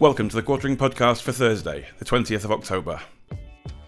Welcome 0.00 0.30
to 0.30 0.36
the 0.36 0.42
Quartering 0.42 0.78
Podcast 0.78 1.20
for 1.20 1.30
Thursday, 1.30 1.86
the 1.98 2.06
20th 2.06 2.46
of 2.46 2.52
October. 2.52 3.02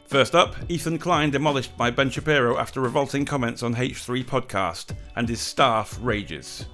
First 0.04 0.34
up, 0.34 0.54
Ethan 0.68 0.98
Klein 0.98 1.30
demolished 1.30 1.74
by 1.78 1.90
Ben 1.90 2.10
Shapiro 2.10 2.58
after 2.58 2.82
revolting 2.82 3.24
comments 3.24 3.62
on 3.62 3.74
H3 3.74 4.22
podcast, 4.22 4.94
and 5.16 5.26
his 5.26 5.40
staff 5.40 5.98
rages. 6.02 6.66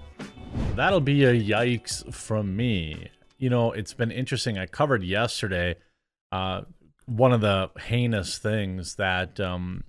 That'll 0.75 1.01
be 1.01 1.23
a 1.23 1.33
yikes 1.33 2.13
from 2.13 2.57
me. 2.57 3.11
You 3.37 3.49
know, 3.49 3.71
it's 3.71 3.95
been 3.95 4.11
interesting. 4.11 4.59
I 4.59 4.67
covered 4.67 5.05
yesterday 5.05 5.77
uh, 6.33 6.63
one 7.07 7.33
of 7.33 7.41
the 7.41 7.71
heinous 7.79 8.39
things 8.39 8.97
that 8.97 9.39
um, 9.39 9.85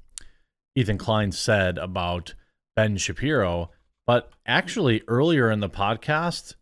Ethan 0.75 0.99
Klein 0.99 1.31
said 1.31 1.79
about 1.79 2.35
Ben 2.75 2.97
Shapiro. 2.97 3.71
But 4.05 4.29
actually, 4.45 5.01
earlier 5.07 5.49
in 5.49 5.59
the 5.59 5.71
podcast, 5.71 6.53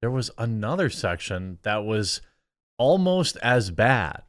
there 0.00 0.10
was 0.10 0.32
another 0.36 0.90
section 0.90 1.58
that 1.62 1.84
was 1.84 2.20
almost 2.78 3.36
as 3.38 3.70
bad. 3.70 4.22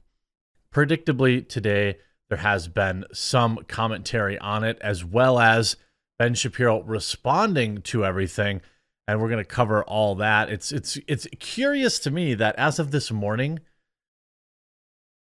Predictably, 0.73 1.47
today, 1.47 1.97
there 2.29 2.39
has 2.39 2.67
been 2.67 3.05
some 3.13 3.59
commentary 3.67 4.37
on 4.39 4.63
it, 4.63 4.77
as 4.81 5.05
well 5.05 5.39
as 5.39 5.77
Ben 6.17 6.33
Shapiro 6.33 6.81
responding 6.81 7.81
to 7.83 8.05
everything. 8.05 8.61
And 9.07 9.21
we're 9.21 9.29
going 9.29 9.43
to 9.43 9.49
cover 9.49 9.83
all 9.83 10.15
that. 10.15 10.49
It's 10.49 10.71
it's 10.71 10.97
it's 11.07 11.27
curious 11.39 11.99
to 11.99 12.11
me 12.11 12.33
that 12.35 12.55
as 12.55 12.79
of 12.79 12.91
this 12.91 13.11
morning, 13.11 13.59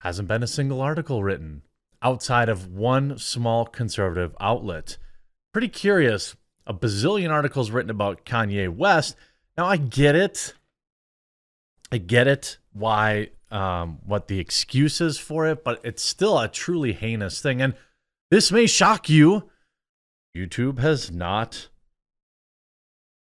hasn't 0.02 0.27
been 0.27 0.44
a 0.44 0.48
single 0.48 0.82
article 0.82 1.23
written 1.23 1.62
outside 2.02 2.49
of 2.49 2.68
one 2.68 3.18
small 3.18 3.66
conservative 3.66 4.35
outlet. 4.40 4.98
Pretty 5.54 5.68
curious. 5.68 6.35
A 6.66 6.73
bazillion 6.73 7.32
articles 7.32 7.71
written 7.71 7.90
about 7.90 8.26
Kanye 8.26 8.70
West. 8.70 9.16
Now 9.57 9.66
I 9.66 9.77
get 9.77 10.16
it. 10.16 10.54
I 11.91 11.98
get 11.98 12.27
it 12.27 12.59
why 12.73 13.30
um, 13.52 14.00
what 14.05 14.28
the 14.28 14.40
excuses 14.40 15.18
for 15.18 15.48
it, 15.48 15.63
but 15.63 15.80
it's 15.84 16.04
still 16.04 16.40
a 16.40 16.48
truly 16.48 16.93
heinous 16.93 17.41
thing. 17.41 17.62
And 17.62 17.74
this 18.32 18.52
may 18.52 18.68
shock 18.68 19.10
you. 19.10 19.49
YouTube 20.35 20.80
has 20.80 21.12
not 21.12 21.70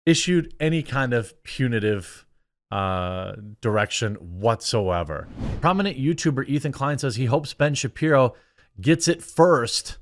issued 0.05 0.53
any 0.59 0.83
kind 0.83 1.13
of 1.13 1.41
punitive 1.43 2.25
uh, 2.71 3.33
direction 3.61 4.15
whatsoever. 4.15 5.27
Prominent 5.61 5.97
YouTuber 5.97 6.47
Ethan 6.47 6.71
Klein 6.71 6.97
says 6.97 7.15
he 7.15 7.25
hopes 7.25 7.53
Ben 7.53 7.75
Shapiro 7.75 8.35
gets 8.79 9.07
it 9.07 9.23
first 9.23 9.97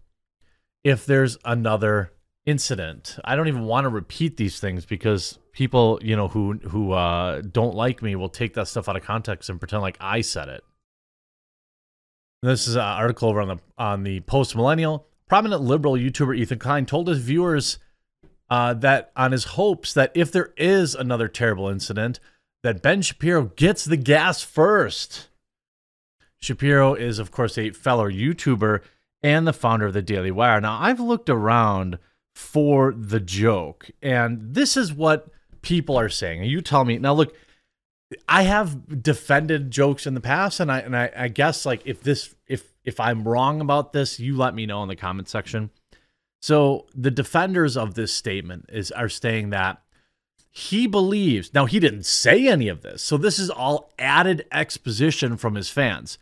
if 0.83 1.05
there's 1.05 1.37
another 1.45 2.11
incident. 2.45 3.17
I 3.23 3.35
don't 3.35 3.47
even 3.47 3.65
want 3.65 3.85
to 3.85 3.89
repeat 3.89 4.37
these 4.37 4.59
things 4.59 4.85
because 4.85 5.39
people, 5.53 5.99
you 6.01 6.15
know, 6.15 6.27
who 6.27 6.53
who 6.53 6.91
uh, 6.91 7.41
don't 7.41 7.75
like 7.75 8.01
me 8.01 8.15
will 8.15 8.29
take 8.29 8.55
that 8.55 8.67
stuff 8.67 8.89
out 8.89 8.97
of 8.97 9.03
context 9.03 9.49
and 9.49 9.59
pretend 9.59 9.81
like 9.81 9.97
I 10.01 10.21
said 10.21 10.49
it. 10.49 10.63
This 12.41 12.67
is 12.67 12.75
an 12.75 12.81
article 12.81 13.29
over 13.29 13.39
on 13.39 13.47
the 13.47 13.59
on 13.77 14.03
the 14.03 14.19
Post 14.21 14.55
Millennial. 14.55 15.07
Prominent 15.29 15.61
liberal 15.61 15.93
YouTuber 15.93 16.37
Ethan 16.37 16.59
Klein 16.59 16.85
told 16.85 17.07
his 17.07 17.19
viewers 17.19 17.79
uh, 18.49 18.73
that 18.73 19.11
on 19.15 19.31
his 19.31 19.45
hopes 19.45 19.93
that 19.93 20.11
if 20.13 20.31
there 20.31 20.53
is 20.57 20.93
another 20.93 21.27
terrible 21.27 21.69
incident, 21.69 22.19
that 22.61 22.81
Ben 22.81 23.01
Shapiro 23.01 23.45
gets 23.55 23.85
the 23.85 23.97
gas 23.97 24.41
first. 24.41 25.29
Shapiro 26.39 26.93
is, 26.93 27.19
of 27.19 27.31
course, 27.31 27.57
a 27.57 27.71
fellow 27.71 28.09
YouTuber 28.09 28.81
and 29.23 29.47
the 29.47 29.53
founder 29.53 29.85
of 29.85 29.93
the 29.93 30.01
Daily 30.01 30.29
Wire. 30.29 30.59
Now, 30.59 30.77
I've 30.79 30.99
looked 30.99 31.29
around 31.29 31.97
for 32.35 32.93
the 32.93 33.21
joke, 33.21 33.89
and 34.01 34.53
this 34.53 34.75
is 34.75 34.91
what 34.91 35.29
people 35.63 35.97
are 35.97 36.09
saying. 36.09 36.43
You 36.43 36.61
tell 36.61 36.85
me 36.85 36.99
now. 36.99 37.13
Look, 37.13 37.35
I 38.29 38.43
have 38.43 39.01
defended 39.01 39.71
jokes 39.71 40.05
in 40.05 40.13
the 40.13 40.21
past, 40.21 40.59
and 40.59 40.71
I 40.71 40.79
and 40.79 40.95
I, 40.95 41.11
I 41.15 41.27
guess 41.29 41.65
like 41.65 41.81
if 41.85 42.03
this 42.03 42.35
if 42.47 42.71
if 42.83 42.99
I'm 42.99 43.27
wrong 43.27 43.59
about 43.61 43.93
this, 43.93 44.19
you 44.19 44.37
let 44.37 44.53
me 44.53 44.67
know 44.67 44.83
in 44.83 44.89
the 44.89 44.95
comment 44.95 45.27
section. 45.27 45.71
So 46.41 46.85
the 46.93 47.11
defenders 47.11 47.75
of 47.75 47.95
this 47.95 48.13
statement 48.13 48.65
is 48.69 48.91
are 48.91 49.09
saying 49.09 49.49
that 49.49 49.81
he 50.51 50.85
believes 50.85 51.53
now 51.53 51.65
he 51.65 51.79
didn't 51.79 52.05
say 52.05 52.47
any 52.47 52.67
of 52.67 52.83
this, 52.83 53.01
so 53.01 53.17
this 53.17 53.39
is 53.39 53.49
all 53.49 53.91
added 53.97 54.45
exposition 54.51 55.37
from 55.37 55.55
his 55.55 55.69
fans 55.69 56.19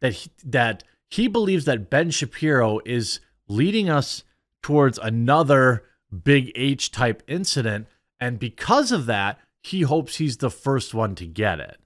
that 0.00 0.12
he, 0.12 0.30
that 0.44 0.84
he 1.10 1.28
believes 1.28 1.64
that 1.66 1.90
Ben 1.90 2.10
Shapiro 2.10 2.80
is 2.84 3.20
leading 3.48 3.90
us 3.90 4.24
towards 4.62 4.98
another 4.98 5.84
big 6.24 6.50
H 6.54 6.90
type 6.90 7.22
incident. 7.26 7.86
And 8.20 8.38
because 8.38 8.92
of 8.92 9.06
that, 9.06 9.38
he 9.62 9.82
hopes 9.82 10.16
he's 10.16 10.38
the 10.38 10.50
first 10.50 10.94
one 10.94 11.14
to 11.16 11.26
get 11.26 11.60
it. 11.60 11.78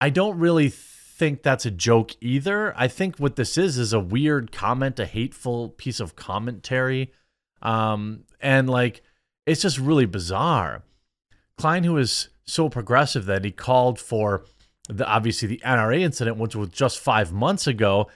I 0.00 0.10
don't 0.10 0.38
really 0.38 0.68
think 0.68 1.42
that's 1.42 1.66
a 1.66 1.70
joke 1.70 2.12
either. 2.20 2.74
I 2.76 2.88
think 2.88 3.16
what 3.16 3.36
this 3.36 3.56
is 3.56 3.78
is 3.78 3.92
a 3.92 4.00
weird 4.00 4.52
comment, 4.52 5.00
a 5.00 5.06
hateful 5.06 5.70
piece 5.70 6.00
of 6.00 6.16
commentary. 6.16 7.12
Um, 7.62 8.24
and 8.40 8.68
like, 8.68 9.02
it's 9.46 9.62
just 9.62 9.78
really 9.78 10.06
bizarre. 10.06 10.82
Klein, 11.56 11.84
who 11.84 11.96
is 11.96 12.28
so 12.44 12.68
progressive 12.68 13.24
that 13.26 13.44
he 13.44 13.50
called 13.50 13.98
for 13.98 14.44
the 14.88 15.06
obviously 15.06 15.48
the 15.48 15.62
NRA 15.64 16.00
incident, 16.00 16.36
which 16.36 16.54
was 16.54 16.68
just 16.68 16.98
five 16.98 17.32
months 17.32 17.66
ago, 17.66 18.08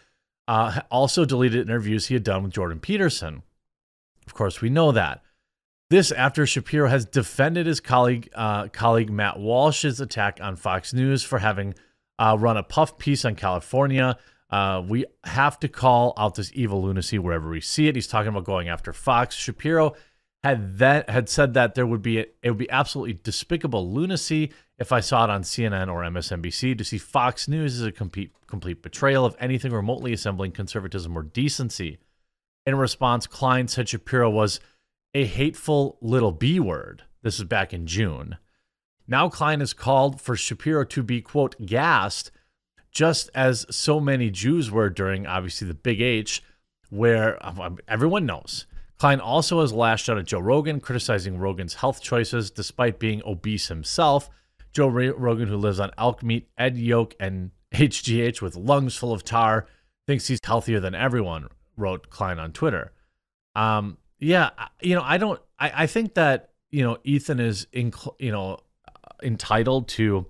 uh, 0.47 0.81
also 0.91 1.25
deleted 1.25 1.69
interviews 1.69 2.07
he 2.07 2.15
had 2.15 2.25
done 2.25 2.43
with 2.43 2.53
Jordan 2.53 2.81
Peterson. 2.81 3.43
Of 4.27 4.35
course, 4.35 4.61
we 4.61 4.69
know 4.69 4.93
that. 4.93 5.23
This 5.91 6.13
after 6.13 6.47
Shapiro 6.47 6.89
has 6.89 7.05
defended 7.05 7.67
his 7.67 7.81
colleague 7.81 8.31
uh, 8.33 8.69
colleague 8.69 9.11
Matt 9.11 9.41
Walsh's 9.41 10.01
attack 10.01 10.39
on 10.41 10.55
Fox 10.55 10.95
News 10.95 11.25
for 11.25 11.41
having 11.41 11.75
uh, 12.17 12.37
run 12.39 12.57
a 12.57 12.63
puff 12.63 12.97
piece 12.97 13.25
on 13.25 13.35
California. 13.35 14.17
Uh, 14.51 14.85
we 14.87 15.05
have 15.25 15.59
to 15.61 15.69
call 15.69 16.15
out 16.17 16.37
this 16.37 16.53
evil 16.55 16.81
lunacy 16.83 17.19
wherever 17.19 17.51
we 17.51 17.61
see 17.61 17.89
it. 17.89 17.97
He's 17.97 18.07
talking 18.07 18.29
about 18.29 18.45
going 18.45 18.69
after 18.69 18.93
Fox. 18.93 19.35
Shapiro 19.35 19.95
had 20.45 20.79
that 20.79 21.11
had 21.11 21.29
said 21.29 21.55
that 21.55 21.75
there 21.75 21.89
would 21.89 22.03
be 22.03 22.21
a, 22.21 22.27
it 22.41 22.51
would 22.51 22.59
be 22.59 22.71
absolutely 22.71 23.19
despicable 23.25 23.93
lunacy 23.93 24.53
if 24.79 24.93
I 24.93 25.01
saw 25.01 25.25
it 25.25 25.31
on 25.31 25.43
CNN 25.43 25.93
or 25.93 26.03
MSNBC. 26.03 26.79
To 26.79 26.85
see 26.85 26.99
Fox 26.99 27.49
News 27.49 27.75
is 27.75 27.83
a 27.83 27.91
complete 27.91 28.31
complete 28.47 28.81
betrayal 28.81 29.25
of 29.25 29.37
anything 29.41 29.73
remotely 29.73 30.13
assembling 30.13 30.53
conservatism 30.53 31.19
or 31.19 31.25
decency. 31.25 31.99
In 32.65 32.77
response, 32.77 33.27
Klein 33.27 33.67
said 33.67 33.89
Shapiro 33.89 34.31
was 34.31 34.61
a 35.15 35.25
hateful 35.25 35.99
little 36.01 36.33
B 36.33 36.61
word. 36.61 37.03
This 37.23 37.39
is 37.39 37.45
back 37.45 37.73
in 37.73 37.87
June. 37.87 38.37
Now 39.07 39.29
Klein 39.29 39.61
has 39.61 39.73
called 39.73 40.21
for 40.21 40.37
Shapiro 40.37 40.85
to 40.85 41.03
be 41.03 41.21
quote 41.21 41.57
gassed, 41.65 42.31
just 42.91 43.29
as 43.35 43.67
so 43.71 44.01
many 44.01 44.31
Jews 44.31 44.71
were 44.71 44.91
during 44.91 45.27
obviously 45.27 45.67
the 45.67 45.75
Big 45.75 46.01
H, 46.01 46.43
where 46.91 47.39
um, 47.45 47.79
everyone 47.89 48.27
knows 48.27 48.67
Klein 49.01 49.19
also 49.19 49.63
has 49.63 49.73
lashed 49.73 50.11
out 50.11 50.19
at 50.19 50.27
Joe 50.27 50.41
Rogan, 50.41 50.79
criticizing 50.79 51.39
Rogan's 51.39 51.73
health 51.73 52.03
choices 52.03 52.51
despite 52.51 52.99
being 52.99 53.23
obese 53.25 53.69
himself. 53.69 54.29
Joe 54.75 54.89
Rogan, 54.89 55.49
who 55.49 55.57
lives 55.57 55.81
on 55.81 55.91
elk 55.97 56.23
meat, 56.23 56.51
egg 56.59 56.77
yolk, 56.77 57.15
and 57.19 57.51
HGH 57.75 58.43
with 58.43 58.57
lungs 58.57 58.97
full 58.97 59.15
of 59.15 59.25
tar, 59.25 59.67
thinks 60.07 60.29
he's 60.29 60.39
healthier 60.45 60.81
than 60.81 60.95
everyone, 60.95 61.49
wrote 61.79 62.11
Klein 62.11 62.39
on 62.39 62.53
Twitter. 62.53 62.93
Um, 63.57 63.97
yeah, 64.21 64.51
you 64.81 64.95
know, 64.95 65.03
I 65.03 65.19
don't, 65.19 65.41
I, 65.59 65.83
I 65.83 65.87
think 65.87 66.15
that, 66.15 66.51
you 66.71 66.85
know, 66.85 66.99
Ethan 67.03 67.41
is, 67.41 67.67
in, 67.73 67.93
you 68.19 68.31
know, 68.31 68.59
uh, 68.87 69.13
entitled 69.23 69.89
to 69.89 70.27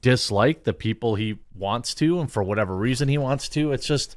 dislike 0.00 0.64
the 0.64 0.74
people 0.74 1.14
he 1.14 1.38
wants 1.54 1.94
to 1.94 2.20
and 2.20 2.30
for 2.30 2.42
whatever 2.42 2.76
reason 2.76 3.08
he 3.08 3.16
wants 3.16 3.48
to. 3.50 3.72
It's 3.72 3.86
just, 3.86 4.16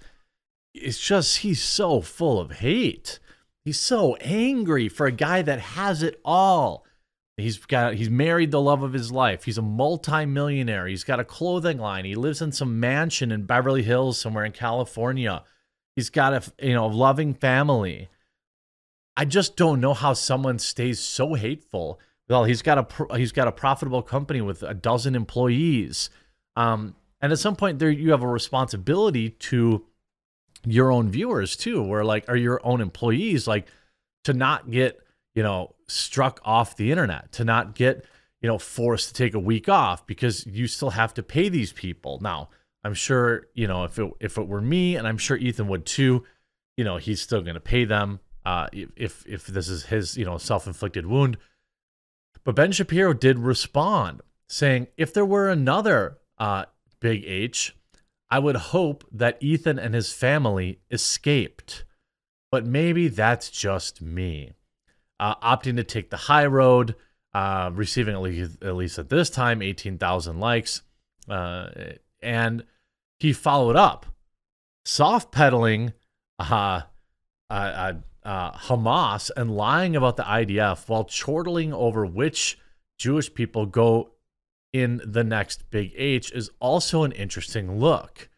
it's 0.73 0.99
just, 0.99 1.37
he's 1.37 1.61
so 1.61 2.01
full 2.01 2.39
of 2.39 2.51
hate. 2.51 3.19
He's 3.63 3.79
so 3.79 4.15
angry 4.15 4.89
for 4.89 5.05
a 5.05 5.11
guy 5.11 5.43
that 5.43 5.59
has 5.59 6.01
it 6.01 6.19
all. 6.25 6.85
He's 7.37 7.57
got 7.57 7.93
he's 7.93 8.09
married 8.09 8.51
the 8.51 8.61
love 8.61 8.83
of 8.83 8.93
his 8.93 9.11
life. 9.11 9.43
He's 9.43 9.57
a 9.57 9.61
multimillionaire. 9.61 10.87
He's 10.87 11.03
got 11.03 11.19
a 11.19 11.23
clothing 11.23 11.77
line. 11.77 12.05
He 12.05 12.15
lives 12.15 12.41
in 12.41 12.51
some 12.51 12.79
mansion 12.79 13.31
in 13.31 13.45
Beverly 13.45 13.83
Hills 13.83 14.19
somewhere 14.19 14.45
in 14.45 14.51
California. 14.51 15.43
He's 15.95 16.09
got 16.09 16.33
a 16.33 16.65
you 16.65 16.73
know 16.73 16.87
loving 16.87 17.33
family. 17.33 18.09
I 19.19 19.25
just 19.25 19.57
don't 19.57 19.81
know 19.81 19.93
how 19.93 20.13
someone 20.13 20.59
stays 20.59 20.97
so 20.97 21.33
hateful. 21.33 21.99
Well, 22.29 22.45
he's 22.45 22.61
got 22.61 22.77
a 22.77 23.17
he's 23.17 23.33
got 23.33 23.49
a 23.49 23.51
profitable 23.51 24.01
company 24.01 24.39
with 24.39 24.63
a 24.63 24.73
dozen 24.73 25.13
employees. 25.13 26.09
Um, 26.55 26.95
and 27.19 27.33
at 27.33 27.39
some 27.39 27.57
point 27.57 27.79
there 27.79 27.89
you 27.89 28.11
have 28.11 28.23
a 28.23 28.27
responsibility 28.27 29.31
to 29.31 29.85
your 30.65 30.89
own 30.89 31.09
viewers 31.09 31.57
too, 31.57 31.83
where 31.83 32.05
like 32.05 32.29
are 32.29 32.37
your 32.37 32.65
own 32.65 32.79
employees 32.79 33.45
like 33.45 33.67
to 34.23 34.31
not 34.31 34.71
get, 34.71 35.01
you 35.35 35.43
know, 35.43 35.75
struck 35.89 36.39
off 36.45 36.77
the 36.77 36.89
internet, 36.89 37.33
to 37.33 37.43
not 37.43 37.75
get, 37.75 38.05
you 38.39 38.47
know, 38.47 38.57
forced 38.57 39.09
to 39.09 39.13
take 39.15 39.33
a 39.33 39.39
week 39.39 39.67
off 39.67 40.07
because 40.07 40.45
you 40.45 40.65
still 40.65 40.91
have 40.91 41.13
to 41.15 41.23
pay 41.23 41.49
these 41.49 41.73
people. 41.73 42.19
Now, 42.21 42.47
I'm 42.85 42.93
sure, 42.93 43.47
you 43.53 43.67
know, 43.67 43.83
if 43.83 43.99
it 43.99 44.09
if 44.21 44.37
it 44.37 44.47
were 44.47 44.61
me 44.61 44.95
and 44.95 45.05
I'm 45.05 45.17
sure 45.17 45.35
Ethan 45.35 45.67
would 45.67 45.85
too, 45.85 46.23
you 46.77 46.85
know, 46.85 46.95
he's 46.95 47.21
still 47.21 47.41
going 47.41 47.55
to 47.55 47.59
pay 47.59 47.83
them 47.83 48.21
uh 48.49 48.67
if 48.73 49.25
if 49.27 49.45
this 49.45 49.67
is 49.69 49.85
his, 49.85 50.17
you 50.17 50.25
know, 50.25 50.37
self-inflicted 50.37 51.05
wound. 51.05 51.37
But 52.43 52.55
Ben 52.55 52.71
Shapiro 52.71 53.13
did 53.13 53.37
respond 53.37 54.21
saying 54.47 54.87
if 54.97 55.13
there 55.13 55.25
were 55.25 55.49
another 55.49 56.17
uh, 56.37 56.65
Big 56.99 57.23
H, 57.25 57.75
I 58.29 58.39
would 58.39 58.55
hope 58.55 59.05
that 59.11 59.37
Ethan 59.39 59.79
and 59.79 59.93
his 59.93 60.11
family 60.11 60.79
escaped. 60.91 61.85
But 62.51 62.65
maybe 62.65 63.07
that's 63.07 63.49
just 63.49 64.01
me. 64.01 64.53
Uh, 65.19 65.35
opting 65.35 65.75
to 65.75 65.83
take 65.83 66.09
the 66.09 66.17
high 66.17 66.45
road, 66.45 66.95
uh, 67.33 67.69
receiving 67.73 68.15
at 68.15 68.21
least, 68.21 68.63
at 68.63 68.75
least 68.75 68.97
at 68.97 69.09
this 69.09 69.29
time 69.29 69.61
18,000 69.61 70.39
likes. 70.39 70.81
Uh, 71.29 71.69
and 72.21 72.63
he 73.19 73.33
followed 73.33 73.75
up, 73.75 74.07
soft 74.85 75.31
pedaling 75.31 75.93
uh, 76.39 76.81
uh, 78.23 78.51
Hamas 78.51 79.31
and 79.35 79.55
lying 79.55 79.95
about 79.95 80.17
the 80.17 80.23
IDF 80.23 80.87
while 80.89 81.05
chortling 81.05 81.73
over 81.73 82.05
which 82.05 82.57
Jewish 82.97 83.33
people 83.33 83.65
go 83.65 84.11
in 84.71 85.01
the 85.05 85.23
next 85.23 85.69
big 85.71 85.93
H 85.95 86.31
is 86.31 86.51
also 86.59 87.03
an 87.03 87.11
interesting 87.13 87.79
look. 87.79 88.29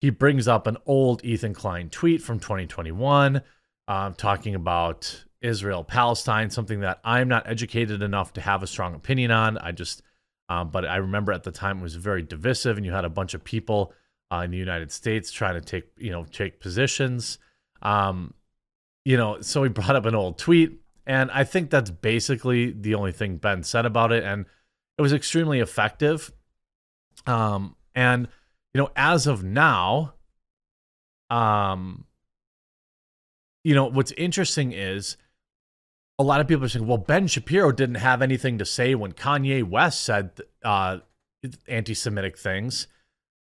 He 0.00 0.10
brings 0.10 0.48
up 0.48 0.66
an 0.66 0.76
old 0.86 1.24
Ethan 1.24 1.54
Klein 1.54 1.90
tweet 1.90 2.22
from 2.22 2.38
2021 2.38 3.42
um, 3.88 4.14
talking 4.14 4.54
about 4.54 5.24
Israel 5.40 5.84
Palestine, 5.84 6.50
something 6.50 6.80
that 6.80 7.00
I'm 7.04 7.28
not 7.28 7.48
educated 7.48 8.02
enough 8.02 8.32
to 8.34 8.40
have 8.40 8.62
a 8.62 8.66
strong 8.66 8.94
opinion 8.94 9.30
on. 9.30 9.58
I 9.58 9.72
just, 9.72 10.02
um, 10.48 10.70
but 10.70 10.86
I 10.86 10.96
remember 10.96 11.32
at 11.32 11.42
the 11.42 11.50
time 11.50 11.80
it 11.80 11.82
was 11.82 11.96
very 11.96 12.22
divisive, 12.22 12.76
and 12.76 12.86
you 12.86 12.92
had 12.92 13.04
a 13.04 13.10
bunch 13.10 13.34
of 13.34 13.44
people 13.44 13.92
uh, 14.32 14.38
in 14.38 14.50
the 14.50 14.56
United 14.56 14.90
States 14.90 15.30
trying 15.30 15.54
to 15.54 15.60
take, 15.60 15.84
you 15.98 16.10
know, 16.10 16.24
take 16.24 16.60
positions. 16.60 17.38
Um, 17.82 18.32
you 19.04 19.16
know, 19.16 19.40
so 19.40 19.62
he 19.62 19.68
brought 19.68 19.96
up 19.96 20.06
an 20.06 20.14
old 20.14 20.38
tweet, 20.38 20.80
and 21.06 21.30
I 21.30 21.44
think 21.44 21.70
that's 21.70 21.90
basically 21.90 22.72
the 22.72 22.94
only 22.94 23.12
thing 23.12 23.36
Ben 23.36 23.62
said 23.62 23.86
about 23.86 24.12
it, 24.12 24.24
and 24.24 24.46
it 24.98 25.02
was 25.02 25.12
extremely 25.12 25.60
effective. 25.60 26.32
Um, 27.26 27.76
and 27.94 28.28
you 28.72 28.80
know, 28.80 28.90
as 28.96 29.26
of 29.26 29.44
now, 29.44 30.14
um, 31.30 32.04
you 33.62 33.74
know, 33.74 33.86
what's 33.86 34.12
interesting 34.12 34.72
is 34.72 35.16
a 36.18 36.22
lot 36.22 36.40
of 36.40 36.48
people 36.48 36.64
are 36.64 36.68
saying, 36.68 36.86
well, 36.86 36.98
Ben 36.98 37.26
Shapiro 37.26 37.72
didn't 37.72 37.96
have 37.96 38.22
anything 38.22 38.58
to 38.58 38.64
say 38.64 38.94
when 38.94 39.12
Kanye 39.12 39.64
West 39.64 40.02
said 40.02 40.30
uh, 40.64 40.98
anti 41.68 41.94
Semitic 41.94 42.38
things, 42.38 42.86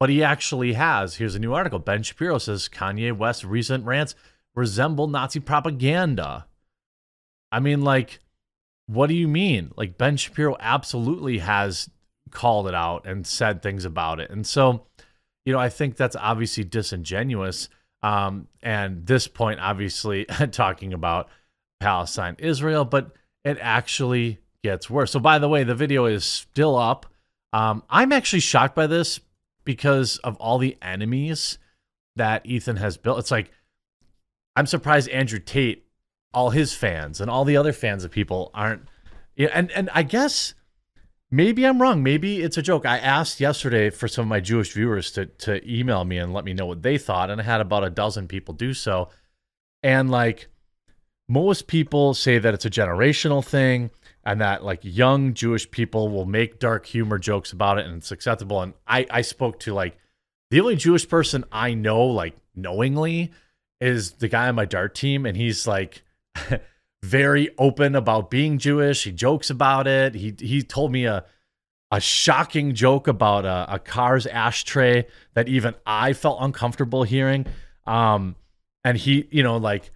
but 0.00 0.08
he 0.08 0.22
actually 0.22 0.72
has. 0.72 1.16
Here's 1.16 1.34
a 1.34 1.38
new 1.38 1.52
article 1.52 1.78
Ben 1.78 2.02
Shapiro 2.02 2.38
says 2.38 2.68
Kanye 2.68 3.16
West's 3.16 3.44
recent 3.44 3.84
rants 3.84 4.14
resemble 4.54 5.06
Nazi 5.06 5.40
propaganda. 5.40 6.46
I 7.50 7.60
mean, 7.60 7.82
like, 7.82 8.20
what 8.86 9.08
do 9.08 9.14
you 9.14 9.28
mean? 9.28 9.72
Like, 9.76 9.98
Ben 9.98 10.16
Shapiro 10.16 10.56
absolutely 10.60 11.38
has 11.38 11.90
called 12.30 12.68
it 12.68 12.74
out 12.74 13.06
and 13.06 13.26
said 13.26 13.62
things 13.62 13.84
about 13.84 14.20
it. 14.20 14.30
And 14.30 14.46
so, 14.46 14.86
you 15.44 15.52
know, 15.52 15.58
I 15.58 15.68
think 15.68 15.96
that's 15.96 16.16
obviously 16.16 16.64
disingenuous. 16.64 17.68
Um, 18.02 18.48
and 18.62 19.06
this 19.06 19.28
point, 19.28 19.60
obviously, 19.60 20.24
talking 20.50 20.92
about 20.92 21.28
Palestine, 21.80 22.36
Israel, 22.38 22.84
but 22.84 23.12
it 23.44 23.58
actually 23.60 24.38
gets 24.62 24.90
worse. 24.90 25.12
So, 25.12 25.20
by 25.20 25.38
the 25.38 25.48
way, 25.48 25.64
the 25.64 25.74
video 25.74 26.06
is 26.06 26.24
still 26.24 26.76
up. 26.76 27.06
Um, 27.52 27.82
I'm 27.88 28.12
actually 28.12 28.40
shocked 28.40 28.74
by 28.74 28.86
this 28.86 29.20
because 29.64 30.18
of 30.18 30.36
all 30.36 30.58
the 30.58 30.76
enemies 30.82 31.58
that 32.16 32.44
Ethan 32.44 32.76
has 32.76 32.96
built. 32.96 33.18
It's 33.18 33.30
like, 33.30 33.50
I'm 34.56 34.66
surprised 34.66 35.08
Andrew 35.08 35.38
Tate, 35.38 35.86
all 36.32 36.50
his 36.50 36.74
fans, 36.74 37.20
and 37.20 37.30
all 37.30 37.44
the 37.44 37.56
other 37.56 37.72
fans 37.72 38.04
of 38.04 38.10
people 38.10 38.50
aren't. 38.54 38.82
Yeah, 39.36 39.50
and 39.52 39.70
and 39.72 39.90
I 39.92 40.02
guess 40.02 40.54
maybe 41.30 41.66
I'm 41.66 41.82
wrong. 41.82 42.02
Maybe 42.02 42.40
it's 42.40 42.56
a 42.56 42.62
joke. 42.62 42.86
I 42.86 42.98
asked 42.98 43.40
yesterday 43.40 43.90
for 43.90 44.06
some 44.06 44.24
of 44.24 44.28
my 44.28 44.40
Jewish 44.40 44.72
viewers 44.72 45.10
to 45.12 45.26
to 45.26 45.60
email 45.70 46.04
me 46.04 46.18
and 46.18 46.32
let 46.32 46.44
me 46.44 46.54
know 46.54 46.66
what 46.66 46.82
they 46.82 46.98
thought, 46.98 47.30
and 47.30 47.40
I 47.40 47.44
had 47.44 47.60
about 47.60 47.84
a 47.84 47.90
dozen 47.90 48.28
people 48.28 48.54
do 48.54 48.74
so. 48.74 49.08
And 49.82 50.10
like 50.10 50.48
most 51.28 51.66
people 51.66 52.14
say 52.14 52.38
that 52.38 52.54
it's 52.54 52.64
a 52.64 52.70
generational 52.70 53.44
thing 53.44 53.90
and 54.24 54.40
that 54.40 54.64
like 54.64 54.80
young 54.82 55.34
Jewish 55.34 55.70
people 55.70 56.08
will 56.08 56.26
make 56.26 56.58
dark 56.58 56.86
humor 56.86 57.18
jokes 57.18 57.52
about 57.52 57.78
it 57.78 57.86
and 57.86 57.96
it's 57.96 58.12
acceptable. 58.12 58.60
And 58.60 58.74
I 58.86 59.06
I 59.10 59.22
spoke 59.22 59.58
to 59.60 59.74
like 59.74 59.96
the 60.50 60.60
only 60.60 60.76
Jewish 60.76 61.08
person 61.08 61.44
I 61.50 61.74
know 61.74 62.04
like 62.04 62.36
knowingly 62.54 63.32
is 63.84 64.12
the 64.12 64.28
guy 64.28 64.48
on 64.48 64.54
my 64.54 64.64
dart 64.64 64.94
team, 64.94 65.26
and 65.26 65.36
he's 65.36 65.66
like 65.66 66.02
very 67.02 67.50
open 67.58 67.94
about 67.94 68.30
being 68.30 68.58
Jewish. 68.58 69.04
He 69.04 69.12
jokes 69.12 69.50
about 69.50 69.86
it. 69.86 70.14
He 70.14 70.34
he 70.38 70.62
told 70.62 70.90
me 70.90 71.04
a 71.04 71.24
a 71.90 72.00
shocking 72.00 72.74
joke 72.74 73.06
about 73.06 73.44
a, 73.44 73.74
a 73.74 73.78
car's 73.78 74.26
ashtray 74.26 75.06
that 75.34 75.48
even 75.48 75.74
I 75.86 76.12
felt 76.12 76.38
uncomfortable 76.40 77.04
hearing. 77.04 77.46
Um, 77.86 78.36
and 78.82 78.96
he, 78.96 79.28
you 79.30 79.42
know, 79.42 79.58
like 79.58 79.90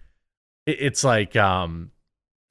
it, 0.65 0.77
it's 0.79 1.03
like 1.03 1.35
um, 1.35 1.91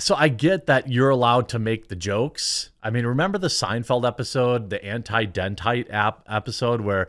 so 0.00 0.14
I 0.14 0.28
get 0.28 0.66
that 0.66 0.90
you're 0.90 1.10
allowed 1.10 1.48
to 1.50 1.58
make 1.58 1.88
the 1.88 1.96
jokes. 1.96 2.70
I 2.82 2.90
mean, 2.90 3.06
remember 3.06 3.38
the 3.38 3.48
Seinfeld 3.48 4.06
episode, 4.06 4.70
the 4.70 4.84
anti-dentite 4.84 5.92
app 5.92 6.24
episode 6.28 6.80
where 6.80 7.08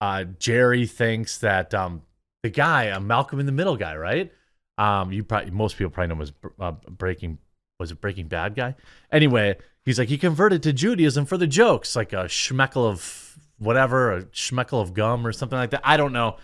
uh, 0.00 0.24
Jerry 0.24 0.86
thinks 0.86 1.38
that 1.38 1.74
um, 1.74 2.02
the 2.48 2.54
guy, 2.54 2.84
a 2.84 3.00
Malcolm 3.00 3.40
in 3.40 3.46
the 3.46 3.52
Middle 3.52 3.76
guy, 3.76 3.96
right? 3.96 4.32
Um, 4.78 5.12
you 5.12 5.24
probably 5.24 5.50
most 5.50 5.76
people 5.76 5.90
probably 5.90 6.08
know 6.08 6.22
him 6.22 6.22
as 6.22 6.32
uh, 6.60 6.72
Breaking 6.90 7.38
was 7.78 7.90
it 7.90 8.00
Breaking 8.00 8.28
Bad 8.28 8.54
guy. 8.54 8.74
Anyway, 9.12 9.56
he's 9.84 9.98
like 9.98 10.08
he 10.08 10.18
converted 10.18 10.62
to 10.62 10.72
Judaism 10.72 11.26
for 11.26 11.36
the 11.36 11.46
jokes, 11.46 11.94
like 11.94 12.12
a 12.12 12.24
schmeckle 12.24 12.88
of 12.88 13.36
whatever, 13.58 14.12
a 14.12 14.22
schmeckle 14.24 14.80
of 14.80 14.94
gum 14.94 15.26
or 15.26 15.32
something 15.32 15.58
like 15.58 15.70
that. 15.70 15.82
I 15.84 15.96
don't 15.96 16.12
know. 16.12 16.36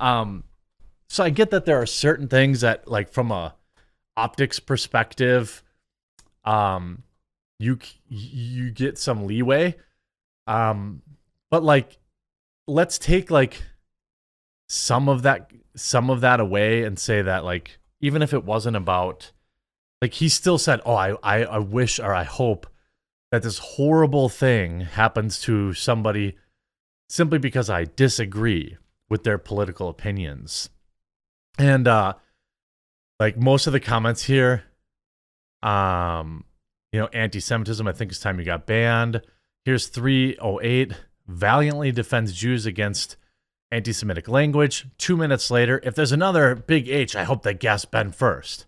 Um, 0.00 0.44
so 1.08 1.24
I 1.24 1.30
get 1.30 1.50
that 1.50 1.64
there 1.64 1.80
are 1.80 1.86
certain 1.86 2.28
things 2.28 2.60
that, 2.60 2.88
like 2.88 3.10
from 3.10 3.30
a 3.30 3.54
optics 4.16 4.60
perspective, 4.60 5.62
um, 6.44 7.02
you 7.58 7.78
you 8.08 8.70
get 8.70 8.98
some 8.98 9.26
leeway. 9.26 9.76
Um, 10.46 11.02
but 11.50 11.62
like, 11.62 11.98
let's 12.66 12.98
take 12.98 13.30
like 13.30 13.62
some 14.68 15.08
of 15.08 15.22
that 15.22 15.50
some 15.74 16.10
of 16.10 16.20
that 16.20 16.40
away 16.40 16.84
and 16.84 16.98
say 16.98 17.22
that 17.22 17.44
like 17.44 17.78
even 18.00 18.22
if 18.22 18.34
it 18.34 18.44
wasn't 18.44 18.76
about 18.76 19.32
like 20.02 20.14
he 20.14 20.28
still 20.28 20.58
said 20.58 20.80
oh 20.84 20.94
I, 20.94 21.16
I 21.22 21.42
i 21.44 21.58
wish 21.58 21.98
or 21.98 22.14
i 22.14 22.24
hope 22.24 22.66
that 23.30 23.42
this 23.42 23.58
horrible 23.58 24.28
thing 24.28 24.80
happens 24.80 25.40
to 25.42 25.72
somebody 25.72 26.36
simply 27.08 27.38
because 27.38 27.70
i 27.70 27.84
disagree 27.84 28.76
with 29.08 29.24
their 29.24 29.38
political 29.38 29.88
opinions. 29.88 30.70
And 31.58 31.88
uh 31.88 32.14
like 33.18 33.36
most 33.36 33.66
of 33.66 33.72
the 33.72 33.80
comments 33.80 34.24
here 34.24 34.64
um 35.62 36.44
you 36.92 37.00
know 37.00 37.08
anti-semitism 37.12 37.86
i 37.88 37.92
think 37.92 38.12
it's 38.12 38.20
time 38.20 38.38
you 38.38 38.44
got 38.44 38.66
banned. 38.66 39.22
Here's 39.64 39.88
308 39.88 40.92
valiantly 41.26 41.92
defends 41.92 42.32
jews 42.32 42.64
against 42.64 43.16
anti 43.70 43.92
Semitic 43.92 44.28
language. 44.28 44.86
Two 44.98 45.16
minutes 45.16 45.50
later, 45.50 45.80
if 45.82 45.94
there's 45.94 46.12
another 46.12 46.54
big 46.54 46.88
H, 46.88 47.14
I 47.16 47.24
hope 47.24 47.42
they 47.42 47.54
guess 47.54 47.84
Ben 47.84 48.12
first. 48.12 48.66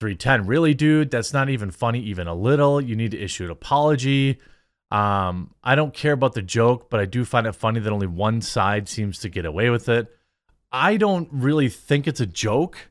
310, 0.00 0.46
really, 0.46 0.74
dude? 0.74 1.10
That's 1.10 1.32
not 1.32 1.48
even 1.48 1.70
funny, 1.70 2.00
even 2.00 2.28
a 2.28 2.34
little. 2.34 2.80
You 2.80 2.94
need 2.94 3.10
to 3.10 3.20
issue 3.20 3.44
an 3.44 3.50
apology. 3.50 4.38
Um, 4.90 5.54
I 5.62 5.74
don't 5.74 5.92
care 5.92 6.12
about 6.12 6.34
the 6.34 6.42
joke, 6.42 6.88
but 6.88 7.00
I 7.00 7.04
do 7.04 7.24
find 7.24 7.46
it 7.46 7.54
funny 7.54 7.80
that 7.80 7.92
only 7.92 8.06
one 8.06 8.40
side 8.40 8.88
seems 8.88 9.18
to 9.20 9.28
get 9.28 9.44
away 9.44 9.70
with 9.70 9.88
it. 9.88 10.08
I 10.70 10.96
don't 10.96 11.28
really 11.32 11.68
think 11.68 12.06
it's 12.06 12.20
a 12.20 12.26
joke. 12.26 12.90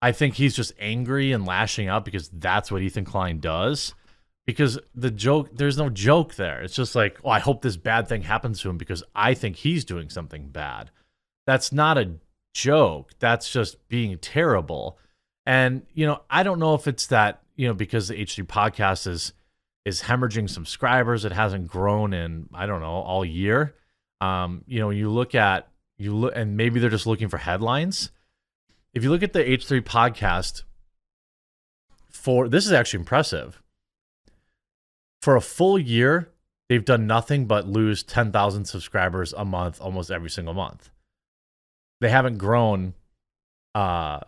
I 0.00 0.12
think 0.12 0.34
he's 0.34 0.54
just 0.54 0.72
angry 0.78 1.32
and 1.32 1.44
lashing 1.44 1.88
out 1.88 2.04
because 2.04 2.28
that's 2.28 2.70
what 2.70 2.82
Ethan 2.82 3.04
Klein 3.04 3.40
does 3.40 3.94
because 4.46 4.78
the 4.94 5.10
joke 5.10 5.50
there's 5.54 5.78
no 5.78 5.88
joke 5.88 6.34
there. 6.34 6.62
It's 6.62 6.74
just 6.74 6.94
like 6.94 7.18
oh 7.24 7.30
i 7.30 7.38
hope 7.38 7.62
this 7.62 7.76
bad 7.76 8.08
thing 8.08 8.22
happens 8.22 8.60
to 8.60 8.70
him 8.70 8.78
because 8.78 9.02
i 9.14 9.34
think 9.34 9.56
he's 9.56 9.84
doing 9.84 10.10
something 10.10 10.48
bad. 10.48 10.90
That's 11.46 11.72
not 11.72 11.98
a 11.98 12.16
joke. 12.54 13.12
That's 13.18 13.50
just 13.50 13.88
being 13.88 14.16
terrible. 14.18 14.98
And 15.46 15.82
you 15.92 16.06
know 16.06 16.22
i 16.30 16.42
don't 16.42 16.58
know 16.58 16.74
if 16.74 16.86
it's 16.86 17.06
that 17.08 17.42
you 17.56 17.68
know 17.68 17.74
because 17.74 18.08
the 18.08 18.14
h3 18.14 18.44
podcast 18.44 19.06
is 19.06 19.32
is 19.84 20.02
hemorrhaging 20.02 20.48
subscribers 20.48 21.26
it 21.26 21.32
hasn't 21.32 21.68
grown 21.68 22.14
in 22.14 22.48
i 22.54 22.66
don't 22.66 22.80
know 22.80 22.86
all 22.86 23.24
year. 23.24 23.74
Um 24.20 24.64
you 24.66 24.80
know 24.80 24.90
you 24.90 25.10
look 25.10 25.34
at 25.34 25.68
you 25.96 26.14
look 26.14 26.32
and 26.36 26.56
maybe 26.56 26.80
they're 26.80 26.90
just 26.90 27.06
looking 27.06 27.28
for 27.28 27.38
headlines. 27.38 28.10
If 28.92 29.02
you 29.02 29.10
look 29.10 29.22
at 29.22 29.32
the 29.32 29.42
h3 29.42 29.80
podcast 29.82 30.62
for 32.10 32.48
this 32.48 32.64
is 32.64 32.72
actually 32.72 33.00
impressive 33.00 33.60
for 35.24 35.36
a 35.36 35.40
full 35.40 35.78
year, 35.78 36.28
they've 36.68 36.84
done 36.84 37.06
nothing 37.06 37.46
but 37.46 37.66
lose 37.66 38.02
10,000 38.02 38.66
subscribers 38.66 39.32
a 39.32 39.42
month 39.42 39.80
almost 39.80 40.10
every 40.10 40.28
single 40.28 40.52
month. 40.52 40.90
They 42.02 42.10
haven't 42.10 42.36
grown 42.36 42.92
uh 43.74 44.20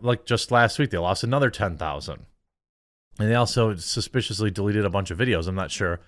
like 0.00 0.24
just 0.24 0.52
last 0.52 0.78
week 0.78 0.90
they 0.90 0.98
lost 0.98 1.24
another 1.24 1.50
10,000. 1.50 2.26
And 3.18 3.28
they 3.28 3.34
also 3.34 3.74
suspiciously 3.74 4.52
deleted 4.52 4.84
a 4.84 4.90
bunch 4.90 5.10
of 5.10 5.18
videos. 5.18 5.48
I'm 5.48 5.56
not 5.56 5.72
sure 5.72 5.98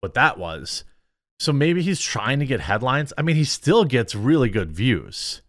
what 0.00 0.14
that 0.14 0.38
was. 0.38 0.84
So 1.38 1.52
maybe 1.52 1.82
he's 1.82 2.00
trying 2.00 2.38
to 2.38 2.46
get 2.46 2.60
headlines. 2.60 3.12
I 3.18 3.22
mean, 3.22 3.36
he 3.36 3.44
still 3.44 3.84
gets 3.84 4.14
really 4.14 4.48
good 4.48 4.72
views. 4.72 5.42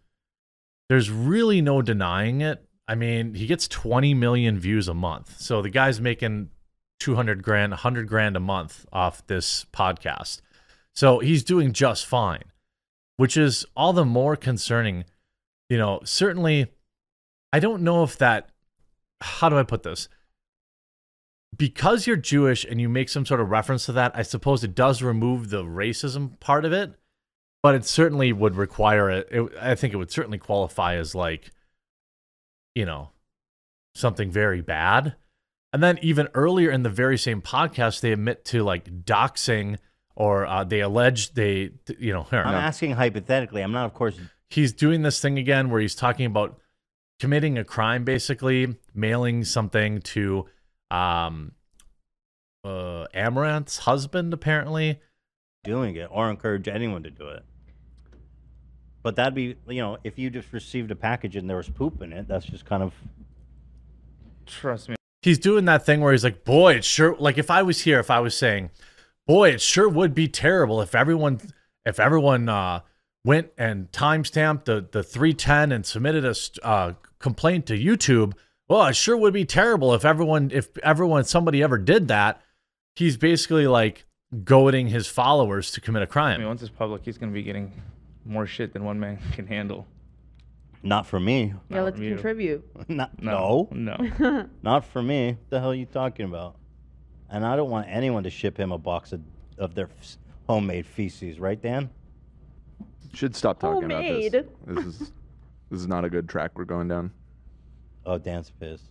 There's 0.90 1.10
really 1.10 1.62
no 1.62 1.80
denying 1.80 2.42
it. 2.42 2.62
I 2.86 2.96
mean, 2.96 3.32
he 3.32 3.46
gets 3.46 3.66
20 3.66 4.12
million 4.12 4.58
views 4.58 4.88
a 4.88 4.94
month. 4.94 5.40
So 5.40 5.62
the 5.62 5.70
guy's 5.70 6.02
making 6.02 6.50
200 7.00 7.42
grand, 7.42 7.72
100 7.72 8.08
grand 8.08 8.36
a 8.36 8.40
month 8.40 8.86
off 8.92 9.26
this 9.26 9.66
podcast. 9.72 10.40
So 10.94 11.18
he's 11.18 11.44
doing 11.44 11.72
just 11.72 12.06
fine, 12.06 12.44
which 13.16 13.36
is 13.36 13.66
all 13.76 13.92
the 13.92 14.04
more 14.04 14.36
concerning. 14.36 15.04
You 15.68 15.78
know, 15.78 16.00
certainly, 16.04 16.68
I 17.52 17.60
don't 17.60 17.82
know 17.82 18.02
if 18.02 18.16
that, 18.18 18.50
how 19.20 19.48
do 19.48 19.58
I 19.58 19.62
put 19.62 19.82
this? 19.82 20.08
Because 21.56 22.06
you're 22.06 22.16
Jewish 22.16 22.64
and 22.64 22.80
you 22.80 22.88
make 22.88 23.08
some 23.08 23.26
sort 23.26 23.40
of 23.40 23.50
reference 23.50 23.86
to 23.86 23.92
that, 23.92 24.12
I 24.14 24.22
suppose 24.22 24.62
it 24.62 24.74
does 24.74 25.02
remove 25.02 25.50
the 25.50 25.64
racism 25.64 26.38
part 26.40 26.64
of 26.64 26.72
it, 26.72 26.92
but 27.62 27.74
it 27.74 27.84
certainly 27.84 28.32
would 28.32 28.56
require 28.56 29.10
it. 29.10 29.28
it 29.30 29.52
I 29.60 29.74
think 29.74 29.94
it 29.94 29.96
would 29.96 30.10
certainly 30.10 30.38
qualify 30.38 30.96
as 30.96 31.14
like, 31.14 31.50
you 32.74 32.84
know, 32.84 33.10
something 33.94 34.30
very 34.30 34.60
bad. 34.60 35.16
And 35.76 35.82
then 35.82 35.98
even 36.00 36.30
earlier 36.32 36.70
in 36.70 36.84
the 36.84 36.88
very 36.88 37.18
same 37.18 37.42
podcast, 37.42 38.00
they 38.00 38.12
admit 38.12 38.46
to 38.46 38.62
like 38.62 39.04
doxing 39.04 39.76
or 40.14 40.46
uh, 40.46 40.64
they 40.64 40.80
allege 40.80 41.34
they, 41.34 41.72
you 41.98 42.14
know, 42.14 42.22
here, 42.22 42.40
I'm 42.40 42.54
asking 42.54 42.92
hypothetically. 42.92 43.60
I'm 43.60 43.72
not, 43.72 43.84
of 43.84 43.92
course. 43.92 44.18
he's 44.48 44.72
doing 44.72 45.02
this 45.02 45.20
thing 45.20 45.38
again 45.38 45.68
where 45.68 45.78
he's 45.78 45.94
talking 45.94 46.24
about 46.24 46.58
committing 47.20 47.58
a 47.58 47.64
crime, 47.64 48.04
basically 48.04 48.74
mailing 48.94 49.44
something 49.44 50.00
to 50.00 50.46
um, 50.90 51.52
uh, 52.64 53.04
Amouranth's 53.12 53.76
husband, 53.76 54.32
apparently. 54.32 54.98
doing 55.62 55.94
it 55.96 56.08
or 56.10 56.30
encourage 56.30 56.68
anyone 56.68 57.02
to 57.02 57.10
do 57.10 57.28
it. 57.28 57.44
But 59.02 59.16
that'd 59.16 59.34
be, 59.34 59.56
you 59.68 59.82
know, 59.82 59.98
if 60.04 60.18
you 60.18 60.30
just 60.30 60.54
received 60.54 60.90
a 60.90 60.96
package 60.96 61.36
and 61.36 61.50
there 61.50 61.58
was 61.58 61.68
poop 61.68 62.00
in 62.00 62.14
it, 62.14 62.26
that's 62.26 62.46
just 62.46 62.64
kind 62.64 62.82
of 62.82 62.94
Trust 64.46 64.88
me. 64.88 64.95
He's 65.26 65.38
doing 65.38 65.64
that 65.64 65.84
thing 65.84 66.00
where 66.00 66.12
he's 66.12 66.24
like, 66.24 66.44
boy, 66.44 66.74
it 66.74 66.84
sure, 66.84 67.16
like 67.18 67.36
if 67.36 67.50
I 67.50 67.62
was 67.62 67.80
here, 67.80 67.98
if 67.98 68.10
I 68.10 68.20
was 68.20 68.36
saying, 68.36 68.70
boy, 69.26 69.50
it 69.50 69.60
sure 69.60 69.88
would 69.88 70.14
be 70.14 70.28
terrible 70.28 70.80
if 70.80 70.94
everyone, 70.94 71.40
if 71.84 71.98
everyone, 71.98 72.48
uh, 72.48 72.80
went 73.26 73.50
and 73.58 73.90
timestamped 73.90 74.66
the 74.66 74.86
the 74.92 75.02
310 75.02 75.72
and 75.72 75.84
submitted 75.84 76.24
a 76.24 76.34
uh, 76.66 76.92
complaint 77.18 77.66
to 77.66 77.76
YouTube. 77.76 78.34
Well, 78.68 78.86
it 78.86 78.94
sure 78.94 79.16
would 79.16 79.34
be 79.34 79.44
terrible 79.44 79.92
if 79.94 80.04
everyone 80.04 80.50
if 80.52 80.68
everyone 80.78 81.24
somebody 81.24 81.62
ever 81.62 81.76
did 81.76 82.08
that. 82.08 82.40
He's 82.94 83.16
basically 83.16 83.66
like 83.66 84.06
goading 84.44 84.86
his 84.88 85.08
followers 85.08 85.72
to 85.72 85.80
commit 85.80 86.02
a 86.02 86.04
I 86.04 86.06
mean, 86.06 86.12
crime. 86.12 86.44
once 86.46 86.62
it's 86.62 86.70
public, 86.70 87.04
he's 87.04 87.18
gonna 87.18 87.32
be 87.32 87.42
getting 87.42 87.72
more 88.24 88.46
shit 88.46 88.72
than 88.72 88.84
one 88.84 89.00
man 89.00 89.18
can 89.32 89.48
handle. 89.48 89.86
Not 90.82 91.06
for 91.06 91.18
me. 91.18 91.54
Yeah, 91.68 91.76
Not 91.78 91.84
let's 91.84 91.98
you. 91.98 92.14
contribute. 92.14 92.64
Not, 92.88 93.22
no, 93.22 93.68
no. 93.72 94.46
not 94.62 94.84
for 94.84 95.02
me. 95.02 95.32
What 95.32 95.50
the 95.50 95.60
hell 95.60 95.70
are 95.70 95.74
you 95.74 95.86
talking 95.86 96.26
about? 96.26 96.56
And 97.30 97.44
I 97.44 97.56
don't 97.56 97.70
want 97.70 97.86
anyone 97.88 98.22
to 98.24 98.30
ship 98.30 98.56
him 98.58 98.70
a 98.72 98.78
box 98.78 99.12
of, 99.12 99.20
of 99.58 99.74
their 99.74 99.88
f- 100.00 100.16
homemade 100.48 100.86
feces, 100.86 101.40
right, 101.40 101.60
Dan? 101.60 101.90
Should 103.14 103.34
stop 103.34 103.58
talking 103.58 103.84
about 103.84 104.02
this. 104.02 104.32
Homemade. 104.32 104.46
This 104.66 104.84
is 104.86 104.98
this 105.70 105.80
is 105.80 105.86
not 105.88 106.04
a 106.04 106.10
good 106.10 106.28
track 106.28 106.52
we're 106.56 106.64
going 106.64 106.86
down. 106.86 107.10
Oh, 108.04 108.18
Dan's 108.18 108.50
pissed. 108.60 108.84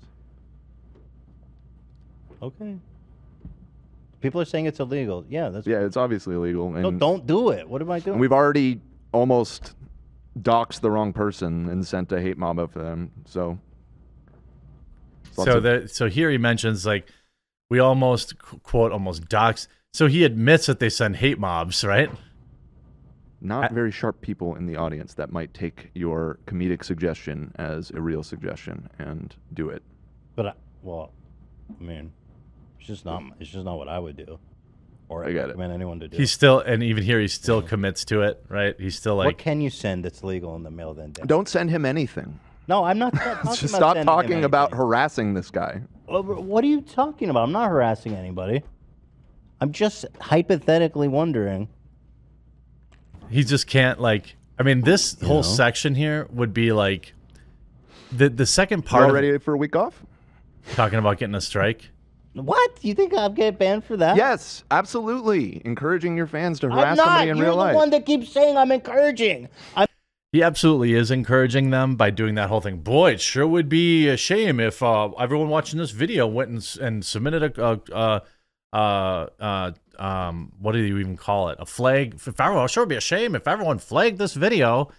Okay. 2.41 2.75
People 4.21 4.41
are 4.41 4.45
saying 4.45 4.65
it's 4.65 4.79
illegal. 4.79 5.23
Yeah, 5.29 5.49
that's. 5.49 5.67
Yeah, 5.67 5.81
it's 5.85 5.95
obviously 5.97 6.35
illegal, 6.35 6.73
and, 6.73 6.81
No, 6.83 6.91
don't 6.91 7.25
do 7.27 7.49
it. 7.51 7.69
What 7.69 7.81
am 7.81 7.91
I 7.91 7.99
doing? 7.99 8.13
and 8.15 8.19
we've 8.21 8.31
already 8.33 8.81
almost 9.13 9.75
doxed 10.39 10.81
the 10.81 10.91
wrong 10.91 11.13
person 11.13 11.69
and 11.69 11.85
sent 11.85 12.11
a 12.11 12.21
hate 12.21 12.37
mob 12.37 12.59
of 12.59 12.73
them. 12.73 13.11
So, 13.25 13.59
So 15.31 15.57
of- 15.57 15.63
the 15.63 15.87
so 15.87 16.07
here 16.09 16.29
he 16.29 16.37
mentions 16.37 16.85
like 16.85 17.07
we 17.69 17.79
almost 17.79 18.37
quote 18.39 18.91
almost 18.91 19.27
docs. 19.27 19.67
So 19.93 20.07
he 20.07 20.23
admits 20.25 20.65
that 20.65 20.79
they 20.79 20.89
send 20.89 21.17
hate 21.17 21.39
mobs, 21.39 21.83
right? 21.83 22.09
not 23.41 23.69
I- 23.69 23.73
very 23.73 23.91
sharp 23.91 24.21
people 24.21 24.55
in 24.55 24.65
the 24.65 24.75
audience 24.75 25.13
that 25.13 25.31
might 25.31 25.53
take 25.53 25.91
your 25.93 26.39
comedic 26.47 26.83
suggestion 26.83 27.53
as 27.57 27.91
a 27.91 28.01
real 28.01 28.23
suggestion 28.23 28.89
and 28.97 29.35
do 29.53 29.69
it. 29.69 29.83
But 30.35 30.47
I, 30.47 30.53
well, 30.81 31.11
I 31.79 31.83
mean, 31.83 32.11
it's 32.79 32.87
just 32.87 33.05
not. 33.05 33.21
It's 33.39 33.49
just 33.51 33.63
not 33.65 33.77
what 33.77 33.87
I 33.87 33.99
would 33.99 34.17
do, 34.17 34.39
or 35.09 35.23
I 35.25 35.31
get 35.31 35.45
it. 35.45 35.47
recommend 35.49 35.73
anyone 35.73 35.99
to 36.01 36.07
do. 36.07 36.17
He's 36.17 36.31
still 36.31 36.59
and 36.59 36.81
even 36.83 37.03
here 37.03 37.19
he 37.19 37.27
still 37.27 37.61
commits 37.61 38.05
to 38.05 38.21
it, 38.21 38.43
right? 38.49 38.75
He's 38.79 38.95
still 38.95 39.15
like, 39.15 39.25
what 39.27 39.37
can 39.37 39.61
you 39.61 39.69
send 39.69 40.03
that's 40.05 40.23
legal 40.23 40.55
in 40.55 40.63
the 40.63 40.71
mail 40.71 40.93
then? 40.93 41.11
Dan? 41.11 41.27
Don't 41.27 41.47
send 41.47 41.69
him 41.69 41.85
anything. 41.85 42.39
No, 42.67 42.83
I'm 42.83 42.97
not. 42.97 43.13
not 43.13 43.21
talking 43.23 43.51
Just 43.51 43.63
about 43.65 43.77
stop 43.77 43.95
sending 43.95 44.01
him 44.01 44.05
talking 44.07 44.43
about 44.43 44.69
anything. 44.71 44.77
harassing 44.77 45.33
this 45.35 45.51
guy. 45.51 45.81
Well, 46.07 46.23
What 46.23 46.63
are 46.63 46.67
you 46.67 46.81
talking 46.81 47.29
about? 47.29 47.43
I'm 47.43 47.51
not 47.51 47.69
harassing 47.69 48.13
anybody. 48.15 48.63
I'm 49.61 49.71
just 49.71 50.05
hypothetically 50.19 51.07
wondering. 51.07 51.69
he 53.29 53.43
just 53.43 53.67
can't 53.67 53.99
like 53.99 54.35
I 54.57 54.63
mean 54.63 54.81
this 54.81 55.17
You 55.21 55.27
whole 55.27 55.37
know? 55.37 55.41
section 55.43 55.95
here 55.95 56.27
would 56.31 56.53
be 56.53 56.71
like 56.71 57.13
the 58.11 58.29
the 58.29 58.45
second 58.45 58.79
You 58.79 58.83
part 58.89 59.03
all 59.03 59.09
of 59.09 59.15
ready 59.15 59.37
for 59.39 59.53
a 59.53 59.57
week 59.57 59.75
off? 59.75 60.03
talking 60.73 60.97
about 60.97 61.17
getting 61.19 61.35
a 61.35 61.41
strike. 61.41 61.89
What? 62.35 62.79
You 62.83 62.93
think 62.93 63.13
I'll 63.13 63.29
get 63.29 63.57
banned 63.57 63.85
for 63.85 63.95
that? 63.97 64.17
Yes, 64.17 64.63
absolutely. 64.69 65.61
Encouraging 65.63 66.17
your 66.17 66.27
fans 66.27 66.59
to 66.59 66.69
harass 66.69 66.85
I'm 66.85 66.95
not. 66.97 67.05
somebody 67.05 67.29
in 67.29 67.37
You're 67.37 67.45
real 67.45 67.65
the 67.65 67.73
one 67.73 67.89
that 67.91 68.05
keeps 68.05 68.29
saying 68.29 68.57
I'm 68.57 68.71
encouraging. 68.71 69.47
I'm 69.75 69.87
He 70.33 70.43
absolutely 70.43 70.93
is 70.93 71.11
encouraging 71.11 71.69
them 71.69 71.95
by 71.95 72.09
doing 72.09 72.35
that 72.35 72.49
whole 72.49 72.59
thing. 72.59 72.77
Boy, 72.79 73.11
it 73.11 73.21
sure 73.21 73.47
would 73.47 73.69
be 73.69 74.09
a 74.09 74.17
shame 74.17 74.59
if 74.59 74.83
uh, 74.83 75.09
everyone 75.11 75.47
watching 75.47 75.79
this 75.79 75.91
video 75.91 76.27
went 76.27 76.49
and, 76.49 76.77
and 76.81 77.05
submitted 77.05 77.57
a, 77.57 77.63
a, 77.63 77.81
a, 77.93 78.21
uh, 78.75 79.27
uh, 79.39 79.71
um, 79.97 80.51
what 80.59 80.73
do 80.73 80.79
you 80.79 80.97
even 80.97 81.15
call 81.15 81.49
it? 81.49 81.57
A 81.59 81.65
flag. 81.65 82.15
If 82.15 82.39
everyone, 82.39 82.65
it 82.65 82.71
sure 82.71 82.83
would 82.83 82.89
be 82.89 82.97
a 82.97 83.01
shame 83.01 83.35
if 83.35 83.47
everyone 83.47 83.79
flagged 83.79 84.17
this 84.17 84.33
video. 84.33 84.89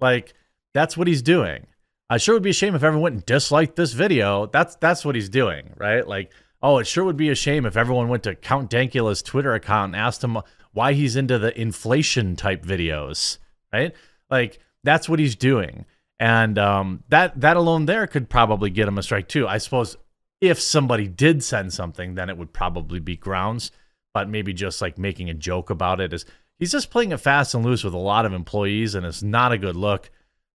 Like 0.00 0.32
that's 0.74 0.96
what 0.96 1.08
he's 1.08 1.22
doing. 1.22 1.66
I 2.08 2.18
sure 2.18 2.34
would 2.34 2.42
be 2.42 2.50
a 2.50 2.54
shame 2.54 2.74
if 2.76 2.84
everyone 2.84 3.02
went 3.02 3.14
and 3.14 3.26
disliked 3.26 3.74
this 3.74 3.94
video. 3.94 4.46
That's 4.46 4.76
that's 4.76 5.04
what 5.04 5.16
he's 5.16 5.28
doing, 5.28 5.72
right? 5.76 6.06
Like, 6.06 6.30
oh, 6.64 6.78
it 6.78 6.86
sure 6.86 7.04
would 7.04 7.18
be 7.18 7.28
a 7.28 7.34
shame 7.34 7.66
if 7.66 7.76
everyone 7.76 8.08
went 8.08 8.22
to 8.22 8.34
Count 8.34 8.70
Dankula's 8.70 9.20
Twitter 9.22 9.52
account 9.52 9.94
and 9.94 10.02
asked 10.02 10.24
him 10.24 10.38
why 10.72 10.94
he's 10.94 11.14
into 11.14 11.38
the 11.38 11.56
inflation 11.60 12.36
type 12.36 12.64
videos, 12.64 13.36
right? 13.70 13.94
Like 14.30 14.58
that's 14.82 15.06
what 15.06 15.18
he's 15.18 15.36
doing, 15.36 15.84
and 16.18 16.58
um, 16.58 17.04
that 17.10 17.38
that 17.40 17.58
alone 17.58 17.84
there 17.84 18.06
could 18.06 18.30
probably 18.30 18.70
get 18.70 18.88
him 18.88 18.98
a 18.98 19.02
strike 19.02 19.28
too. 19.28 19.46
I 19.46 19.58
suppose 19.58 19.96
if 20.40 20.58
somebody 20.58 21.06
did 21.06 21.44
send 21.44 21.72
something, 21.72 22.14
then 22.14 22.30
it 22.30 22.38
would 22.38 22.52
probably 22.52 22.98
be 22.98 23.16
grounds. 23.16 23.70
But 24.14 24.28
maybe 24.28 24.52
just 24.52 24.80
like 24.80 24.96
making 24.96 25.28
a 25.28 25.34
joke 25.34 25.70
about 25.70 26.00
it 26.00 26.12
is 26.12 26.24
he's 26.58 26.72
just 26.72 26.90
playing 26.90 27.12
it 27.12 27.18
fast 27.18 27.54
and 27.54 27.64
loose 27.64 27.84
with 27.84 27.94
a 27.94 27.98
lot 27.98 28.24
of 28.24 28.32
employees, 28.32 28.94
and 28.94 29.04
it's 29.04 29.22
not 29.22 29.52
a 29.52 29.58
good 29.58 29.76
look. 29.76 30.10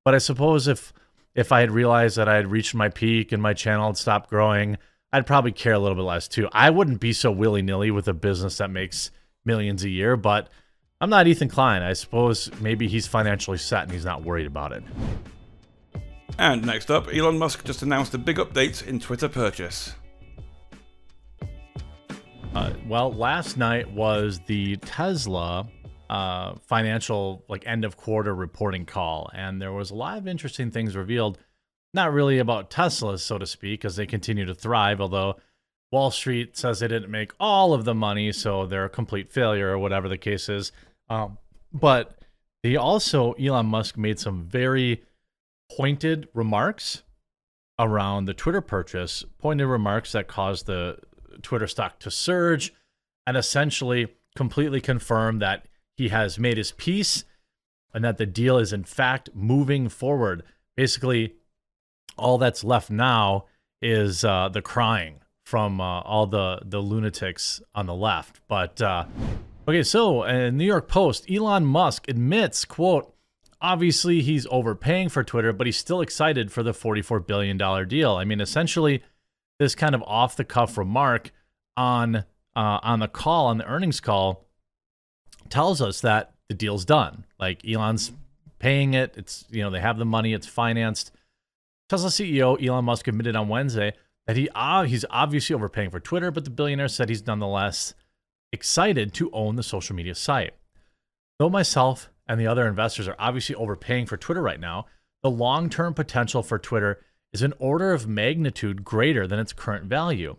But 0.06 0.16
I 0.16 0.20
suppose 0.20 0.70
if 0.70 0.94
if 1.36 1.52
I 1.52 1.60
had 1.60 1.72
realized 1.72 2.16
that 2.16 2.30
I 2.30 2.36
had 2.36 2.50
reached 2.50 2.74
my 2.74 2.88
peak 2.88 3.34
and 3.34 3.44
my 3.44 3.54
channel 3.54 3.88
had 3.88 3.98
stopped 3.98 4.30
growing, 4.30 4.78
I'd 5.14 5.26
probably 5.26 5.52
care 5.52 5.74
a 5.74 5.80
little 5.80 5.96
bit 5.96 6.04
less 6.04 6.28
too. 6.28 6.50
I 6.52 6.70
wouldn't 6.70 7.00
be 7.00 7.14
so 7.14 7.32
willy 7.32 7.62
nilly 7.62 7.92
with 7.92 8.08
a 8.08 8.14
business 8.14 8.58
that 8.58 8.70
makes 8.70 9.12
millions 9.46 9.84
a 9.84 9.90
year, 9.90 10.18
but 10.18 10.50
I'm 11.00 11.10
not 11.10 11.28
Ethan 11.28 11.50
Klein. 11.50 11.82
I 11.82 11.94
suppose 11.94 12.52
maybe 12.60 12.88
he's 12.88 13.08
financially 13.08 13.58
set 13.58 13.84
and 13.84 13.92
he's 13.92 14.06
not 14.06 14.24
worried 14.24 14.48
about 14.48 14.74
it. 14.74 14.84
And 16.38 16.66
next 16.66 16.92
up, 16.92 17.08
Elon 17.12 17.40
Musk 17.40 17.64
just 17.64 17.82
announced 17.82 18.14
a 18.14 18.18
big 18.18 18.38
update 18.38 18.86
in 18.86 19.00
Twitter 19.00 19.30
purchase. 19.30 19.94
Uh, 22.54 22.74
well, 22.88 23.12
last 23.12 23.58
night 23.58 23.92
was 23.92 24.40
the 24.48 24.78
Tesla 24.78 25.68
uh, 26.10 26.56
financial 26.66 27.44
like 27.48 27.66
end 27.68 27.86
of 27.86 27.98
quarter 27.98 28.34
reporting 28.34 28.86
call, 28.86 29.30
and 29.34 29.62
there 29.62 29.72
was 29.72 29.92
a 29.92 29.96
lot 29.96 30.18
of 30.18 30.28
interesting 30.28 30.72
things 30.72 30.96
revealed. 30.96 31.38
Not 31.98 32.13
really 32.13 32.38
about 32.38 32.70
Tesla, 32.70 33.18
so 33.18 33.39
to 33.39 33.48
speak, 33.48 33.82
because 33.82 33.96
they 33.96 34.06
continue 34.06 34.46
to 34.46 34.54
thrive. 34.54 35.01
Although 35.01 35.38
Wall 35.92 36.12
Street 36.12 36.56
says 36.56 36.80
they 36.80 36.88
didn't 36.88 37.10
make 37.10 37.32
all 37.39 37.74
of 37.74 37.86
the 37.86 37.96
money, 37.96 38.32
so 38.32 38.68
they're 38.68 38.86
a 38.86 38.89
complete 38.89 39.32
failure, 39.32 39.70
or 39.70 39.80
whatever 39.80 40.08
the 40.08 40.16
case 40.16 40.48
is. 40.48 40.72
Um, 41.10 41.39
but 41.74 42.20
they 42.62 42.75
also 42.75 43.34
Elon 43.34 43.66
Musk 43.66 43.98
made 43.98 44.20
some 44.20 44.44
very 44.44 45.01
pointed 45.75 46.27
remarks 46.36 47.01
around 47.80 48.25
the 48.25 48.34
Twitter 48.36 48.62
purchase, 48.62 49.25
pointed 49.39 49.66
remarks 49.66 50.12
that 50.12 50.27
caused 50.27 50.68
the 50.68 51.00
Twitter 51.42 51.66
stock 51.66 51.98
to 52.01 52.12
surge 52.12 52.75
and 53.25 53.36
essentially 53.36 54.13
completely 54.36 54.82
confirm 54.82 55.39
that 55.39 55.66
he 55.96 56.10
has 56.10 56.38
made 56.38 56.58
his 56.58 56.74
peace 56.74 57.25
and 57.92 58.04
that 58.04 58.18
the 58.18 58.27
deal 58.27 58.60
is 58.60 58.72
in 58.72 58.84
fact 58.84 59.32
moving 59.34 59.89
forward. 59.89 60.44
Basically, 60.75 61.34
all 62.17 62.38
that's 62.38 62.63
left 62.63 62.89
now 62.89 63.45
is 63.81 64.24
uh, 64.24 64.50
the 64.50 64.62
crying 64.62 65.21
from 65.45 65.79
uh, 65.79 66.01
all 66.01 66.27
the 66.27 66.59
the 66.65 66.81
lunatics 66.81 67.62
on 67.74 67.86
the 67.86 67.93
left. 67.93 68.41
But 68.47 68.81
uh, 68.81 69.05
okay, 69.67 69.83
so 69.83 70.24
uh, 70.24 70.50
New 70.50 70.65
York 70.65 70.88
Post, 70.88 71.29
Elon 71.31 71.65
Musk 71.65 72.07
admits, 72.09 72.65
quote, 72.65 73.13
obviously 73.62 74.21
he's 74.21 74.47
overpaying 74.51 75.09
for 75.09 75.24
Twitter, 75.24 75.53
but 75.53 75.67
he's 75.67 75.77
still 75.77 76.01
excited 76.01 76.51
for 76.51 76.63
the 76.63 76.74
44 76.74 77.21
billion 77.21 77.57
dollar 77.57 77.86
deal. 77.86 78.15
I 78.15 78.25
mean, 78.25 78.41
essentially, 78.41 79.03
this 79.59 79.75
kind 79.75 79.95
of 79.95 80.03
off 80.03 80.36
the 80.36 80.43
cuff 80.43 80.77
remark 80.77 81.31
on 81.75 82.17
uh, 82.55 82.79
on 82.83 83.00
the 83.00 83.07
call 83.07 83.47
on 83.47 83.57
the 83.57 83.65
earnings 83.65 84.00
call 84.00 84.45
tells 85.50 85.81
us 85.81 86.01
that 86.01 86.33
the 86.50 86.55
deal's 86.55 86.86
done. 86.86 87.25
Like 87.39 87.62
Elon's 87.67 88.12
paying 88.59 88.93
it. 88.93 89.13
It's 89.17 89.45
you 89.50 89.63
know 89.63 89.69
they 89.69 89.79
have 89.79 89.97
the 89.97 90.05
money. 90.05 90.33
It's 90.33 90.47
financed. 90.47 91.12
Tesla 91.89 92.10
CEO 92.10 92.62
Elon 92.62 92.86
Musk 92.86 93.08
admitted 93.08 93.36
on 93.36 93.48
Wednesday 93.48 93.94
that 94.25 94.36
he 94.36 94.50
uh, 94.53 94.84
he's 94.84 95.06
obviously 95.10 95.56
overpaying 95.56 95.89
for 95.89 96.00
Twitter, 96.00 96.32
but 96.32 96.44
the 96.44 96.50
billionaire 96.50 96.89
said 96.89 97.10
he's 97.10 97.25
nonetheless 97.25 97.94
excited 98.51 99.13
to 99.13 99.32
own 99.32 99.56
the 99.56 99.63
social 99.63 99.96
media 99.96 100.15
site. 100.15 100.53
Though 101.39 101.50
myself 101.50 102.10
and 102.27 102.39
the 102.39 102.48
other 102.48 102.67
investors 102.67 103.08
are 103.08 103.15
obviously 103.17 103.56
overpaying 103.56 104.06
for 104.08 104.17
Twitter 104.17 104.41
right 104.41 104.60
now, 104.60 104.86
the 105.24 105.29
long-term 105.29 105.94
potential 105.94 106.44
for 106.44 106.60
Twitter 106.60 107.03
is 107.34 107.41
an 107.41 107.53
order 107.60 107.94
of 107.94 108.08
magnitude 108.08 108.84
greater 108.84 109.27
than 109.27 109.39
its 109.39 109.53
current 109.53 109.86
value. 109.86 110.36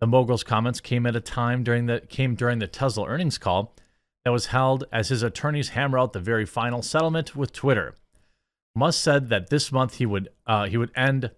The 0.00 0.06
mogul's 0.06 0.44
comments 0.44 0.80
came 0.80 1.06
at 1.06 1.16
a 1.16 1.20
time 1.20 1.64
during 1.64 1.86
the 1.86 2.00
came 2.00 2.34
during 2.34 2.58
the 2.58 2.66
Tesla 2.66 3.06
earnings 3.06 3.38
call 3.38 3.74
that 4.24 4.30
was 4.30 4.46
held 4.46 4.84
as 4.92 5.08
his 5.08 5.22
attorneys 5.22 5.70
hammer 5.70 5.98
out 5.98 6.12
the 6.12 6.20
very 6.20 6.46
final 6.46 6.82
settlement 6.82 7.34
with 7.34 7.52
Twitter. 7.52 7.94
Musk 8.74 9.02
said 9.02 9.28
that 9.28 9.50
this 9.50 9.70
month 9.70 9.96
he 9.96 10.06
would 10.06 10.28
uh, 10.46 10.66
he 10.66 10.76
would 10.76 10.90
end 10.96 11.30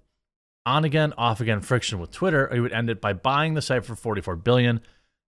on 0.65 0.85
again 0.85 1.13
off 1.17 1.41
again 1.41 1.61
friction 1.61 1.99
with 1.99 2.11
Twitter. 2.11 2.49
Or 2.49 2.55
he 2.55 2.61
would 2.61 2.73
end 2.73 2.91
it 2.91 3.01
by 3.01 3.13
buying 3.13 3.55
the 3.55 3.63
site 3.63 3.85
for 3.85 3.95
44 3.95 4.37
billion. 4.37 4.81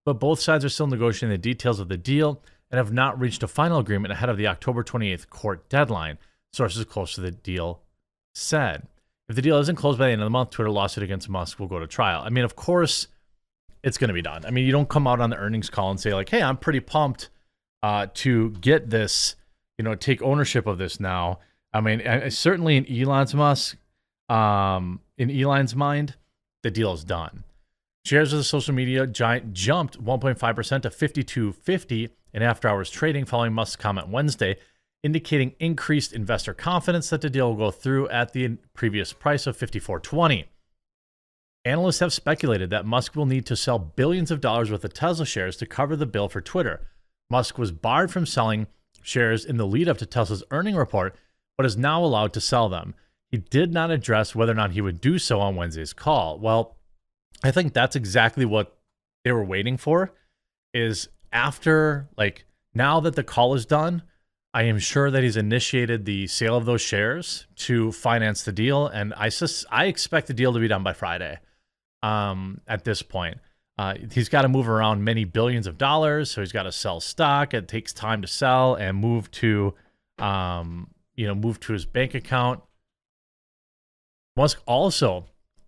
But 0.05 0.15
both 0.15 0.41
sides 0.41 0.65
are 0.65 0.71
still 0.71 0.87
negotiating 0.87 1.31
the 1.31 1.39
details 1.39 1.81
of 1.81 1.89
the 1.89 1.97
deal 1.97 2.43
and 2.71 2.79
have 2.79 2.93
not 2.93 3.19
reached 3.19 3.43
a 3.43 3.49
final 3.49 3.79
agreement 3.79 4.13
ahead 4.13 4.29
of 4.29 4.37
the 4.37 4.47
October 4.47 4.83
28th 4.83 5.29
court 5.29 5.69
deadline. 5.69 6.19
Sources 6.53 6.85
close 6.85 7.15
to 7.15 7.21
the 7.21 7.31
deal 7.31 7.81
said. 8.35 8.87
If 9.29 9.37
the 9.37 9.43
deal 9.43 9.59
isn't 9.59 9.77
closed 9.77 9.99
by 9.99 10.07
the 10.07 10.13
end 10.13 10.23
of 10.23 10.27
the 10.27 10.31
month, 10.31 10.51
Twitter 10.51 10.71
lawsuit 10.71 11.05
against 11.05 11.29
Musk 11.29 11.59
will 11.59 11.67
go 11.67 11.79
to 11.79 11.87
trial. 11.87 12.23
I 12.25 12.31
mean, 12.31 12.45
of 12.45 12.57
course, 12.57 13.09
it's 13.83 13.99
going 13.99 14.09
to 14.09 14.15
be 14.15 14.23
done. 14.23 14.47
I 14.47 14.51
mean, 14.51 14.65
you 14.65 14.73
don't 14.73 14.89
come 14.89 15.07
out 15.07 15.21
on 15.21 15.29
the 15.29 15.37
earnings 15.37 15.69
call 15.69 15.91
and 15.91 16.01
say 16.01 16.15
like, 16.15 16.31
"Hey, 16.31 16.41
I'm 16.41 16.57
pretty 16.57 16.81
pumped 16.81 17.29
uh, 17.83 18.07
to 18.15 18.51
get 18.53 18.89
this, 18.89 19.37
you 19.77 19.85
know, 19.85 19.95
take 19.95 20.23
ownership 20.23 20.67
of 20.67 20.79
this 20.79 20.99
now." 20.99 21.41
I 21.73 21.81
mean, 21.81 22.31
certainly 22.31 22.77
in 22.77 22.87
Elon's 22.91 23.35
Musk, 23.35 23.77
um, 24.29 25.01
in 25.17 25.31
Elon's 25.31 25.75
mind, 25.75 26.15
the 26.63 26.71
deal 26.71 26.93
is 26.93 27.05
done. 27.05 27.45
Shares 28.05 28.33
of 28.33 28.39
the 28.39 28.45
social 28.45 28.75
media 28.75 29.07
giant 29.07 29.53
jumped 29.53 30.03
1.5% 30.03 30.83
to 30.83 30.91
52.50 30.91 32.11
in 32.33 32.43
after-hours 32.43 32.91
trading 32.91 33.25
following 33.25 33.53
Musk's 33.53 33.77
comment 33.77 34.09
Wednesday, 34.09 34.57
indicating 35.03 35.55
increased 35.61 36.13
investor 36.13 36.55
confidence 36.55 37.11
that 37.11 37.21
the 37.21 37.31
deal 37.31 37.51
will 37.51 37.67
go 37.67 37.71
through 37.71 38.09
at 38.09 38.33
the 38.33 38.57
previous 38.75 39.13
price 39.13 39.47
of 39.47 39.57
54.20. 39.57 40.47
Analysts 41.65 41.99
have 41.99 42.13
speculated 42.13 42.71
that 42.71 42.87
Musk 42.87 43.15
will 43.15 43.27
need 43.27 43.45
to 43.47 43.57
sell 43.57 43.79
billions 43.79 44.31
of 44.31 44.41
dollars 44.41 44.71
worth 44.71 44.85
of 44.85 44.95
Tesla 44.95 45.27
shares 45.27 45.57
to 45.57 45.67
cover 45.67 45.97
the 45.97 46.07
bill 46.07 46.29
for 46.29 46.41
Twitter. 46.41 46.87
Musk 47.31 47.59
was 47.59 47.73
barred 47.73 48.11
from 48.11 48.25
selling 48.25 48.69
shares 49.03 49.45
in 49.45 49.59
the 49.59 49.67
lead 49.67 49.89
up 49.89 49.99
to 49.99 50.07
Tesla's 50.07 50.45
earning 50.51 50.77
report, 50.77 51.15
but 51.59 51.67
is 51.67 51.77
now 51.77 52.03
allowed 52.03 52.33
to 52.33 52.41
sell 52.41 52.69
them. 52.69 52.95
He 53.31 53.37
did 53.37 53.73
not 53.73 53.91
address 53.91 54.35
whether 54.35 54.53
or 54.53 54.55
not 54.55 54.71
he 54.71 54.81
would 54.81 55.01
do 55.01 55.19
so 55.19 55.41
on 55.41 55.57
Wednesday's 55.57 55.93
call. 55.93 56.39
Well, 56.39 56.77
I 57.43 57.51
think 57.51 57.75
that's 57.75 57.97
exactly 57.97 58.47
what 58.47 58.79
they 59.25 59.33
were 59.33 59.45
waiting 59.45 59.77
for 59.77 60.15
is 60.73 61.09
after 61.33 62.09
like 62.17 62.47
now 62.75 63.01
that 63.01 63.17
the 63.17 63.25
call 63.25 63.55
is 63.55 63.67
done, 63.67 64.03
I 64.55 64.63
am 64.63 64.79
sure 64.79 65.11
that 65.11 65.23
he's 65.23 65.37
initiated 65.37 66.05
the 66.05 66.27
sale 66.29 66.57
of 66.57 66.65
those 66.65 66.81
shares 66.81 67.47
to 67.57 67.93
finance 67.93 68.45
the 68.45 68.53
deal 68.53 68.87
and 68.87 69.13
I 69.15 69.29
sus- 69.29 69.67
I 69.71 69.87
expect 69.87 70.29
the 70.29 70.35
deal 70.35 70.53
to 70.53 70.61
be 70.61 70.69
done 70.69 70.83
by 70.83 70.95
Friday. 70.95 71.39
Um 72.03 72.61
at 72.67 72.85
this 72.85 73.03
point. 73.03 73.39
Uh, 73.77 73.95
he's 74.11 74.29
got 74.29 74.43
to 74.43 74.49
move 74.49 74.69
around 74.69 75.05
many 75.05 75.23
billions 75.23 75.69
of 75.69 75.79
dollars, 75.79 76.33
so 76.33 76.41
he's 76.41 76.51
got 76.51 76.65
to 76.65 76.73
sell 76.73 76.99
stock. 76.99 77.55
It 77.55 77.69
takes 77.69 77.93
time 77.93 78.23
to 78.23 78.27
sell 78.27 78.75
and 78.75 78.97
move 78.97 79.31
to, 79.33 79.73
um, 80.19 80.91
you 81.19 81.27
know, 81.27 81.35
moved 81.35 81.61
to 81.65 81.73
his 81.73 81.85
bank 81.85 82.15
account. 82.15 82.61
Musk 84.37 84.63
also 84.67 85.25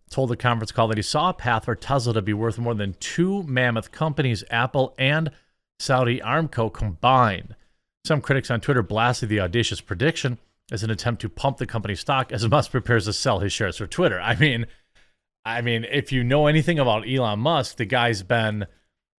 told 0.08 0.30
the 0.30 0.36
conference 0.36 0.70
call 0.70 0.86
that 0.86 0.96
he 0.96 1.02
saw 1.02 1.30
a 1.30 1.34
path 1.34 1.64
for 1.64 1.74
Tesla 1.74 2.14
to 2.14 2.22
be 2.22 2.32
worth 2.32 2.56
more 2.56 2.74
than 2.74 2.94
two 3.00 3.42
mammoth 3.42 3.90
companies, 3.90 4.44
Apple 4.48 4.94
and 4.96 5.32
Saudi 5.80 6.20
Aramco 6.20 6.72
combined. 6.72 7.56
Some 8.04 8.20
critics 8.20 8.48
on 8.48 8.60
Twitter 8.60 8.82
blasted 8.82 9.28
the 9.28 9.40
audacious 9.40 9.80
prediction 9.80 10.38
as 10.70 10.84
an 10.84 10.90
attempt 10.90 11.20
to 11.22 11.28
pump 11.28 11.56
the 11.56 11.66
company's 11.66 11.98
stock 11.98 12.30
as 12.30 12.48
Musk 12.48 12.70
prepares 12.70 13.06
to 13.06 13.12
sell 13.12 13.40
his 13.40 13.52
shares 13.52 13.76
for 13.76 13.88
Twitter. 13.88 14.20
I 14.20 14.36
mean, 14.36 14.66
I 15.44 15.62
mean, 15.62 15.84
if 15.90 16.12
you 16.12 16.22
know 16.22 16.46
anything 16.46 16.78
about 16.78 17.08
Elon 17.08 17.40
Musk, 17.40 17.76
the 17.76 17.86
guy's 17.86 18.22
been, 18.22 18.66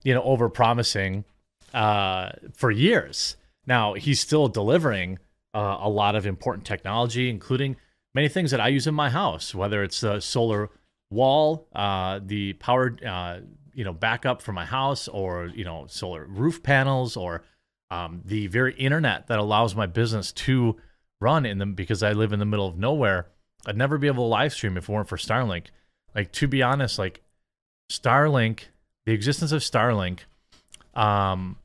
you 0.04 0.14
know, 0.14 0.24
over 0.24 0.48
promising 0.48 1.26
uh, 1.74 2.30
for 2.54 2.72
years. 2.72 3.36
Now 3.68 3.96
he's 3.96 4.22
still 4.22 4.48
delivering 4.48 5.20
uh, 5.54 5.78
a 5.82 5.90
lot 5.90 6.16
of 6.16 6.26
important 6.26 6.66
technology, 6.66 7.30
including 7.30 7.76
many 8.14 8.28
things 8.28 8.52
that 8.52 8.62
I 8.62 8.70
use 8.70 8.88
in 8.88 8.96
my 8.96 9.10
house, 9.10 9.54
whether 9.54 9.84
it's 9.84 10.02
the 10.02 10.20
solar 10.20 10.70
wall, 11.10 11.68
uh, 11.74 12.20
the 12.24 12.54
power, 12.54 12.96
uh, 13.06 13.40
you 13.74 13.84
know, 13.84 13.94
backup 13.94 14.42
for 14.42 14.54
my 14.54 14.66
house, 14.66 15.08
or 15.08 15.48
you 15.48 15.64
know, 15.64 15.86
solar 15.88 16.26
roof 16.26 16.64
panels, 16.64 17.18
or 17.18 17.44
um, 17.90 18.22
the 18.26 18.48
very 18.48 18.74
internet 18.76 19.28
that 19.28 19.40
allows 19.40 19.76
my 19.76 19.86
business 19.86 20.32
to 20.32 20.78
run 21.20 21.46
in 21.46 21.60
them 21.60 21.74
because 21.74 22.02
I 22.02 22.14
live 22.14 22.34
in 22.34 22.40
the 22.40 22.46
middle 22.46 22.68
of 22.68 22.78
nowhere. 22.78 23.28
I'd 23.66 23.78
never 23.78 23.98
be 23.98 24.08
able 24.08 24.24
to 24.26 24.30
live 24.30 24.54
stream 24.54 24.78
if 24.78 24.90
it 24.90 24.92
weren't 24.92 25.08
for 25.08 25.18
Starlink. 25.18 25.68
Like 26.16 26.32
to 26.34 26.48
be 26.48 26.64
honest, 26.64 26.98
like 26.98 27.22
Starlink, 27.92 28.64
the 29.06 29.14
existence 29.14 29.52
of 29.52 29.62
Starlink, 29.62 30.22
um, 30.96 31.58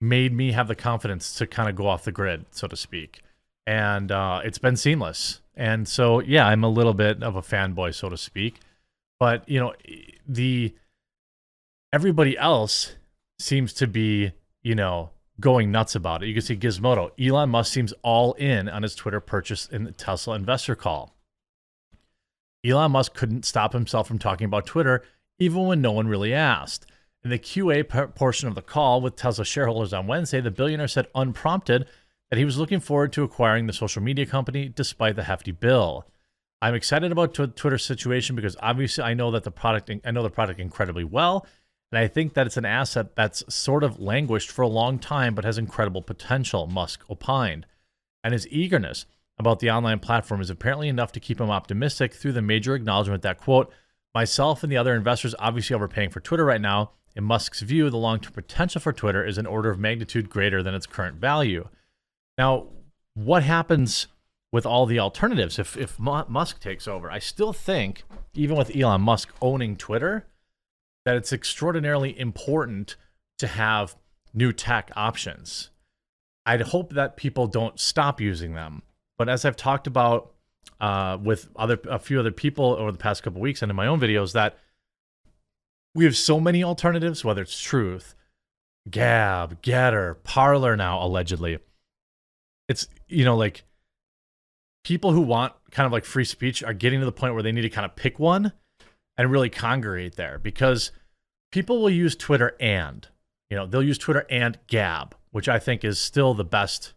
made 0.00 0.32
me 0.32 0.52
have 0.52 0.68
the 0.68 0.74
confidence 0.74 1.34
to 1.36 1.46
kind 1.46 1.68
of 1.68 1.76
go 1.76 1.86
off 1.86 2.04
the 2.04 2.12
grid, 2.12 2.46
so 2.50 2.68
to 2.68 2.76
speak, 2.76 3.22
and 3.66 4.12
uh, 4.12 4.40
it's 4.44 4.58
been 4.58 4.76
seamless. 4.76 5.40
And 5.56 5.88
so, 5.88 6.20
yeah, 6.20 6.46
I'm 6.46 6.62
a 6.62 6.68
little 6.68 6.94
bit 6.94 7.22
of 7.22 7.34
a 7.34 7.42
fanboy, 7.42 7.94
so 7.94 8.08
to 8.08 8.16
speak. 8.16 8.60
But 9.18 9.48
you 9.48 9.58
know, 9.58 9.74
the 10.26 10.74
everybody 11.92 12.38
else 12.38 12.94
seems 13.38 13.72
to 13.74 13.86
be, 13.86 14.32
you 14.62 14.74
know, 14.74 15.10
going 15.40 15.70
nuts 15.70 15.94
about 15.94 16.22
it. 16.22 16.26
You 16.26 16.34
can 16.34 16.42
see 16.42 16.56
Gizmodo. 16.56 17.10
Elon 17.20 17.50
Musk 17.50 17.72
seems 17.72 17.92
all 18.02 18.34
in 18.34 18.68
on 18.68 18.82
his 18.82 18.94
Twitter 18.94 19.20
purchase 19.20 19.66
in 19.66 19.84
the 19.84 19.92
Tesla 19.92 20.34
investor 20.34 20.74
call. 20.74 21.14
Elon 22.64 22.92
Musk 22.92 23.14
couldn't 23.14 23.44
stop 23.44 23.72
himself 23.72 24.08
from 24.08 24.18
talking 24.18 24.44
about 24.44 24.66
Twitter, 24.66 25.02
even 25.38 25.66
when 25.66 25.80
no 25.80 25.92
one 25.92 26.08
really 26.08 26.34
asked. 26.34 26.86
In 27.24 27.30
the 27.30 27.38
QA 27.38 28.14
portion 28.14 28.48
of 28.48 28.54
the 28.54 28.62
call 28.62 29.00
with 29.00 29.16
Tesla 29.16 29.44
shareholders 29.44 29.92
on 29.92 30.06
Wednesday, 30.06 30.40
the 30.40 30.50
billionaire 30.50 30.88
said 30.88 31.08
unprompted 31.14 31.86
that 32.30 32.38
he 32.38 32.44
was 32.44 32.58
looking 32.58 32.80
forward 32.80 33.12
to 33.12 33.24
acquiring 33.24 33.66
the 33.66 33.72
social 33.72 34.02
media 34.02 34.26
company 34.26 34.68
despite 34.68 35.16
the 35.16 35.24
hefty 35.24 35.50
bill. 35.50 36.06
I'm 36.60 36.74
excited 36.74 37.10
about 37.10 37.34
tw- 37.34 37.56
Twitter's 37.56 37.84
situation 37.84 38.36
because 38.36 38.56
obviously 38.60 39.04
I 39.04 39.14
know 39.14 39.30
that 39.30 39.44
the 39.44 39.50
product 39.50 39.90
I 40.04 40.10
know 40.10 40.22
the 40.22 40.30
product 40.30 40.60
incredibly 40.60 41.04
well, 41.04 41.46
and 41.90 41.98
I 41.98 42.06
think 42.06 42.34
that 42.34 42.46
it's 42.46 42.56
an 42.56 42.64
asset 42.64 43.16
that's 43.16 43.42
sort 43.52 43.82
of 43.82 44.00
languished 44.00 44.50
for 44.50 44.62
a 44.62 44.68
long 44.68 44.98
time 44.98 45.34
but 45.34 45.44
has 45.44 45.58
incredible 45.58 46.02
potential, 46.02 46.66
Musk 46.66 47.08
opined. 47.08 47.66
And 48.22 48.32
his 48.32 48.48
eagerness 48.48 49.06
about 49.38 49.60
the 49.60 49.70
online 49.70 50.00
platform 50.00 50.40
is 50.40 50.50
apparently 50.50 50.88
enough 50.88 51.12
to 51.12 51.20
keep 51.20 51.40
him 51.40 51.50
optimistic 51.50 52.12
through 52.12 52.32
the 52.32 52.42
major 52.42 52.74
acknowledgement 52.74 53.22
that 53.22 53.38
quote, 53.38 53.72
myself 54.14 54.62
and 54.62 54.72
the 54.72 54.76
other 54.76 54.94
investors 54.94 55.34
obviously 55.38 55.74
overpaying 55.74 56.10
for 56.10 56.20
Twitter 56.20 56.44
right 56.44 56.60
now. 56.60 56.90
In 57.18 57.24
Musk's 57.24 57.62
view, 57.62 57.90
the 57.90 57.96
long-term 57.96 58.32
potential 58.32 58.80
for 58.80 58.92
Twitter 58.92 59.26
is 59.26 59.38
an 59.38 59.46
order 59.46 59.70
of 59.70 59.78
magnitude 59.80 60.30
greater 60.30 60.62
than 60.62 60.72
its 60.72 60.86
current 60.86 61.16
value. 61.16 61.68
Now, 62.38 62.68
what 63.14 63.42
happens 63.42 64.06
with 64.52 64.64
all 64.64 64.86
the 64.86 65.00
alternatives 65.00 65.58
if, 65.58 65.76
if 65.76 65.98
Musk 65.98 66.60
takes 66.60 66.86
over? 66.86 67.10
I 67.10 67.18
still 67.18 67.52
think, 67.52 68.04
even 68.34 68.56
with 68.56 68.74
Elon 68.74 69.00
Musk 69.00 69.30
owning 69.42 69.76
Twitter, 69.76 70.28
that 71.04 71.16
it's 71.16 71.32
extraordinarily 71.32 72.16
important 72.16 72.94
to 73.38 73.48
have 73.48 73.96
new 74.32 74.52
tech 74.52 74.92
options. 74.94 75.70
I'd 76.46 76.60
hope 76.60 76.92
that 76.92 77.16
people 77.16 77.48
don't 77.48 77.80
stop 77.80 78.20
using 78.20 78.54
them. 78.54 78.82
But 79.18 79.28
as 79.28 79.44
I've 79.44 79.56
talked 79.56 79.88
about 79.88 80.34
uh, 80.80 81.18
with 81.20 81.48
other 81.56 81.80
a 81.90 81.98
few 81.98 82.20
other 82.20 82.30
people 82.30 82.76
over 82.78 82.92
the 82.92 82.98
past 82.98 83.24
couple 83.24 83.40
weeks 83.40 83.60
and 83.60 83.70
in 83.70 83.76
my 83.76 83.88
own 83.88 83.98
videos, 83.98 84.34
that 84.34 84.56
we 85.98 86.04
have 86.04 86.16
so 86.16 86.40
many 86.40 86.62
alternatives, 86.62 87.24
whether 87.24 87.42
it's 87.42 87.60
Truth, 87.60 88.14
Gab, 88.88 89.60
Gettr, 89.62 90.16
Parler 90.22 90.76
now 90.76 91.04
allegedly 91.04 91.58
it's 92.68 92.86
you 93.08 93.24
know 93.24 93.36
like 93.36 93.64
people 94.84 95.12
who 95.12 95.20
want 95.20 95.52
kind 95.70 95.86
of 95.86 95.92
like 95.92 96.04
free 96.04 96.24
speech 96.24 96.62
are 96.62 96.72
getting 96.72 97.00
to 97.00 97.06
the 97.06 97.12
point 97.12 97.34
where 97.34 97.42
they 97.42 97.52
need 97.52 97.62
to 97.62 97.70
kind 97.70 97.84
of 97.84 97.96
pick 97.96 98.18
one 98.18 98.52
and 99.16 99.30
really 99.30 99.50
congregate 99.50 100.16
there 100.16 100.38
because 100.38 100.92
people 101.50 101.80
will 101.80 101.90
use 101.90 102.14
Twitter 102.14 102.54
and, 102.60 103.06
you 103.50 103.56
know, 103.56 103.66
they'll 103.66 103.82
use 103.82 103.98
Twitter 103.98 104.24
and 104.30 104.58
Gab, 104.66 105.14
which 105.30 105.48
I 105.48 105.58
think 105.58 105.84
is 105.84 105.98
still 105.98 106.32
the 106.32 106.44
best 106.44 106.94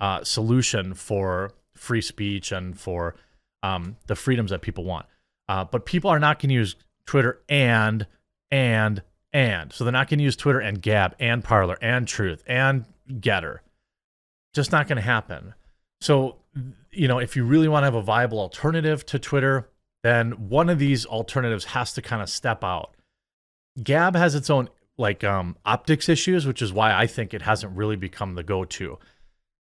uh, 0.00 0.22
solution 0.24 0.94
for 0.94 1.52
free 1.74 2.00
speech 2.00 2.52
and 2.52 2.78
for 2.78 3.16
um, 3.62 3.96
the 4.06 4.16
freedoms 4.16 4.50
that 4.50 4.62
people 4.62 4.84
want. 4.84 5.06
Uh, 5.48 5.64
but 5.64 5.84
people 5.84 6.08
are 6.08 6.20
not 6.20 6.38
going 6.38 6.48
to 6.48 6.54
use 6.54 6.76
Twitter 7.06 7.40
and, 7.48 8.06
and, 8.50 9.02
and. 9.32 9.72
So 9.72 9.84
they're 9.84 9.92
not 9.92 10.08
going 10.08 10.18
to 10.18 10.24
use 10.24 10.36
Twitter 10.36 10.60
and 10.60 10.80
Gab 10.80 11.14
and 11.18 11.42
Parler 11.42 11.78
and 11.80 12.06
Truth 12.06 12.42
and 12.46 12.84
Gettr. 13.08 13.58
Just 14.54 14.72
not 14.72 14.88
going 14.88 14.96
to 14.96 15.02
happen. 15.02 15.54
So, 16.00 16.36
you 16.90 17.08
know, 17.08 17.18
if 17.18 17.36
you 17.36 17.44
really 17.44 17.68
want 17.68 17.82
to 17.82 17.86
have 17.86 17.94
a 17.94 18.02
viable 18.02 18.38
alternative 18.38 19.04
to 19.06 19.18
Twitter, 19.18 19.68
then 20.02 20.48
one 20.48 20.68
of 20.68 20.78
these 20.78 21.06
alternatives 21.06 21.64
has 21.64 21.92
to 21.94 22.02
kind 22.02 22.22
of 22.22 22.28
step 22.28 22.62
out. 22.62 22.94
Gab 23.82 24.14
has 24.14 24.34
its 24.34 24.50
own 24.50 24.68
like 24.96 25.24
um, 25.24 25.56
optics 25.64 26.08
issues, 26.08 26.46
which 26.46 26.62
is 26.62 26.72
why 26.72 26.94
I 26.94 27.06
think 27.06 27.34
it 27.34 27.42
hasn't 27.42 27.76
really 27.76 27.96
become 27.96 28.34
the 28.34 28.44
go-to. 28.44 28.98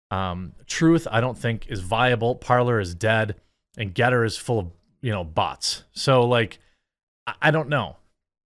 Um, 0.10 0.54
Truth, 0.66 1.08
I 1.10 1.22
don't 1.22 1.38
think 1.38 1.68
is 1.70 1.80
viable. 1.80 2.36
Parler 2.36 2.80
is 2.80 2.94
dead, 2.94 3.36
and 3.78 3.96
Gettr 3.96 4.26
is 4.26 4.38
full 4.38 4.60
of 4.60 4.72
you 5.02 5.12
know 5.12 5.24
bots. 5.24 5.84
So 5.94 6.28
like, 6.28 6.60
I, 7.28 7.52
don't 7.52 7.70
know, 7.70 7.98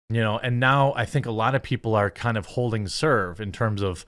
you 0.09 0.21
know. 0.21 0.39
And 0.39 0.61
now 0.61 0.93
I 0.95 1.05
think 1.05 1.27
a 1.27 1.31
lot 1.31 1.55
of 1.55 1.63
people 1.63 1.95
are 1.95 2.11
kind 2.11 2.37
of 2.37 2.47
holding 2.47 2.87
serve 2.89 3.41
in 3.41 3.53
terms 3.53 3.83
of 3.83 4.07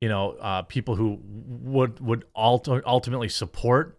you 0.00 0.08
know 0.08 0.32
uh, 0.32 0.62
people 0.62 0.96
who 0.96 1.18
would 1.22 2.00
would 2.00 2.24
ult- 2.36 2.68
ultimately 2.68 3.28
support 3.28 3.98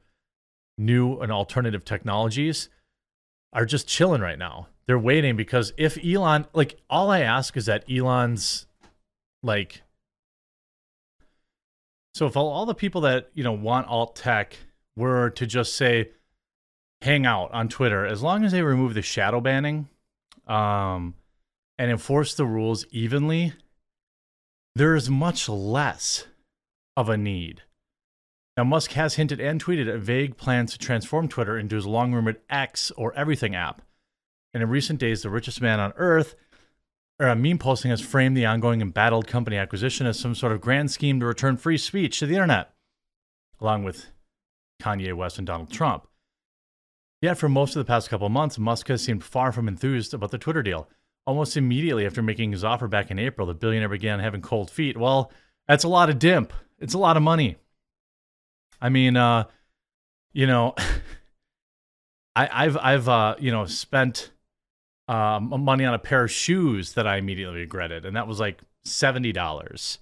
new 0.78 1.19
and 1.19 1.32
alternative 1.32 1.86
technologies 1.86 2.69
are 3.54 3.65
just 3.65 3.88
chilling 3.88 4.21
right 4.21 4.39
now. 4.39 4.67
They're 4.88 4.99
waiting 4.99 5.38
because 5.38 5.71
if 5.78 5.97
Elon, 6.04 6.45
like, 6.54 6.80
all 6.89 7.10
I 7.10 7.21
ask 7.21 7.56
is 7.56 7.67
that 7.67 7.89
Elon's, 7.89 8.65
like, 9.41 9.84
so 12.15 12.26
if 12.26 12.36
all, 12.36 12.49
all 12.49 12.65
the 12.65 12.76
people 12.76 13.02
that, 13.02 13.30
you 13.34 13.43
know, 13.43 13.54
want 13.54 13.88
alt 13.88 14.15
tech 14.15 14.58
were 14.95 15.30
to 15.32 15.45
just 15.45 15.76
say, 15.76 16.12
hang 17.02 17.26
out 17.26 17.52
on 17.54 17.69
Twitter, 17.69 18.06
as 18.06 18.21
long 18.21 18.43
as 18.43 18.52
they 18.52 18.62
remove 18.62 18.93
the 18.93 19.02
shadow 19.02 19.39
banning 19.39 19.88
um, 20.47 21.15
and 21.77 21.91
enforce 21.91 22.34
the 22.36 22.45
rules 22.45 22.86
evenly, 22.91 23.53
there's 24.75 25.10
much 25.10 25.47
less 25.47 26.25
of 26.95 27.10
a 27.10 27.17
need. 27.17 27.63
Now, 28.56 28.63
Musk 28.63 28.91
has 28.91 29.15
hinted 29.15 29.39
and 29.39 29.63
tweeted 29.63 29.91
at 29.91 29.99
vague 29.99 30.38
plans 30.38 30.71
to 30.73 30.77
transform 30.77 31.27
Twitter 31.27 31.58
into 31.58 31.75
his 31.75 31.88
long 31.88 32.13
rumored 32.13 32.39
X 32.49 32.91
or 32.91 33.13
Everything 33.15 33.56
app. 33.56 33.82
And 34.53 34.62
in 34.62 34.69
recent 34.69 34.99
days, 34.99 35.23
the 35.23 35.32
richest 35.32 35.62
man 35.62 35.79
on 35.79 35.93
earth, 35.95 36.36
or 37.19 37.27
a 37.27 37.36
meme 37.36 37.58
posting 37.58 37.89
has 37.89 38.01
framed 38.01 38.38
the 38.38 38.45
ongoing 38.45 38.82
embattled 38.82 39.27
company 39.27 39.58
acquisition 39.58 40.06
as 40.06 40.19
some 40.19 40.36
sort 40.36 40.51
of 40.51 40.62
grand 40.62 40.91
scheme 40.91 41.19
to 41.19 41.25
return 41.25 41.58
free 41.58 41.77
speech 41.77 42.19
to 42.19 42.27
the 42.27 42.36
internet, 42.36 42.73
along 43.60 43.84
with 43.84 44.08
Kanye 44.82 45.13
West 45.13 45.39
and 45.39 45.47
Donald 45.47 45.71
Trump. 45.71 46.08
Yet, 47.23 47.38
for 47.38 47.47
most 47.47 47.73
of 47.73 47.79
the 47.79 47.88
past 47.88 48.09
couple 48.09 48.27
months, 48.27 48.59
Musk 48.59 48.89
has 48.89 49.01
seemed 49.01 49.23
far 49.23 49.53
from 49.53 49.69
enthused 49.69 50.13
about 50.13 50.31
the 50.31 50.38
Twitter 50.38 50.62
deal. 50.62 50.89
Almost 51.25 51.55
immediately 51.55 52.05
after 52.05 52.21
making 52.21 52.51
his 52.51 52.65
offer 52.65 52.86
back 52.86 53.12
in 53.12 53.17
April, 53.17 53.47
the 53.47 53.53
billionaire 53.53 53.88
began 53.88 54.19
having 54.19 54.41
cold 54.41 54.69
feet. 54.69 54.97
Well, 54.97 55.31
that's 55.65 55.86
a 55.86 55.88
lot 55.88 56.09
of 56.09 56.19
dimp. 56.19 56.49
It's 56.79 56.95
a 56.95 56.97
lot 56.97 57.15
of 57.15 57.23
money. 57.23 57.55
I 58.81 58.89
mean, 58.89 59.15
uh, 59.15 59.45
you 60.33 60.47
know, 60.47 60.75
I, 62.36 62.65
have 62.65 62.75
I've 62.75 63.07
uh, 63.07 63.36
you 63.39 63.51
know 63.51 63.67
spent 63.67 64.31
um, 65.07 65.63
money 65.63 65.86
on 65.86 65.93
a 65.93 65.99
pair 65.99 66.25
of 66.25 66.31
shoes 66.31 66.91
that 66.91 67.07
I 67.07 67.15
immediately 67.15 67.59
regretted, 67.59 68.03
and 68.03 68.17
that 68.17 68.27
was 68.27 68.41
like 68.41 68.59
seventy 68.83 69.31
dollars. 69.31 69.99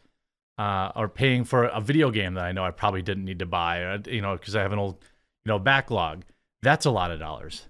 Uh, 0.58 0.92
or 0.96 1.08
paying 1.08 1.44
for 1.44 1.66
a 1.66 1.82
video 1.82 2.10
game 2.10 2.34
that 2.34 2.46
I 2.46 2.52
know 2.52 2.66
I 2.66 2.72
probably 2.72 3.04
didn't 3.04 3.26
need 3.26 3.40
to 3.40 3.46
buy, 3.46 3.84
uh, 3.84 4.00
you 4.08 4.22
know, 4.22 4.38
because 4.38 4.56
I 4.56 4.64
have 4.64 4.72
an 4.74 4.80
old, 4.80 4.98
you 5.46 5.52
know, 5.52 5.60
backlog. 5.60 6.24
That's 6.62 6.86
a 6.86 6.92
lot 6.92 7.12
of 7.12 7.20
dollars. 7.20 7.68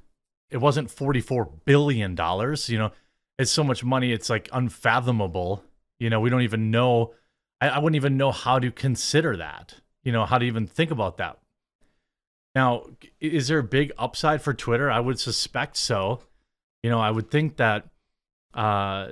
It 0.50 0.58
wasn't 0.58 0.92
forty-four 0.92 1.50
billion 1.66 2.16
dollars. 2.16 2.70
You 2.70 2.78
know, 2.78 2.92
it's 3.38 3.52
so 3.52 3.64
much 3.64 3.84
money. 3.84 4.12
It's 4.12 4.30
like 4.30 4.50
unfathomable. 4.52 5.64
You 6.00 6.10
know, 6.10 6.20
we 6.20 6.30
don't 6.30 6.42
even 6.42 6.72
know. 6.72 7.14
I, 7.62 7.70
I 7.70 7.80
wouldn't 7.80 7.96
even 7.96 8.18
know 8.18 8.32
how 8.32 8.60
to 8.60 8.72
consider 8.72 9.38
that 9.38 9.76
you 10.04 10.12
know, 10.12 10.26
how 10.26 10.38
to 10.38 10.46
even 10.46 10.68
think 10.68 10.92
about 10.92 11.18
that. 11.18 11.38
Now, 12.56 12.86
is 13.20 13.48
there 13.48 13.60
a 13.60 13.64
big 13.64 13.92
upside 13.98 14.42
for 14.42 14.54
Twitter? 14.54 14.92
I 14.92 15.00
would 15.00 15.20
suspect 15.20 15.78
so. 15.78 16.22
You 16.84 16.90
know, 16.90 17.00
I 17.00 17.12
would 17.12 17.32
think 17.32 17.58
that 17.58 17.88
uh, 18.54 19.10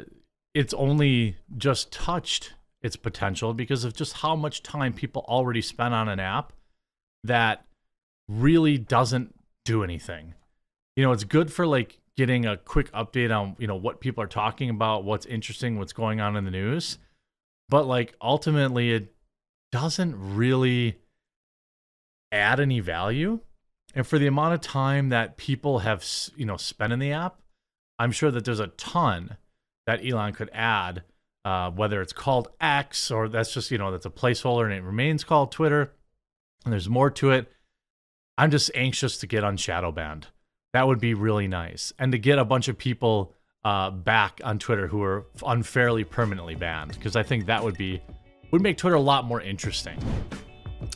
it's 0.53 0.73
only 0.73 1.37
just 1.57 1.91
touched 1.91 2.53
its 2.81 2.95
potential 2.95 3.53
because 3.53 3.83
of 3.83 3.95
just 3.95 4.13
how 4.13 4.35
much 4.35 4.63
time 4.63 4.93
people 4.93 5.25
already 5.27 5.61
spend 5.61 5.93
on 5.93 6.09
an 6.09 6.19
app 6.19 6.53
that 7.23 7.65
really 8.27 8.77
doesn't 8.77 9.35
do 9.69 9.83
anything. 9.83 10.33
You 10.95 11.03
know, 11.03 11.11
it's 11.11 11.23
good 11.23 11.53
for 11.53 11.67
like 11.67 11.99
getting 12.17 12.47
a 12.47 12.57
quick 12.57 12.91
update 12.91 13.35
on, 13.35 13.55
you 13.59 13.67
know, 13.67 13.75
what 13.75 14.01
people 14.01 14.23
are 14.23 14.27
talking 14.27 14.71
about, 14.71 15.03
what's 15.03 15.27
interesting, 15.27 15.77
what's 15.77 15.93
going 15.93 16.19
on 16.19 16.35
in 16.35 16.43
the 16.43 16.51
news. 16.51 16.97
But 17.69 17.85
like 17.85 18.15
ultimately 18.19 18.91
it 18.91 19.13
doesn't 19.71 20.15
really 20.35 20.97
add 22.31 22.59
any 22.59 22.79
value. 22.79 23.41
And 23.93 24.07
for 24.07 24.17
the 24.17 24.25
amount 24.25 24.55
of 24.55 24.61
time 24.61 25.09
that 25.09 25.37
people 25.37 25.79
have, 25.79 26.03
you 26.35 26.45
know, 26.45 26.57
spent 26.57 26.91
in 26.91 26.97
the 26.97 27.11
app, 27.11 27.39
I'm 27.99 28.11
sure 28.11 28.31
that 28.31 28.45
there's 28.45 28.59
a 28.59 28.67
ton 28.67 29.37
that 29.85 30.03
Elon 30.03 30.33
could 30.33 30.49
add, 30.51 31.03
uh, 31.45 31.69
whether 31.69 32.01
it's 32.01 32.13
called 32.13 32.47
X 32.59 33.11
or 33.11 33.27
that's 33.29 33.53
just, 33.53 33.69
you 33.69 33.77
know, 33.77 33.91
that's 33.91 34.07
a 34.07 34.09
placeholder 34.09 34.65
and 34.65 34.73
it 34.73 34.81
remains 34.81 35.23
called 35.23 35.51
Twitter. 35.51 35.93
And 36.65 36.73
there's 36.73 36.89
more 36.89 37.11
to 37.11 37.29
it. 37.31 37.51
I'm 38.39 38.51
just 38.51 38.71
anxious 38.73 39.17
to 39.17 39.27
get 39.27 39.43
on 39.43 39.57
shadow 39.57 39.91
banned. 39.91 40.27
That 40.71 40.87
would 40.87 41.01
be 41.01 41.13
really 41.13 41.49
nice. 41.49 41.91
And 41.99 42.13
to 42.13 42.17
get 42.17 42.39
a 42.39 42.45
bunch 42.45 42.69
of 42.69 42.77
people 42.77 43.35
uh, 43.65 43.91
back 43.91 44.39
on 44.45 44.59
Twitter 44.59 44.87
who 44.87 45.03
are 45.03 45.25
unfairly 45.45 46.05
permanently 46.05 46.55
banned, 46.55 46.93
because 46.93 47.17
I 47.17 47.23
think 47.23 47.47
that 47.47 47.61
would 47.61 47.77
be 47.77 48.01
would 48.51 48.61
make 48.61 48.77
Twitter 48.77 48.95
a 48.95 49.01
lot 49.01 49.25
more 49.25 49.41
interesting. 49.41 50.01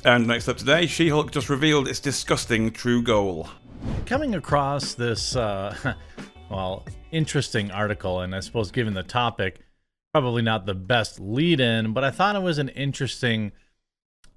And 0.06 0.26
next 0.26 0.48
up 0.48 0.56
today, 0.56 0.88
She 0.88 1.10
Hulk 1.10 1.32
just 1.32 1.50
revealed 1.50 1.90
its 1.90 2.00
disgusting 2.00 2.72
true 2.72 3.04
goal. 3.04 3.50
Coming 4.06 4.36
across 4.36 4.94
this, 4.94 5.36
uh, 5.36 5.76
well, 6.50 6.86
interesting 7.12 7.72
article, 7.72 8.22
and 8.22 8.34
I 8.34 8.40
suppose 8.40 8.72
given 8.72 8.94
the 8.94 9.04
topic, 9.04 9.60
probably 10.14 10.44
not 10.44 10.66
the 10.66 10.76
best 10.76 11.20
lead 11.20 11.60
in, 11.60 11.92
but 11.92 12.06
I 12.06 12.12
thought 12.12 12.38
it 12.38 12.42
was 12.42 12.58
an 12.58 12.70
interesting 12.70 13.52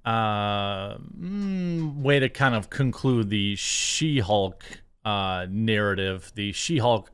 uh, 0.07 0.97
mm, 1.19 1.97
way 1.97 2.17
to 2.17 2.29
kind 2.29 2.55
of 2.55 2.69
conclude 2.69 3.29
the 3.29 3.57
She 3.57 4.19
Hulk 4.19 4.63
uh, 5.03 5.47
narrative, 5.49 6.31
the 6.33 6.53
She 6.53 6.77
Hulk 6.77 7.11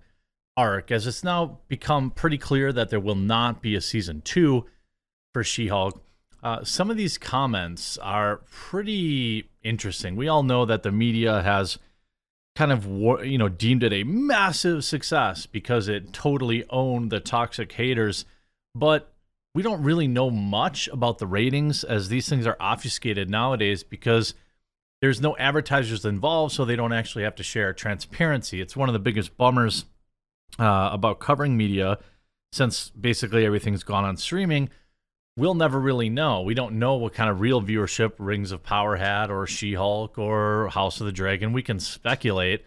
arc, 0.56 0.91
as 0.91 1.08
it's 1.08 1.23
now 1.23 1.58
become 1.67 2.12
pretty 2.12 2.38
clear 2.38 2.71
that 2.71 2.91
there 2.91 2.99
will 2.99 3.15
not 3.15 3.63
be 3.63 3.73
a 3.73 3.82
season 3.82 4.21
two 4.21 4.67
for 5.34 5.43
She 5.43 5.69
Hulk. 5.69 6.03
Uh, 6.43 6.63
some 6.63 6.91
of 6.91 6.97
these 6.97 7.17
comments 7.17 7.97
are 7.97 8.41
pretty 8.51 9.49
interesting. 9.63 10.15
We 10.15 10.27
all 10.27 10.43
know 10.43 10.63
that 10.63 10.84
the 10.84 10.91
media 10.91 11.41
has 11.41 11.79
kind 12.56 12.71
of 12.71 12.86
you 13.25 13.39
know 13.39 13.49
deemed 13.49 13.82
it 13.82 13.91
a 13.91 14.03
massive 14.03 14.86
success 14.86 15.47
because 15.47 15.88
it 15.88 16.13
totally 16.13 16.63
owned 16.69 17.10
the 17.10 17.19
toxic 17.19 17.71
haters, 17.71 18.25
but 18.75 19.12
we 19.54 19.62
don't 19.62 19.84
really 19.84 20.08
know 20.08 20.30
much 20.30 20.88
about 20.88 21.20
the 21.20 21.28
ratings 21.28 21.84
as 21.84 22.10
these 22.10 22.28
things 22.28 22.48
are 22.48 22.58
obfuscated 22.60 23.30
nowadays 23.30 23.84
because 23.84 24.34
there's 25.02 25.22
no 25.22 25.36
advertisers 25.38 26.06
involved, 26.06 26.54
so 26.54 26.63
they 26.66 26.76
don't 26.76 26.94
actually 26.94 27.24
have 27.24 27.36
to 27.36 27.44
share 27.44 27.74
transparency. 27.74 28.62
It's 28.62 28.76
one 28.76 28.89
of 28.89 28.94
the 28.94 29.00
biggest 29.00 29.38
bummers 29.38 29.86
uh, 30.58 30.89
about 30.92 31.20
covering 31.20 31.58
media 31.58 32.00
since 32.52 32.89
basically 32.89 33.46
everything's 33.46 33.84
gone 33.84 34.06
on 34.06 34.18
streaming 34.18 34.70
we'll 35.38 35.56
never 35.56 35.80
really 35.80 36.10
know. 36.10 36.42
We 36.42 36.54
don't 36.54 36.80
know 36.80 36.96
what 36.96 37.13
kind 37.13 37.30
of 37.30 37.42
real 37.42 37.62
viewership 37.62 38.13
Rings 38.20 38.52
of 38.52 38.63
Power 38.63 38.96
had, 38.96 39.32
or 39.32 39.48
She 39.48 39.74
Hulk, 39.74 40.18
or 40.18 40.70
House 40.70 41.00
of 41.00 41.06
the 41.06 41.12
Dragon. 41.12 41.54
We 41.54 41.63
can 41.63 41.80
speculate, 41.80 42.66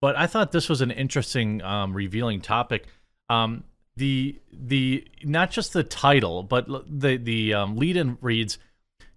but 0.00 0.16
I 0.16 0.26
thought 0.26 0.52
this 0.52 0.68
was 0.68 0.80
an 0.80 0.90
interesting, 0.90 1.62
um, 1.62 1.94
revealing 1.94 2.40
topic. 2.40 2.86
Um, 3.28 3.64
the 3.96 4.40
the 4.52 5.06
not 5.22 5.50
just 5.50 5.72
the 5.72 5.84
title, 5.84 6.42
but 6.42 6.66
the 6.68 7.16
the 7.16 7.54
um, 7.54 7.76
lead-in 7.76 8.18
reads, 8.20 8.58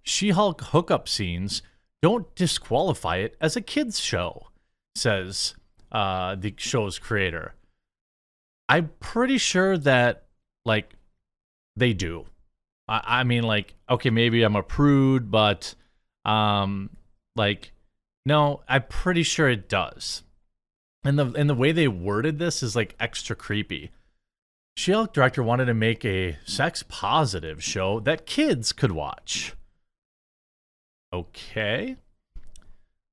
"She 0.02 0.30
Hulk 0.30 0.60
hookup 0.60 1.08
scenes 1.08 1.62
don't 2.02 2.32
disqualify 2.34 3.16
it 3.16 3.36
as 3.40 3.56
a 3.56 3.60
kids 3.60 4.00
show," 4.00 4.48
says 4.94 5.54
uh, 5.92 6.34
the 6.34 6.54
show's 6.58 6.98
creator. 6.98 7.54
I'm 8.68 8.90
pretty 9.00 9.38
sure 9.38 9.78
that 9.78 10.24
like 10.64 10.94
they 11.76 11.92
do 11.92 12.26
I, 12.88 13.20
I 13.20 13.24
mean, 13.24 13.42
like, 13.42 13.74
okay, 13.88 14.10
maybe 14.10 14.42
I'm 14.42 14.56
a 14.56 14.62
prude, 14.62 15.30
but 15.30 15.74
um, 16.24 16.90
like, 17.34 17.72
no, 18.24 18.62
I'm 18.68 18.84
pretty 18.88 19.22
sure 19.22 19.48
it 19.48 19.68
does. 19.68 20.22
and 21.04 21.18
the 21.18 21.26
and 21.32 21.48
the 21.48 21.54
way 21.54 21.72
they 21.72 21.88
worded 21.88 22.38
this 22.38 22.62
is 22.62 22.76
like 22.76 22.96
extra 22.98 23.36
creepy. 23.36 23.90
She-Hulk 24.76 25.14
director 25.14 25.42
wanted 25.42 25.64
to 25.66 25.74
make 25.74 26.04
a 26.04 26.36
sex 26.44 26.84
positive 26.86 27.64
show 27.64 27.98
that 28.00 28.26
kids 28.26 28.72
could 28.72 28.92
watch. 28.92 29.54
Okay. 31.12 31.96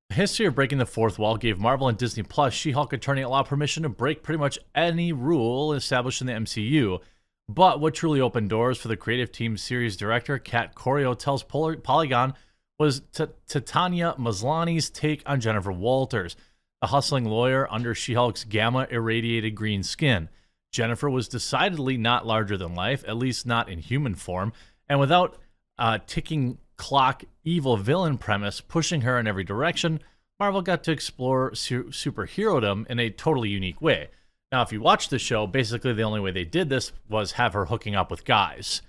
The 0.09 0.15
history 0.15 0.45
of 0.45 0.55
breaking 0.55 0.77
the 0.77 0.85
fourth 0.85 1.17
wall 1.17 1.37
gave 1.37 1.57
Marvel 1.57 1.87
and 1.87 1.97
Disney 1.97 2.21
Plus 2.21 2.53
She-Hulk 2.53 2.91
attorney 2.91 3.21
allow 3.21 3.43
permission 3.43 3.83
to 3.83 3.89
break 3.89 4.23
pretty 4.23 4.39
much 4.39 4.59
any 4.75 5.13
rule 5.13 5.73
established 5.73 6.19
in 6.19 6.27
the 6.27 6.33
MCU. 6.33 6.99
But 7.47 7.79
what 7.79 7.95
truly 7.95 8.19
opened 8.19 8.49
doors 8.49 8.77
for 8.77 8.89
the 8.89 8.97
creative 8.97 9.31
team 9.31 9.55
series 9.57 9.95
director 9.95 10.37
Kat 10.37 10.75
Coiro 10.75 11.17
tells 11.17 11.43
Poly- 11.43 11.77
Polygon 11.77 12.33
was 12.77 13.01
T- 13.13 13.25
Tatiana 13.47 14.15
Maslany's 14.17 14.89
take 14.89 15.23
on 15.25 15.39
Jennifer 15.39 15.71
Walters, 15.71 16.35
a 16.81 16.87
hustling 16.87 17.25
lawyer 17.25 17.71
under 17.71 17.95
She-Hulk's 17.95 18.43
gamma 18.43 18.87
irradiated 18.91 19.55
green 19.55 19.81
skin. 19.81 20.27
Jennifer 20.73 21.09
was 21.09 21.27
decidedly 21.27 21.97
not 21.97 22.25
larger 22.25 22.57
than 22.57 22.73
life, 22.73 23.05
at 23.07 23.15
least 23.15 23.45
not 23.45 23.69
in 23.69 23.79
human 23.79 24.15
form, 24.15 24.51
and 24.89 24.99
without 24.99 25.37
a 25.77 25.99
ticking 25.99 26.57
clock 26.75 27.23
evil 27.43 27.77
villain 27.77 28.17
premise 28.17 28.59
pushing 28.59 29.01
her 29.01 29.19
in 29.19 29.27
every 29.27 29.43
direction, 29.43 30.01
Marvel 30.39 30.63
got 30.63 30.83
to 30.83 30.91
explore 30.91 31.53
su- 31.53 31.85
superherodom 31.85 32.87
in 32.87 32.99
a 32.99 33.11
totally 33.11 33.49
unique 33.49 33.81
way. 33.81 34.09
Now, 34.51 34.63
if 34.63 34.71
you 34.71 34.81
watch 34.81 35.09
the 35.09 35.19
show, 35.19 35.45
basically 35.45 35.93
the 35.93 36.01
only 36.01 36.19
way 36.19 36.31
they 36.31 36.43
did 36.43 36.69
this 36.69 36.91
was 37.07 37.33
have 37.33 37.53
her 37.53 37.65
hooking 37.65 37.95
up 37.95 38.09
with 38.09 38.25
guys. 38.25 38.81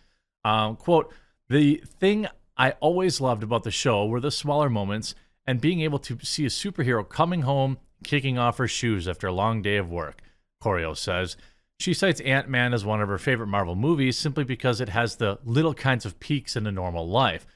Um, 0.42 0.76
quote, 0.76 1.12
the 1.50 1.82
thing 2.00 2.26
I 2.56 2.72
always 2.80 3.20
loved 3.20 3.42
about 3.42 3.62
the 3.62 3.70
show 3.70 4.06
were 4.06 4.20
the 4.20 4.30
smaller 4.30 4.70
moments 4.70 5.14
and 5.46 5.60
being 5.60 5.82
able 5.82 5.98
to 6.00 6.18
see 6.22 6.46
a 6.46 6.48
superhero 6.48 7.06
coming 7.06 7.42
home, 7.42 7.78
kicking 8.02 8.38
off 8.38 8.56
her 8.56 8.68
shoes 8.68 9.06
after 9.06 9.26
a 9.26 9.32
long 9.32 9.60
day 9.60 9.76
of 9.76 9.90
work, 9.90 10.22
Coiro 10.62 10.96
says. 10.96 11.36
She 11.80 11.92
cites 11.94 12.20
Ant 12.20 12.48
Man 12.48 12.72
as 12.72 12.84
one 12.84 13.00
of 13.00 13.08
her 13.08 13.18
favorite 13.18 13.48
Marvel 13.48 13.74
movies 13.74 14.16
simply 14.16 14.44
because 14.44 14.80
it 14.80 14.88
has 14.90 15.16
the 15.16 15.38
little 15.44 15.74
kinds 15.74 16.06
of 16.06 16.20
peaks 16.20 16.56
in 16.56 16.66
a 16.66 16.72
normal 16.72 17.08
life. 17.08 17.46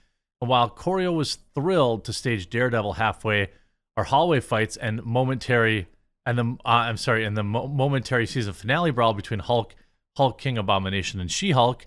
And 0.40 0.50
while 0.50 0.70
Coiro 0.70 1.14
was 1.14 1.38
thrilled 1.54 2.04
to 2.04 2.12
stage 2.12 2.50
Daredevil 2.50 2.94
halfway, 2.94 3.50
or 3.96 4.04
hallway 4.04 4.40
fights 4.40 4.76
and 4.76 5.02
momentary 5.04 5.88
and 6.28 6.38
the 6.38 6.44
uh, 6.66 6.84
I'm 6.84 6.98
sorry, 6.98 7.24
and 7.24 7.38
the 7.38 7.42
mo- 7.42 7.68
momentary 7.68 8.26
season 8.26 8.52
finale 8.52 8.90
brawl 8.90 9.14
between 9.14 9.40
Hulk, 9.40 9.74
Hulk 10.18 10.38
King 10.38 10.58
Abomination, 10.58 11.20
and 11.20 11.32
She-Hulk, 11.32 11.86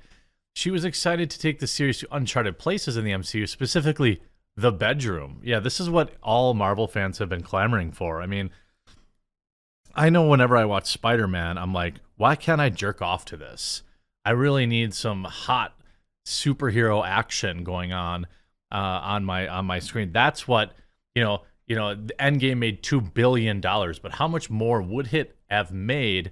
she 0.54 0.72
was 0.72 0.84
excited 0.84 1.30
to 1.30 1.38
take 1.38 1.60
the 1.60 1.67
series 1.67 2.00
to 2.00 2.08
uncharted 2.12 2.58
places 2.58 2.98
in 2.98 3.06
the 3.06 3.12
MCU, 3.12 3.48
specifically 3.48 4.20
the 4.58 4.72
bedroom. 4.72 5.41
Yeah, 5.44 5.60
this 5.60 5.80
is 5.80 5.91
what 5.91 6.15
all 6.24 6.56
Marvel 6.56 6.88
fans 6.88 7.20
have 7.20 7.30
been 7.30 7.44
clamoring 7.44 7.91
for. 7.91 8.20
I 8.20 8.26
mean, 8.26 8.50
I 9.94 10.10
know 10.10 10.28
whenever 10.28 10.58
I 10.58 10.65
watch 10.65 10.88
Spider 10.91 11.28
Man, 11.28 11.60
I'm 11.60 11.72
like, 11.74 11.96
why 12.22 12.36
can't 12.36 12.62
I 12.62 12.70
jerk 12.70 13.02
off 13.02 13.26
to 13.26 13.36
this? 13.36 13.82
I 14.24 14.30
really 14.30 14.68
need 14.68 14.94
some 14.94 15.24
hot 15.24 15.76
superhero 16.24 17.04
action 17.04 17.64
going 17.64 17.94
on 17.94 18.28
uh, 18.72 18.76
on 18.76 19.26
my 19.26 19.48
on 19.48 19.66
my 19.66 19.80
screen. 19.80 20.12
That's 20.12 20.48
what 20.48 20.74
you 21.16 21.24
know. 21.24 21.42
You 21.68 21.78
know, 21.78 21.96
Endgame 22.20 22.58
made 22.58 22.84
two 22.84 23.00
billion 23.00 23.62
dollars, 23.62 23.98
but 23.98 24.12
how 24.12 24.28
much 24.28 24.50
more 24.50 24.82
would 24.82 25.14
it 25.14 25.38
have 25.50 25.72
made 25.72 26.32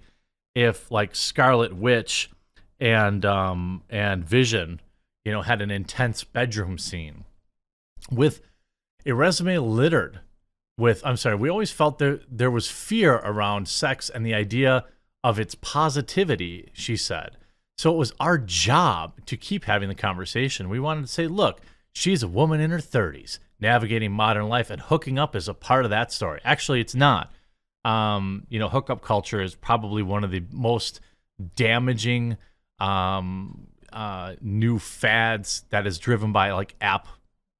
if 0.53 0.91
like 0.91 1.15
Scarlet 1.15 1.73
Witch 1.73 2.29
and 2.79 3.25
um 3.25 3.83
and 3.89 4.23
Vision, 4.23 4.81
you 5.23 5.31
know, 5.31 5.41
had 5.41 5.61
an 5.61 5.71
intense 5.71 6.25
bedroom 6.25 6.77
scene 6.77 7.23
with 8.11 8.41
a 9.05 9.13
resume 9.13 9.57
littered 9.59 10.19
with 10.77 11.01
I'm 11.05 11.15
sorry, 11.17 11.35
we 11.35 11.49
always 11.49 11.71
felt 11.71 11.99
there 11.99 12.19
there 12.29 12.51
was 12.51 12.69
fear 12.69 13.15
around 13.15 13.69
sex 13.69 14.09
and 14.09 14.25
the 14.25 14.33
idea 14.33 14.85
of 15.23 15.39
its 15.39 15.55
positivity, 15.55 16.69
she 16.73 16.95
said. 16.95 17.37
So 17.77 17.93
it 17.93 17.97
was 17.97 18.13
our 18.19 18.37
job 18.37 19.25
to 19.25 19.37
keep 19.37 19.65
having 19.65 19.89
the 19.89 19.95
conversation. 19.95 20.69
We 20.69 20.79
wanted 20.79 21.01
to 21.01 21.07
say, 21.07 21.27
look, 21.27 21.61
she's 21.93 22.23
a 22.23 22.27
woman 22.27 22.59
in 22.59 22.71
her 22.71 22.79
30s, 22.79 23.39
navigating 23.59 24.11
modern 24.11 24.49
life, 24.49 24.69
and 24.69 24.81
hooking 24.81 25.17
up 25.17 25.35
is 25.35 25.47
a 25.47 25.53
part 25.53 25.85
of 25.85 25.91
that 25.91 26.11
story. 26.11 26.41
Actually, 26.43 26.81
it's 26.81 26.95
not. 26.95 27.31
Um, 27.85 28.45
you 28.49 28.59
know, 28.59 28.67
hookup 28.67 29.01
culture 29.01 29.41
is 29.41 29.55
probably 29.55 30.03
one 30.03 30.23
of 30.23 30.31
the 30.31 30.43
most 30.51 30.99
damaging 31.55 32.37
um, 32.79 33.67
uh, 33.93 34.35
new 34.41 34.79
fads 34.79 35.63
that 35.69 35.87
is 35.87 35.97
driven 35.97 36.31
by 36.31 36.51
like 36.51 36.75
app, 36.81 37.07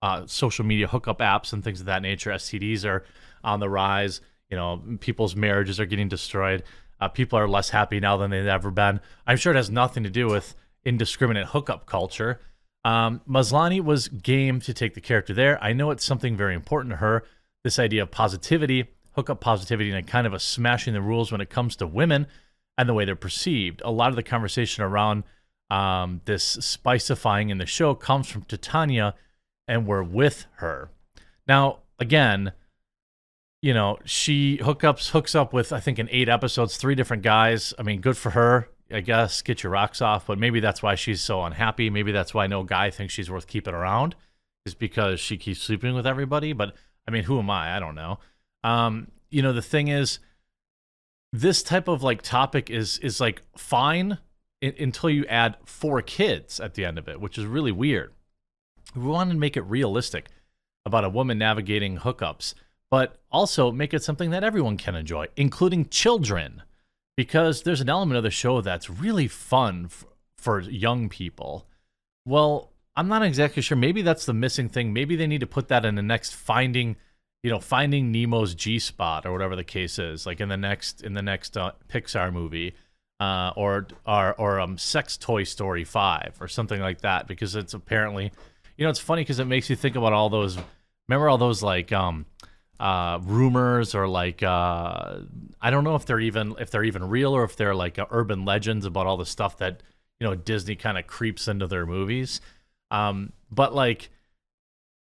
uh, 0.02 0.26
social 0.28 0.66
media 0.66 0.88
hookup 0.88 1.20
apps 1.20 1.54
and 1.54 1.64
things 1.64 1.80
of 1.80 1.86
that 1.86 2.02
nature. 2.02 2.32
STDs 2.32 2.86
are 2.86 3.06
on 3.44 3.60
the 3.60 3.70
rise. 3.70 4.22
You 4.50 4.58
know, 4.58 4.82
people's 5.00 5.36
marriages 5.36 5.80
are 5.80 5.86
getting 5.86 6.10
destroyed. 6.10 6.64
Uh, 7.00 7.08
people 7.08 7.40
are 7.40 7.48
less 7.48 7.70
happy 7.70 8.00
now 8.00 8.18
than 8.18 8.32
they've 8.32 8.46
ever 8.46 8.72
been. 8.72 9.00
I'm 9.26 9.38
sure 9.38 9.54
it 9.54 9.58
has 9.58 9.70
nothing 9.70 10.04
to 10.04 10.10
do 10.10 10.28
with 10.28 10.56
indiscriminate 10.84 11.48
hookup 11.48 11.86
culture. 11.86 12.40
Um, 12.86 13.22
Maslany 13.28 13.82
was 13.82 14.08
game 14.08 14.60
to 14.62 14.74
take 14.74 14.94
the 14.94 15.02
character 15.02 15.34
there. 15.34 15.62
I 15.64 15.74
know 15.74 15.92
it's 15.92 16.06
something 16.06 16.36
very 16.38 16.56
important 16.56 16.94
to 16.94 16.98
her. 16.98 17.24
This 17.64 17.80
idea 17.80 18.04
of 18.04 18.12
positivity, 18.12 18.88
hookup 19.14 19.42
positivity, 19.42 19.92
and 19.92 20.08
kind 20.08 20.26
of 20.26 20.34
a 20.34 20.40
smashing 20.40 20.94
the 20.94 21.02
rules 21.02 21.32
when 21.32 21.42
it 21.42 21.50
comes 21.50 21.76
to 21.78 21.88
women 21.88 22.28
and 22.78 22.88
the 22.88 22.94
way 22.94 23.04
they're 23.06 23.16
perceived. 23.16 23.82
A 23.84 23.92
lot 23.92 24.10
of 24.10 24.16
the 24.16 24.24
conversation 24.24 24.84
around 24.84 25.24
um, 25.70 26.22
this 26.26 26.58
spicifying 26.58 27.50
in 27.50 27.58
the 27.58 27.66
show 27.66 27.94
comes 27.94 28.30
from 28.30 28.44
Tatiana, 28.44 29.16
and 29.68 29.86
we're 29.86 30.04
with 30.04 30.46
her. 30.56 30.90
Now, 31.48 31.80
again, 32.00 32.54
you 33.62 33.74
know, 33.74 33.98
she 34.06 34.58
hookups 34.58 35.10
hooks 35.10 35.36
up 35.36 35.54
with 35.54 35.74
I 35.74 35.80
think 35.80 36.00
in 36.00 36.10
eight 36.12 36.30
episodes, 36.30 36.78
three 36.78 36.96
different 36.96 37.24
guys. 37.24 37.74
I 37.78 37.84
mean, 37.84 38.02
good 38.02 38.18
for 38.18 38.32
her. 38.32 38.70
I 38.92 39.02
guess 39.02 39.42
get 39.42 39.62
your 39.62 39.72
rocks 39.72 40.02
off, 40.02 40.26
but 40.26 40.40
maybe 40.40 40.60
that's 40.60 40.82
why 40.82 40.96
she's 40.96 41.22
so 41.22 41.44
unhappy. 41.44 41.90
Maybe 41.90 42.12
that's 42.12 42.34
why 42.34 42.48
no 42.48 42.64
guy 42.64 42.90
thinks 42.90 43.14
she's 43.14 43.30
worth 43.30 43.46
keeping 43.48 43.74
around, 43.74 44.16
is 44.66 44.74
because 44.74 45.20
she 45.20 45.38
keeps 45.38 45.62
sleeping 45.62 45.94
with 45.94 46.08
everybody. 46.08 46.54
But 46.54 46.74
I 47.08 47.12
mean, 47.12 47.24
who 47.24 47.38
am 47.40 47.50
I? 47.50 47.76
I 47.76 47.80
don't 47.80 47.96
know. 47.96 48.20
Um, 48.64 49.12
you 49.30 49.42
know, 49.42 49.54
the 49.54 49.62
thing 49.62 49.90
is, 49.90 50.20
this 51.32 51.62
type 51.62 51.88
of 51.88 52.02
like 52.02 52.22
topic 52.22 52.70
is 52.70 52.98
is 53.00 53.20
like 53.20 53.44
fine 53.56 54.18
until 54.62 55.10
you 55.10 55.26
add 55.28 55.58
four 55.66 56.02
kids 56.02 56.60
at 56.60 56.74
the 56.74 56.84
end 56.86 56.98
of 56.98 57.08
it, 57.08 57.22
which 57.22 57.38
is 57.38 57.46
really 57.46 57.72
weird. 57.72 58.14
We 58.96 59.04
wanted 59.04 59.34
to 59.34 59.40
make 59.40 59.56
it 59.56 59.62
realistic 59.62 60.28
about 60.86 61.06
a 61.06 61.10
woman 61.10 61.38
navigating 61.38 62.00
hookups, 62.00 62.56
but 62.92 63.20
also 63.32 63.72
make 63.72 63.94
it 63.94 64.04
something 64.04 64.32
that 64.32 64.44
everyone 64.44 64.78
can 64.78 64.96
enjoy, 64.96 65.28
including 65.36 65.90
children, 65.90 66.64
because 67.16 67.64
there's 67.64 67.82
an 67.82 67.90
element 67.90 68.18
of 68.18 68.24
the 68.24 68.32
show 68.32 68.62
that's 68.62 68.90
really 68.90 69.28
fun 69.28 69.86
f- 69.86 70.06
for 70.38 70.62
young 70.62 71.10
people. 71.10 71.68
Well, 72.26 72.72
I'm 72.96 73.08
not 73.08 73.24
exactly 73.24 73.62
sure. 73.62 73.78
Maybe 73.78 74.02
that's 74.02 74.26
the 74.26 74.34
missing 74.34 74.70
thing. 74.70 74.92
Maybe 74.94 75.16
they 75.16 75.28
need 75.28 75.42
to 75.42 75.48
put 75.48 75.68
that 75.68 75.86
in 75.86 75.96
the 75.96 76.02
next 76.02 76.36
finding, 76.36 76.96
you 77.44 77.50
know, 77.50 77.60
finding 77.60 78.12
Nemo's 78.12 78.56
G 78.56 78.80
spot 78.80 79.26
or 79.26 79.32
whatever 79.32 79.56
the 79.56 79.64
case 79.64 80.00
is, 80.00 80.26
like 80.26 80.42
in 80.42 80.50
the 80.50 80.58
next 80.58 81.02
in 81.02 81.14
the 81.14 81.22
next 81.22 81.58
uh, 81.58 81.72
Pixar 81.88 82.34
movie, 82.34 82.74
uh, 83.20 83.52
or 83.56 83.88
or 84.06 84.34
or 84.36 84.60
um, 84.60 84.78
Sex 84.78 85.16
Toy 85.16 85.44
Story 85.44 85.84
Five 85.84 86.38
or 86.42 86.48
something 86.48 86.82
like 86.82 87.02
that, 87.02 87.28
because 87.28 87.56
it's 87.56 87.74
apparently, 87.74 88.32
you 88.78 88.84
know, 88.84 88.90
it's 88.90 89.00
funny 89.00 89.22
because 89.22 89.40
it 89.40 89.46
makes 89.46 89.70
you 89.70 89.76
think 89.76 89.96
about 89.96 90.14
all 90.14 90.30
those. 90.30 90.58
Remember 91.08 91.30
all 91.30 91.38
those 91.38 91.64
like 91.64 91.92
um, 91.92 92.26
uh, 92.80 93.20
rumors 93.24 93.94
or 93.94 94.08
like 94.08 94.42
uh, 94.42 95.20
I 95.62 95.70
don't 95.70 95.84
know 95.84 95.96
if 95.96 96.06
they're 96.06 96.20
even 96.20 96.56
if 96.60 96.72
they're 96.72 96.84
even 96.84 97.10
real 97.10 97.36
or 97.36 97.44
if 97.44 97.56
they're 97.56 97.76
like 97.76 98.00
uh, 98.00 98.06
urban 98.10 98.46
legends 98.46 98.86
about 98.86 99.06
all 99.06 99.18
the 99.18 99.26
stuff 99.26 99.58
that 99.58 99.84
you 100.20 100.28
know 100.28 100.36
Disney 100.36 100.76
kind 100.76 100.98
of 100.98 101.06
creeps 101.08 101.48
into 101.48 101.68
their 101.68 101.86
movies. 101.86 102.42
Um, 102.92 103.34
but 103.52 103.76
like 103.76 104.10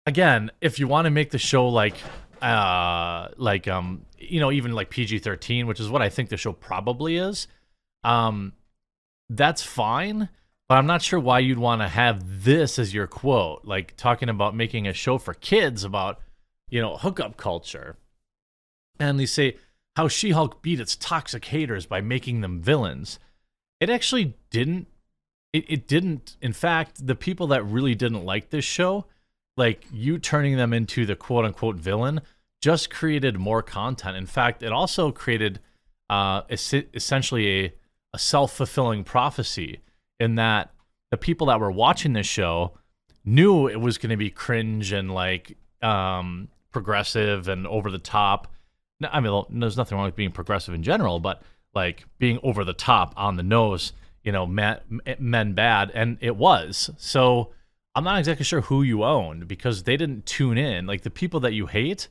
again, 0.05 0.51
if 0.61 0.79
you 0.79 0.87
want 0.87 1.05
to 1.05 1.11
make 1.11 1.31
the 1.31 1.39
show 1.39 1.67
like 1.67 1.95
uh 2.41 3.29
like 3.37 3.67
um 3.67 4.05
you 4.19 4.39
know 4.39 4.51
even 4.51 4.73
like 4.73 4.89
PG-13, 4.89 5.65
which 5.65 5.79
is 5.79 5.89
what 5.89 6.01
I 6.01 6.09
think 6.09 6.29
the 6.29 6.37
show 6.37 6.53
probably 6.53 7.17
is, 7.17 7.47
um 8.03 8.53
that's 9.29 9.63
fine, 9.63 10.29
but 10.69 10.75
I'm 10.75 10.85
not 10.85 11.01
sure 11.01 11.19
why 11.19 11.39
you'd 11.39 11.57
want 11.57 11.81
to 11.81 11.87
have 11.87 12.43
this 12.43 12.77
as 12.77 12.93
your 12.93 13.07
quote, 13.07 13.65
like 13.65 13.95
talking 13.97 14.29
about 14.29 14.55
making 14.55 14.87
a 14.87 14.93
show 14.93 15.17
for 15.17 15.33
kids 15.33 15.83
about 15.83 16.19
you 16.73 16.81
know 16.81 16.97
hookup 16.97 17.37
culture. 17.37 17.97
And 18.99 19.19
they 19.19 19.27
say 19.27 19.57
how 19.95 20.07
She-Hulk 20.07 20.63
beat 20.63 20.79
its 20.79 20.95
toxic 20.95 21.45
haters 21.45 21.85
by 21.85 22.01
making 22.01 22.41
them 22.41 22.61
villains. 22.61 23.19
It 23.79 23.91
actually 23.91 24.35
didn't 24.49 24.87
it, 25.53 25.65
it 25.69 25.87
didn't 25.87 26.35
in 26.41 26.51
fact 26.51 27.05
the 27.05 27.15
people 27.15 27.45
that 27.47 27.63
really 27.63 27.93
didn't 27.93 28.25
like 28.25 28.49
this 28.49 28.65
show 28.65 29.05
like 29.55 29.85
you 29.91 30.17
turning 30.17 30.57
them 30.57 30.73
into 30.73 31.05
the 31.05 31.15
quote 31.15 31.45
unquote 31.45 31.75
villain 31.75 32.21
just 32.59 32.89
created 32.89 33.37
more 33.37 33.61
content 33.61 34.17
in 34.17 34.25
fact 34.25 34.63
it 34.63 34.71
also 34.71 35.11
created 35.11 35.59
uh 36.09 36.41
es- 36.49 36.73
essentially 36.95 37.65
a, 37.65 37.73
a 38.13 38.17
self-fulfilling 38.17 39.03
prophecy 39.03 39.81
in 40.19 40.35
that 40.35 40.73
the 41.11 41.17
people 41.17 41.47
that 41.47 41.59
were 41.59 41.71
watching 41.71 42.13
this 42.13 42.25
show 42.25 42.71
knew 43.23 43.67
it 43.67 43.79
was 43.79 43.99
going 43.99 44.09
to 44.09 44.17
be 44.17 44.31
cringe 44.31 44.91
and 44.91 45.13
like 45.13 45.55
um 45.83 46.47
progressive 46.73 47.47
and 47.47 47.65
over 47.67 47.89
the 47.89 47.99
top 47.99 48.53
I 49.11 49.19
mean, 49.19 49.45
there's 49.49 49.77
nothing 49.77 49.97
wrong 49.97 50.05
with 50.05 50.15
being 50.15 50.31
progressive 50.31 50.73
in 50.73 50.83
general, 50.83 51.19
but 51.19 51.41
like 51.73 52.05
being 52.19 52.39
over 52.43 52.63
the 52.63 52.73
top 52.73 53.13
on 53.17 53.35
the 53.35 53.43
nose, 53.43 53.93
you 54.23 54.31
know, 54.31 54.45
men, 54.45 54.79
men 55.19 55.53
bad, 55.53 55.91
and 55.93 56.17
it 56.21 56.35
was. 56.35 56.89
So 56.97 57.51
I'm 57.95 58.03
not 58.03 58.19
exactly 58.19 58.45
sure 58.45 58.61
who 58.61 58.83
you 58.83 59.03
owned 59.03 59.47
because 59.47 59.83
they 59.83 59.97
didn't 59.97 60.25
tune 60.25 60.57
in. 60.57 60.85
Like 60.85 61.01
the 61.01 61.09
people 61.09 61.39
that 61.41 61.53
you 61.53 61.67
hate, 61.67 62.07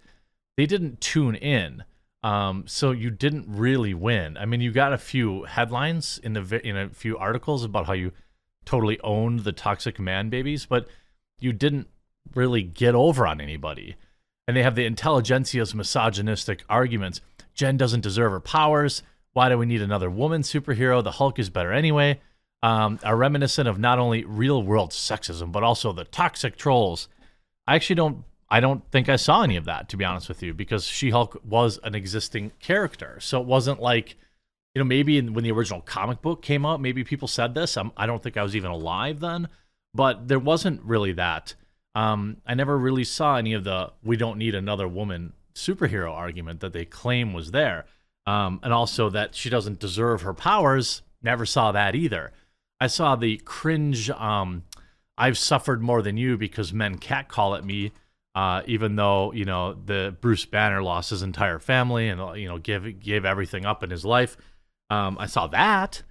they 0.57 0.67
didn't 0.67 1.01
tune 1.01 1.35
in. 1.35 1.85
Um, 2.25 2.65
so 2.69 2.93
you 2.93 3.11
didn't 3.11 3.47
really 3.49 3.95
win. 3.95 4.37
I 4.37 4.45
mean, 4.45 4.61
you 4.61 4.71
got 4.71 4.93
a 4.93 4.99
few 4.99 5.43
headlines 5.45 6.21
in 6.23 6.35
the 6.35 6.61
in 6.65 6.77
a 6.77 6.89
few 6.91 7.19
articles 7.19 7.65
about 7.65 7.87
how 7.87 7.95
you 7.95 8.13
totally 8.65 9.01
owned 9.01 9.41
the 9.41 9.51
toxic 9.51 9.99
man 9.99 10.31
babies, 10.31 10.67
but 10.67 10.87
you 11.41 11.53
didn't 11.53 11.89
really 12.35 12.63
get 12.63 12.95
over 12.95 13.27
on 13.27 13.41
anybody. 13.41 13.97
And 14.47 14.57
they 14.57 14.63
have 14.63 14.75
the 14.75 14.89
intelligentsia's 14.89 15.75
misogynistic 15.75 16.65
arguments. 16.69 17.21
Jen 17.55 17.77
doesn't 17.77 18.01
deserve 18.01 18.33
her 18.33 18.41
powers. 18.41 19.03
Why 19.33 19.49
do 19.49 19.57
we 19.57 19.67
need 19.67 19.83
another 19.83 20.11
woman 20.11 20.43
superhero? 20.43 21.03
The 21.03 21.13
Hulk 21.13 21.39
is 21.39 21.51
better 21.51 21.73
anyway. 21.73 22.21
Um, 22.63 22.99
are 23.03 23.17
reminiscent 23.17 23.69
of 23.69 23.79
not 23.79 23.99
only 23.99 24.25
real 24.25 24.63
world 24.63 24.91
sexism, 24.91 25.51
but 25.51 25.63
also 25.63 25.93
the 25.93 26.05
toxic 26.05 26.57
trolls. 26.57 27.09
I 27.67 27.75
actually 27.75 27.97
don't 27.97 28.25
I 28.53 28.61
don't 28.61 28.87
think 28.91 29.09
I 29.09 29.17
saw 29.17 29.43
any 29.43 29.57
of 29.57 29.65
that, 29.65 29.89
to 29.89 29.97
be 29.97 30.05
honest 30.05 30.29
with 30.29 30.43
you, 30.43 30.53
because 30.53 30.85
She 30.85 31.09
Hulk 31.09 31.41
was 31.43 31.79
an 31.85 31.95
existing 31.95 32.53
character. 32.61 33.19
So 33.19 33.41
it 33.41 33.47
wasn't 33.47 33.81
like, 33.81 34.17
you 34.75 34.81
know, 34.81 34.85
maybe 34.85 35.17
in, 35.17 35.33
when 35.33 35.43
the 35.43 35.53
original 35.53 35.81
comic 35.81 36.21
book 36.21 36.43
came 36.43 36.67
out, 36.67 36.79
maybe 36.79 37.03
people 37.03 37.29
said 37.29 37.55
this. 37.55 37.79
I'm, 37.79 37.93
I 37.97 38.05
do 38.05 38.13
not 38.13 38.23
think 38.23 38.37
I 38.37 38.43
was 38.43 38.55
even 38.55 38.71
alive 38.71 39.21
then, 39.21 39.49
but 39.95 40.29
there 40.29 40.39
wasn't 40.39 40.83
really 40.83 41.13
that. 41.13 41.55
Um, 41.95 42.39
I 42.47 42.55
never 42.55 42.79
really 42.79 43.05
saw 43.05 43.37
any 43.37 43.53
of 43.53 43.65
the 43.65 43.93
we 44.03 44.17
don't 44.17 44.39
need 44.39 44.55
another 44.55 44.89
woman 44.89 45.35
superhero 45.55 46.11
argument 46.11 46.61
that 46.61 46.73
they 46.73 46.85
claim 46.85 47.33
was 47.33 47.51
there. 47.51 47.85
Um, 48.27 48.61
and 48.63 48.73
also 48.73 49.11
that 49.11 49.35
she 49.35 49.51
doesn't 49.51 49.81
deserve 49.81 50.23
her 50.23 50.33
powers. 50.33 51.03
Never 51.23 51.45
saw 51.45 51.73
that 51.73 51.95
either. 51.95 52.33
I 52.81 52.87
saw 52.87 53.17
the 53.17 53.37
cringe, 53.39 54.11
um, 54.11 54.63
I've 55.19 55.39
suffered 55.39 55.83
more 55.83 56.03
than 56.03 56.17
you 56.17 56.37
because 56.37 56.73
men 56.73 56.99
catcall 56.99 57.55
at 57.55 57.65
me 57.65 57.93
uh, 58.35 58.63
even 58.67 58.97
though 58.97 59.33
you 59.33 59.45
know 59.45 59.75
the 59.75 60.17
Bruce 60.21 60.45
Banner 60.45 60.83
lost 60.83 61.11
his 61.11 61.23
entire 61.23 61.59
family 61.59 62.09
and 62.09 62.39
you 62.41 62.49
know 62.49 62.59
gave 62.59 63.01
gave 63.01 63.25
everything 63.25 63.67
up 63.67 63.83
in 63.83 63.91
his 63.91 64.05
life. 64.05 64.37
Um, 64.91 65.17
I 65.19 65.27
saw 65.27 65.47
that. 65.49 66.03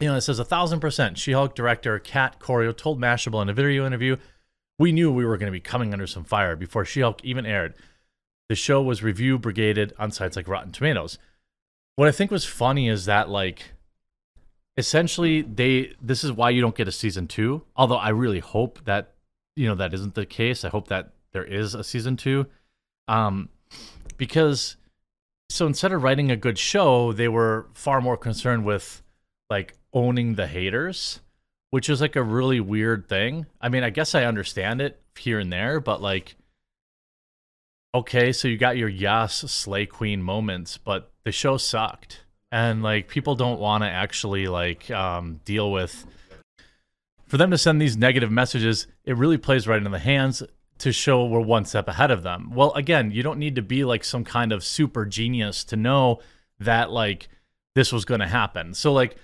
You 0.00 0.08
know, 0.08 0.16
it 0.16 0.20
says 0.20 0.38
a 0.38 0.44
thousand 0.44 0.80
percent. 0.80 1.18
She-Hulk 1.18 1.54
director 1.54 1.98
Kat 1.98 2.38
Coiro 2.38 2.76
told 2.76 3.00
Mashable 3.00 3.42
in 3.42 3.48
a 3.48 3.52
video 3.52 3.84
interview, 3.84 4.16
"We 4.78 4.92
knew 4.92 5.10
we 5.10 5.24
were 5.24 5.36
going 5.36 5.50
to 5.50 5.56
be 5.56 5.60
coming 5.60 5.92
under 5.92 6.06
some 6.06 6.24
fire 6.24 6.56
before 6.56 6.84
She-Hulk 6.84 7.24
even 7.24 7.46
aired. 7.46 7.74
The 8.48 8.54
show 8.54 8.82
was 8.82 9.02
review 9.02 9.38
brigaded 9.38 9.92
on 9.98 10.10
sites 10.10 10.36
like 10.36 10.48
Rotten 10.48 10.72
Tomatoes. 10.72 11.18
What 11.96 12.08
I 12.08 12.12
think 12.12 12.30
was 12.30 12.44
funny 12.44 12.88
is 12.88 13.04
that 13.06 13.28
like." 13.28 13.72
Essentially, 14.76 15.42
they 15.42 15.94
this 16.00 16.22
is 16.22 16.30
why 16.30 16.50
you 16.50 16.60
don't 16.60 16.76
get 16.76 16.86
a 16.86 16.92
season 16.92 17.26
two. 17.26 17.62
Although 17.74 17.96
I 17.96 18.10
really 18.10 18.38
hope 18.38 18.84
that 18.84 19.14
you 19.56 19.66
know 19.66 19.74
that 19.74 19.92
isn't 19.92 20.14
the 20.14 20.24
case. 20.24 20.64
I 20.64 20.68
hope 20.68 20.86
that 20.86 21.10
there 21.32 21.44
is 21.44 21.74
a 21.74 21.82
season 21.82 22.16
two, 22.16 22.46
um, 23.08 23.48
because 24.16 24.76
so 25.50 25.66
instead 25.66 25.92
of 25.92 26.02
writing 26.02 26.30
a 26.30 26.36
good 26.36 26.58
show, 26.58 27.12
they 27.12 27.28
were 27.28 27.66
far 27.74 28.00
more 28.00 28.16
concerned 28.16 28.64
with 28.64 29.02
like 29.50 29.74
owning 29.92 30.34
the 30.36 30.46
haters, 30.46 31.20
which 31.70 31.88
is 31.88 32.00
like 32.00 32.16
a 32.16 32.22
really 32.22 32.60
weird 32.60 33.08
thing. 33.08 33.46
I 33.60 33.68
mean, 33.68 33.82
I 33.82 33.90
guess 33.90 34.14
I 34.14 34.24
understand 34.24 34.80
it 34.80 35.00
here 35.16 35.38
and 35.38 35.52
there, 35.52 35.80
but 35.80 36.00
like, 36.00 36.36
okay, 37.94 38.32
so 38.32 38.48
you 38.48 38.56
got 38.56 38.76
your 38.76 38.88
yes 38.88 39.34
slay 39.50 39.86
queen 39.86 40.22
moments, 40.22 40.78
but 40.78 41.10
the 41.24 41.32
show 41.32 41.56
sucked, 41.56 42.24
and 42.50 42.82
like 42.82 43.08
people 43.08 43.34
don't 43.34 43.60
want 43.60 43.82
to 43.84 43.88
actually 43.88 44.46
like 44.46 44.90
um, 44.90 45.40
deal 45.44 45.70
with 45.70 46.06
for 47.28 47.36
them 47.36 47.50
to 47.50 47.58
send 47.58 47.80
these 47.80 47.96
negative 47.96 48.30
messages, 48.30 48.86
it 49.04 49.16
really 49.16 49.36
plays 49.36 49.68
right 49.68 49.78
into 49.78 49.90
the 49.90 49.98
hands 49.98 50.42
to 50.78 50.92
show 50.92 51.26
we're 51.26 51.40
one 51.40 51.64
step 51.64 51.86
ahead 51.86 52.10
of 52.10 52.22
them. 52.22 52.50
Well, 52.54 52.72
again, 52.72 53.10
you 53.10 53.22
don't 53.22 53.38
need 53.38 53.56
to 53.56 53.62
be 53.62 53.84
like 53.84 54.02
some 54.02 54.24
kind 54.24 54.50
of 54.50 54.64
super 54.64 55.04
genius 55.04 55.62
to 55.64 55.76
know 55.76 56.20
that 56.58 56.90
like 56.90 57.28
this 57.74 57.92
was 57.92 58.04
going 58.04 58.20
to 58.20 58.26
happen. 58.26 58.74
So 58.74 58.92
like 58.92 59.16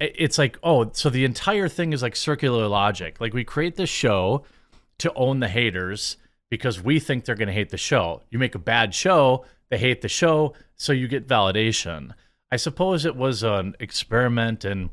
it's 0.00 0.38
like, 0.38 0.58
oh, 0.62 0.90
so 0.92 1.10
the 1.10 1.24
entire 1.24 1.68
thing 1.68 1.92
is 1.92 2.02
like 2.02 2.16
circular 2.16 2.66
logic. 2.66 3.20
Like 3.20 3.34
we 3.34 3.44
create 3.44 3.76
this 3.76 3.90
show 3.90 4.44
to 4.98 5.12
own 5.14 5.40
the 5.40 5.48
haters 5.48 6.16
because 6.50 6.82
we 6.82 6.98
think 6.98 7.24
they're 7.24 7.34
going 7.34 7.48
to 7.48 7.54
hate 7.54 7.70
the 7.70 7.76
show. 7.76 8.22
You 8.30 8.38
make 8.38 8.54
a 8.54 8.58
bad 8.58 8.94
show, 8.94 9.44
they 9.68 9.78
hate 9.78 10.00
the 10.00 10.08
show, 10.08 10.54
so 10.76 10.92
you 10.92 11.06
get 11.06 11.28
validation. 11.28 12.12
I 12.50 12.56
suppose 12.56 13.04
it 13.04 13.14
was 13.14 13.42
an 13.42 13.76
experiment 13.78 14.64
and 14.64 14.90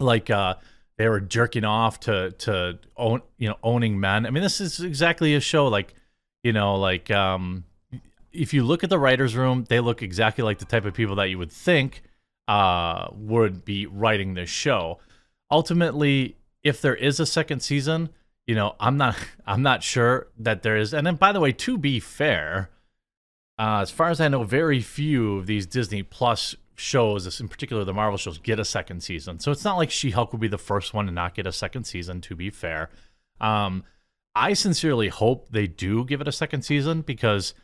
like 0.00 0.28
uh 0.28 0.56
they 0.96 1.08
were 1.08 1.20
jerking 1.20 1.64
off 1.64 2.00
to 2.00 2.32
to 2.32 2.78
own 2.96 3.22
you 3.38 3.48
know 3.48 3.56
owning 3.62 3.98
men. 3.98 4.26
I 4.26 4.30
mean, 4.30 4.42
this 4.42 4.60
is 4.60 4.80
exactly 4.80 5.34
a 5.34 5.40
show 5.40 5.68
like 5.68 5.94
you 6.42 6.52
know 6.52 6.76
like 6.76 7.10
um, 7.10 7.64
if 8.32 8.52
you 8.54 8.64
look 8.64 8.84
at 8.84 8.90
the 8.90 8.98
writers' 8.98 9.34
room, 9.34 9.64
they 9.68 9.80
look 9.80 10.02
exactly 10.02 10.44
like 10.44 10.58
the 10.58 10.64
type 10.64 10.84
of 10.84 10.94
people 10.94 11.16
that 11.16 11.30
you 11.30 11.38
would 11.38 11.52
think 11.52 12.02
uh, 12.48 13.08
would 13.12 13.64
be 13.64 13.86
writing 13.86 14.34
this 14.34 14.50
show. 14.50 14.98
Ultimately, 15.50 16.36
if 16.62 16.80
there 16.80 16.94
is 16.94 17.20
a 17.20 17.26
second 17.26 17.60
season, 17.60 18.10
you 18.46 18.54
know, 18.54 18.74
I'm 18.80 18.96
not 18.96 19.16
I'm 19.46 19.62
not 19.62 19.82
sure 19.82 20.28
that 20.38 20.62
there 20.62 20.76
is. 20.76 20.92
And 20.94 21.06
then, 21.06 21.16
by 21.16 21.32
the 21.32 21.40
way, 21.40 21.52
to 21.52 21.78
be 21.78 22.00
fair, 22.00 22.70
uh, 23.58 23.80
as 23.82 23.90
far 23.90 24.10
as 24.10 24.20
I 24.20 24.28
know, 24.28 24.44
very 24.44 24.80
few 24.80 25.38
of 25.38 25.46
these 25.46 25.66
Disney 25.66 26.02
Plus 26.02 26.56
shows, 26.76 27.40
in 27.40 27.48
particular 27.48 27.84
the 27.84 27.94
Marvel 27.94 28.18
shows, 28.18 28.38
get 28.38 28.58
a 28.58 28.64
second 28.64 29.02
season. 29.02 29.38
So 29.38 29.52
it's 29.52 29.64
not 29.64 29.76
like 29.76 29.90
She 29.90 30.10
Hulk 30.10 30.32
would 30.32 30.40
be 30.40 30.48
the 30.48 30.58
first 30.58 30.92
one 30.92 31.06
to 31.06 31.12
not 31.12 31.34
get 31.34 31.46
a 31.46 31.52
second 31.52 31.84
season, 31.84 32.20
to 32.22 32.34
be 32.34 32.50
fair. 32.50 32.90
Um, 33.40 33.84
I 34.34 34.54
sincerely 34.54 35.08
hope 35.08 35.48
they 35.50 35.66
do 35.68 36.04
give 36.04 36.20
it 36.20 36.28
a 36.28 36.32
second 36.32 36.62
season 36.62 37.02
because, 37.02 37.54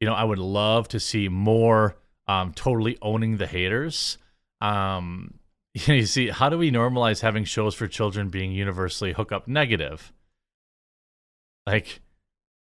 you 0.00 0.06
know, 0.06 0.14
I 0.14 0.24
would 0.24 0.38
love 0.38 0.88
to 0.88 1.00
see 1.00 1.28
more 1.28 1.96
um, 2.26 2.52
totally 2.52 2.98
owning 3.00 3.38
the 3.38 3.46
haters. 3.46 4.18
Um, 4.60 5.34
you 5.74 6.06
see, 6.06 6.28
how 6.28 6.48
do 6.48 6.58
we 6.58 6.70
normalize 6.70 7.20
having 7.20 7.44
shows 7.44 7.74
for 7.74 7.86
children 7.86 8.28
being 8.28 8.52
universally 8.52 9.12
hookup 9.12 9.48
negative? 9.48 10.12
Like, 11.66 12.00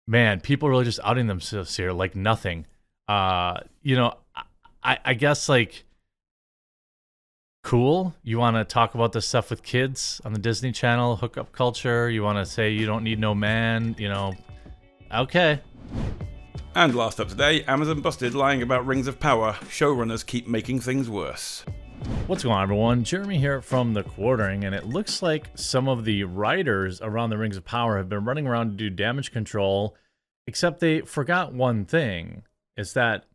man, 0.06 0.40
people 0.40 0.68
really 0.68 0.84
just 0.84 1.00
outing 1.04 1.26
themselves 1.26 1.76
here 1.76 1.92
like 1.92 2.16
nothing. 2.16 2.66
Uh, 3.08 3.60
you 3.82 3.96
know, 3.96 4.14
I, 4.82 4.98
I 5.04 5.14
guess 5.14 5.48
like 5.48 5.84
cool. 7.62 8.14
You 8.22 8.38
want 8.38 8.56
to 8.56 8.64
talk 8.64 8.94
about 8.94 9.12
this 9.12 9.26
stuff 9.26 9.50
with 9.50 9.62
kids 9.64 10.20
on 10.24 10.32
the 10.32 10.38
Disney 10.38 10.70
Channel, 10.70 11.16
hookup 11.16 11.50
culture. 11.52 12.08
You 12.08 12.22
want 12.22 12.38
to 12.38 12.46
say 12.46 12.70
you 12.70 12.86
don't 12.86 13.02
need 13.02 13.18
no 13.18 13.34
man, 13.34 13.96
you 13.98 14.08
know. 14.08 14.34
Okay. 15.12 15.60
And 16.76 16.94
last 16.94 17.20
up 17.20 17.28
today, 17.28 17.64
Amazon 17.64 18.00
busted 18.00 18.34
lying 18.34 18.62
about 18.62 18.86
Rings 18.86 19.08
of 19.08 19.18
Power. 19.18 19.54
Showrunners 19.64 20.24
keep 20.24 20.46
making 20.46 20.80
things 20.80 21.10
worse. 21.10 21.64
What's 22.26 22.42
going 22.42 22.56
on, 22.56 22.62
everyone? 22.62 23.04
Jeremy 23.04 23.38
here 23.38 23.60
from 23.60 23.94
The 23.94 24.02
Quartering, 24.02 24.64
and 24.64 24.74
it 24.74 24.86
looks 24.86 25.22
like 25.22 25.50
some 25.54 25.88
of 25.88 26.04
the 26.04 26.24
writers 26.24 27.00
around 27.00 27.30
the 27.30 27.38
Rings 27.38 27.56
of 27.56 27.64
Power 27.64 27.96
have 27.98 28.08
been 28.08 28.24
running 28.24 28.46
around 28.46 28.70
to 28.70 28.76
do 28.76 28.90
damage 28.90 29.32
control, 29.32 29.96
except 30.46 30.80
they 30.80 31.00
forgot 31.02 31.52
one 31.52 31.84
thing 31.84 32.42
is 32.76 32.92
that 32.94 33.26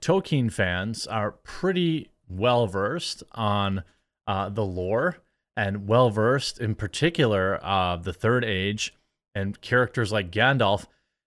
Tolkien 0.00 0.52
fans 0.52 1.06
are 1.06 1.32
pretty 1.32 2.10
well 2.28 2.66
versed 2.66 3.22
on 3.32 3.84
uh, 4.26 4.48
the 4.48 4.64
lore 4.64 5.18
and 5.56 5.86
well 5.86 6.10
versed 6.10 6.58
in 6.58 6.74
particular 6.74 7.58
uh, 7.62 7.96
the 7.96 8.12
Third 8.12 8.44
Age 8.44 8.94
and 9.34 9.60
characters 9.60 10.12
like 10.12 10.30
Gandalf. 10.30 10.86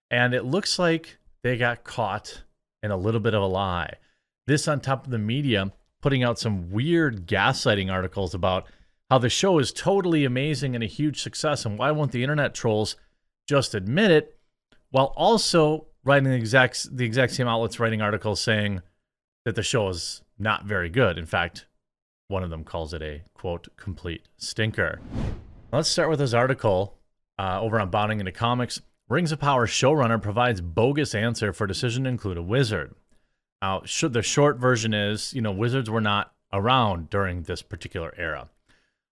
And 0.10 0.34
it 0.34 0.46
looks 0.46 0.80
like 0.80 1.18
they 1.44 1.58
got 1.58 1.84
caught 1.84 2.44
in 2.82 2.92
a 2.92 2.98
little 2.98 3.20
bit 3.20 3.34
of 3.34 3.42
a 3.42 3.48
lie. 3.48 3.94
This 4.48 4.68
on 4.68 4.80
top 4.80 5.06
of 5.06 5.12
the 5.12 5.20
media 5.20 5.72
putting 6.04 6.22
out 6.22 6.38
some 6.38 6.70
weird 6.70 7.26
gaslighting 7.26 7.90
articles 7.90 8.34
about 8.34 8.68
how 9.10 9.18
the 9.18 9.30
show 9.30 9.58
is 9.58 9.72
totally 9.72 10.26
amazing 10.26 10.76
and 10.76 10.84
a 10.84 10.88
huge 10.88 11.22
success, 11.22 11.66
and 11.66 11.80
why 11.80 11.92
won't 11.92 12.12
the 12.12 12.22
internet 12.22 12.54
trolls 12.54 12.98
just 13.48 13.74
admit 13.74 14.12
it? 14.12 14.38
While 14.92 15.14
also 15.16 15.88
writing 16.04 16.30
the 16.30 16.36
exact 16.36 16.96
the 16.96 17.06
exact 17.06 17.34
same 17.34 17.48
outlets 17.48 17.80
writing 17.80 18.02
articles 18.02 18.42
saying 18.42 18.82
that 19.46 19.56
the 19.56 19.64
show 19.64 19.88
is 19.90 20.22
not 20.38 20.66
very 20.66 20.90
good. 20.90 21.18
In 21.18 21.26
fact, 21.26 21.66
one 22.28 22.44
of 22.44 22.50
them 22.50 22.66
calls 22.66 22.94
it 22.94 23.02
a 23.02 23.22
quote 23.34 23.70
complete 23.78 24.28
stinker. 24.38 25.00
Let's 25.72 25.90
start 25.90 26.10
with 26.10 26.20
this 26.20 26.34
article 26.34 26.98
uh, 27.40 27.62
over 27.62 27.80
on 27.80 27.90
Bounding 27.90 28.20
into 28.20 28.32
Comics. 28.32 28.82
Rings 29.08 29.32
of 29.32 29.40
Power 29.40 29.68
showrunner 29.68 30.22
provides 30.22 30.60
bogus 30.60 31.16
answer 31.16 31.54
for 31.54 31.66
decision 31.66 32.04
to 32.04 32.10
include 32.10 32.38
a 32.38 32.44
wizard. 32.44 32.94
Now, 33.64 33.80
the 33.80 34.22
short 34.22 34.58
version 34.58 34.94
is, 34.94 35.34
you 35.34 35.42
know, 35.42 35.54
wizards 35.54 35.90
were 35.90 36.02
not 36.02 36.34
around 36.52 37.10
during 37.10 37.44
this 37.44 37.62
particular 37.62 38.14
era. 38.18 38.50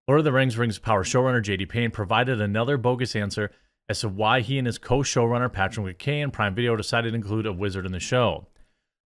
Lord 0.09 0.19
of 0.19 0.25
the 0.25 0.33
Rings 0.33 0.57
Rings 0.57 0.75
of 0.75 0.83
Power 0.83 1.05
showrunner 1.05 1.41
J.D. 1.41 1.67
Payne 1.67 1.89
provided 1.89 2.41
another 2.41 2.75
bogus 2.75 3.15
answer 3.15 3.51
as 3.87 4.01
to 4.01 4.09
why 4.09 4.41
he 4.41 4.57
and 4.57 4.67
his 4.67 4.77
co-showrunner 4.77 5.53
Patrick 5.53 5.97
McKay 5.97 6.21
and 6.21 6.33
Prime 6.33 6.53
Video 6.53 6.75
decided 6.75 7.11
to 7.11 7.15
include 7.15 7.45
a 7.45 7.53
wizard 7.53 7.85
in 7.85 7.93
the 7.93 7.99
show. 8.01 8.45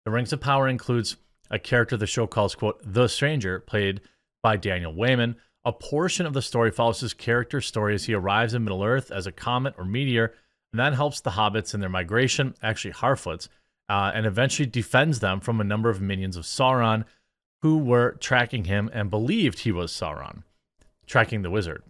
The 0.06 0.12
Rings 0.12 0.32
of 0.32 0.40
Power 0.40 0.70
includes 0.70 1.18
a 1.52 1.60
character 1.60 1.98
the 1.98 2.08
show 2.08 2.26
calls, 2.26 2.56
quote, 2.56 2.80
the 2.82 3.10
stranger, 3.10 3.60
played 3.60 4.00
by 4.42 4.56
Daniel 4.56 4.94
Weyman. 4.94 5.36
A 5.66 5.74
portion 5.74 6.26
of 6.26 6.32
the 6.32 6.42
story 6.42 6.72
follows 6.72 7.02
his 7.02 7.14
character's 7.14 7.66
story 7.66 7.96
as 7.96 8.06
he 8.06 8.14
arrives 8.14 8.54
in 8.54 8.64
Middle 8.64 8.86
Earth 8.86 9.12
as 9.12 9.28
a 9.28 9.32
comet 9.34 9.74
or 9.78 9.84
meteor, 9.84 10.34
and 10.72 10.80
that 10.80 10.94
helps 10.94 11.20
the 11.20 11.32
hobbits 11.32 11.74
in 11.74 11.82
their 11.82 11.90
migration, 11.90 12.56
actually 12.64 12.94
Harfoots, 12.94 13.50
uh, 13.90 14.12
and 14.14 14.26
eventually 14.26 14.68
defends 14.68 15.20
them 15.20 15.40
from 15.40 15.60
a 15.60 15.64
number 15.64 15.90
of 15.90 16.02
minions 16.02 16.38
of 16.38 16.46
Sauron 16.46 17.06
who 17.62 17.78
were 17.78 18.18
tracking 18.20 18.66
him 18.66 18.90
and 18.94 19.10
believed 19.10 19.60
he 19.60 19.72
was 19.72 19.92
Sauron, 19.92 20.44
tracking 21.06 21.42
the 21.42 21.50
wizard. 21.50 21.84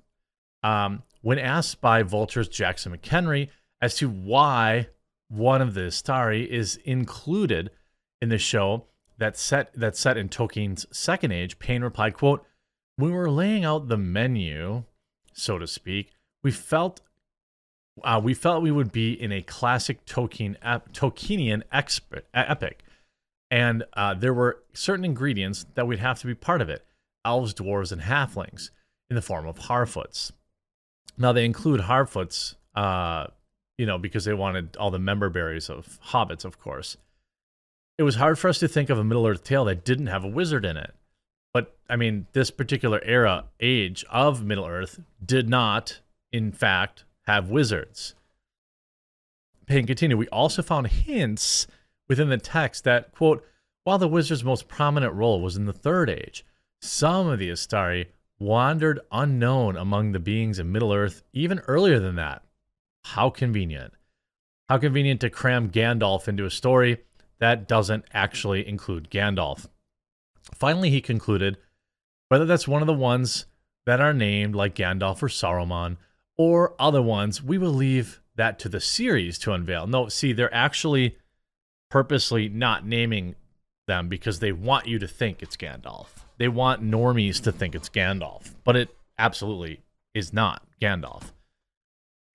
Um, 0.61 1.03
when 1.21 1.39
asked 1.39 1.81
by 1.81 2.03
Vulture's 2.03 2.47
Jackson 2.47 2.95
McHenry 2.95 3.49
as 3.81 3.95
to 3.95 4.09
why 4.09 4.89
one 5.29 5.61
of 5.61 5.73
the 5.73 5.81
Istari 5.81 6.47
is 6.47 6.77
included 6.85 7.71
in 8.21 8.29
the 8.29 8.37
show 8.37 8.85
that 9.17 9.37
set 9.37 9.73
that 9.73 9.95
set 9.95 10.17
in 10.17 10.29
Tolkien's 10.29 10.85
Second 10.91 11.31
Age, 11.31 11.59
Payne 11.59 11.83
replied, 11.83 12.13
"quote 12.13 12.45
we 12.97 13.11
were 13.11 13.29
laying 13.29 13.65
out 13.65 13.87
the 13.87 13.97
menu, 13.97 14.83
so 15.33 15.57
to 15.57 15.67
speak, 15.67 16.11
we 16.43 16.51
felt 16.51 17.01
uh, 18.03 18.19
we 18.23 18.33
felt 18.33 18.63
we 18.63 18.71
would 18.71 18.91
be 18.91 19.13
in 19.13 19.31
a 19.31 19.41
classic 19.41 20.05
Tolkien 20.05 20.57
Tolkienian 20.93 21.63
expert, 21.71 22.25
epic, 22.33 22.83
and 23.51 23.83
uh, 23.93 24.13
there 24.13 24.33
were 24.33 24.63
certain 24.73 25.05
ingredients 25.05 25.65
that 25.75 25.85
we'd 25.85 25.99
have 25.99 26.19
to 26.21 26.27
be 26.27 26.33
part 26.33 26.61
of 26.61 26.69
it: 26.69 26.85
elves, 27.23 27.53
dwarves, 27.53 27.91
and 27.91 28.01
halflings 28.01 28.71
in 29.09 29.15
the 29.15 29.21
form 29.21 29.45
of 29.45 29.59
Harfoots. 29.59 30.31
Now 31.17 31.31
they 31.31 31.45
include 31.45 31.81
Harfoots, 31.81 32.55
uh, 32.75 33.27
you 33.77 33.85
know, 33.85 33.97
because 33.97 34.25
they 34.25 34.33
wanted 34.33 34.75
all 34.77 34.89
the 34.89 34.99
member 34.99 35.29
berries 35.29 35.69
of 35.69 35.99
hobbits, 36.07 36.45
of 36.45 36.59
course. 36.59 36.97
It 37.99 38.03
was 38.03 38.15
hard 38.15 38.39
for 38.39 38.49
us 38.49 38.57
to 38.59 38.67
think 38.67 38.89
of 38.89 38.97
a 38.97 39.03
Middle 39.03 39.27
Earth 39.27 39.43
tale 39.43 39.65
that 39.65 39.85
didn't 39.85 40.07
have 40.07 40.23
a 40.23 40.27
wizard 40.27 40.65
in 40.65 40.77
it. 40.77 40.95
But 41.53 41.77
I 41.87 41.95
mean, 41.95 42.25
this 42.33 42.49
particular 42.49 42.99
era, 43.03 43.45
age 43.59 44.03
of 44.09 44.43
Middle 44.43 44.65
Earth, 44.65 44.99
did 45.23 45.47
not, 45.47 45.99
in 46.31 46.51
fact, 46.51 47.03
have 47.23 47.49
wizards. 47.49 48.15
Payne 49.65 49.87
continued, 49.87 50.17
We 50.17 50.27
also 50.29 50.61
found 50.61 50.87
hints 50.87 51.67
within 52.07 52.29
the 52.29 52.37
text 52.37 52.83
that, 52.83 53.11
quote, 53.11 53.45
while 53.83 53.97
the 53.97 54.07
wizard's 54.07 54.43
most 54.43 54.67
prominent 54.67 55.13
role 55.13 55.41
was 55.41 55.57
in 55.57 55.65
the 55.65 55.73
Third 55.73 56.09
Age, 56.09 56.45
some 56.81 57.27
of 57.27 57.39
the 57.39 57.49
Astari 57.49 58.07
wandered 58.39 58.99
unknown 59.11 59.77
among 59.77 60.11
the 60.11 60.19
beings 60.19 60.59
of 60.59 60.65
Middle 60.65 60.93
Earth 60.93 61.23
even 61.33 61.59
earlier 61.59 61.99
than 61.99 62.15
that. 62.15 62.43
How 63.05 63.29
convenient. 63.29 63.93
How 64.69 64.77
convenient 64.77 65.21
to 65.21 65.29
cram 65.29 65.69
Gandalf 65.69 66.27
into 66.27 66.45
a 66.45 66.51
story 66.51 66.99
that 67.39 67.67
doesn't 67.67 68.05
actually 68.13 68.67
include 68.67 69.09
Gandalf. 69.09 69.67
Finally, 70.55 70.89
he 70.89 71.01
concluded 71.01 71.57
whether 72.29 72.45
that's 72.45 72.67
one 72.67 72.81
of 72.81 72.87
the 72.87 72.93
ones 72.93 73.45
that 73.85 74.01
are 74.01 74.13
named 74.13 74.55
like 74.55 74.75
Gandalf 74.75 75.21
or 75.21 75.27
Saruman 75.27 75.97
or 76.37 76.73
other 76.79 77.01
ones, 77.01 77.43
we 77.43 77.57
will 77.57 77.73
leave 77.73 78.21
that 78.35 78.59
to 78.59 78.69
the 78.69 78.81
series 78.81 79.37
to 79.39 79.53
unveil. 79.53 79.87
No, 79.87 80.07
see, 80.07 80.33
they're 80.33 80.53
actually 80.53 81.17
purposely 81.89 82.49
not 82.49 82.85
naming 82.85 83.35
them 83.87 84.07
because 84.07 84.39
they 84.39 84.51
want 84.51 84.87
you 84.87 84.97
to 84.99 85.07
think 85.07 85.41
it's 85.41 85.57
Gandalf. 85.57 86.07
They 86.37 86.47
want 86.47 86.83
normies 86.83 87.41
to 87.43 87.51
think 87.51 87.75
it's 87.75 87.89
Gandalf, 87.89 88.55
but 88.63 88.75
it 88.75 88.95
absolutely 89.19 89.81
is 90.13 90.33
not 90.33 90.63
Gandalf. 90.81 91.31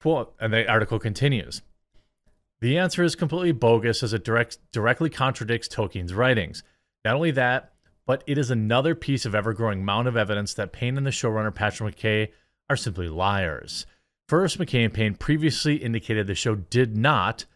Quote, 0.01 0.34
and 0.38 0.53
the 0.53 0.68
article 0.70 0.99
continues. 0.99 1.62
The 2.61 2.78
answer 2.78 3.03
is 3.03 3.16
completely 3.16 3.53
bogus 3.53 4.03
as 4.03 4.12
it 4.12 4.24
direct, 4.24 4.59
directly 4.72 5.11
contradicts 5.11 5.68
Tolkien's 5.68 6.14
writings. 6.14 6.62
Not 7.05 7.16
only 7.16 7.30
that, 7.32 7.72
but 8.07 8.24
it 8.26 8.38
is 8.38 8.51
another 8.51 8.94
piece 8.94 9.26
of 9.26 9.34
ever 9.34 9.53
growing 9.53 9.84
mound 9.84 10.09
of 10.09 10.16
evidence 10.16 10.55
that 10.55 10.72
Payne 10.72 10.96
and 10.96 11.07
the 11.07 11.11
showrunner 11.11 11.55
Patrick 11.55 11.96
McKay 11.96 12.28
are 12.69 12.77
simply 12.77 13.09
liars. 13.09 13.87
First, 14.29 14.59
Payne 14.66 15.14
previously 15.14 15.77
indicated 15.77 16.27
the 16.27 16.35
show 16.35 16.55
did 16.55 16.97
not 16.97 17.47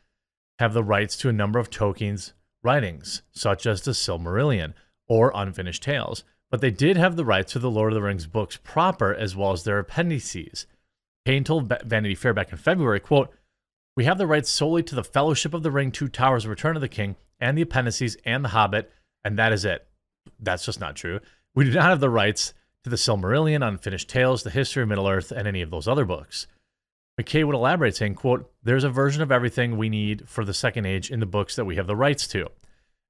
have 0.59 0.73
the 0.73 0.85
rights 0.85 1.17
to 1.19 1.29
a 1.29 1.33
number 1.33 1.59
of 1.59 1.71
Tolkien's 1.71 2.33
writings, 2.63 3.23
such 3.33 3.67
as 3.67 3.83
the 3.83 3.91
Silmarillion 3.91 4.73
or 5.09 5.33
Unfinished 5.35 5.83
Tales, 5.83 6.25
but 6.51 6.61
they 6.61 6.71
did 6.71 6.97
have 6.97 7.17
the 7.17 7.25
rights 7.25 7.53
to 7.53 7.59
the 7.59 7.71
Lord 7.71 7.93
of 7.93 7.95
the 7.95 8.03
Rings 8.03 8.27
books 8.27 8.59
proper 8.63 9.15
as 9.15 9.37
well 9.37 9.53
as 9.53 9.65
their 9.65 9.79
appendices. 9.79 10.67
Payne 11.25 11.45
told 11.45 11.73
Vanity 11.85 12.15
Fair 12.15 12.35
back 12.35 12.53
in 12.53 12.59
February, 12.59 13.01
quote, 13.01 13.31
We 13.97 14.05
have 14.05 14.19
the 14.19 14.27
rights 14.27 14.51
solely 14.51 14.83
to 14.85 14.95
the 14.95 15.05
Fellowship 15.05 15.55
of 15.55 15.63
the 15.63 15.71
Ring, 15.71 15.93
Two 15.93 16.09
Towers, 16.09 16.47
Return 16.47 16.77
of 16.77 16.83
the 16.83 16.89
King, 16.89 17.17
and 17.41 17.57
the 17.57 17.63
appendices 17.63 18.17
and 18.25 18.45
the 18.45 18.51
Hobbit, 18.51 18.91
and 19.25 19.39
that 19.39 19.53
is 19.53 19.65
it. 19.65 19.87
That's 20.39 20.65
just 20.65 20.81
not 20.81 20.97
true. 20.97 21.21
We 21.55 21.65
do 21.65 21.73
not 21.73 21.91
have 21.91 22.01
the 22.01 22.11
rights 22.11 22.55
to 22.85 22.91
the 22.91 22.97
Silmarillion, 22.97 23.67
Unfinished 23.67 24.09
Tales, 24.09 24.43
the 24.43 24.51
History 24.51 24.83
of 24.83 24.89
Middle 24.89 25.09
Earth, 25.09 25.31
and 25.31 25.47
any 25.47 25.63
of 25.63 25.71
those 25.71 25.87
other 25.87 26.05
books. 26.05 26.47
McKay 27.21 27.45
would 27.45 27.55
elaborate, 27.55 27.97
saying, 27.97 28.15
quote, 28.15 28.51
There's 28.63 28.85
a 28.85 28.91
version 28.91 29.23
of 29.23 29.31
everything 29.31 29.77
we 29.77 29.89
need 29.89 30.29
for 30.29 30.45
the 30.45 30.55
Second 30.55 30.87
Age 30.87 31.11
in 31.11 31.21
the 31.21 31.27
books 31.27 31.55
that 31.57 31.65
we 31.65 31.77
have 31.77 31.87
the 31.87 31.97
rights 31.97 32.27
to. 32.29 32.49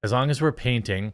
As 0.02 0.12
long 0.12 0.30
as 0.30 0.42
we're 0.42 0.52
painting 0.52 1.12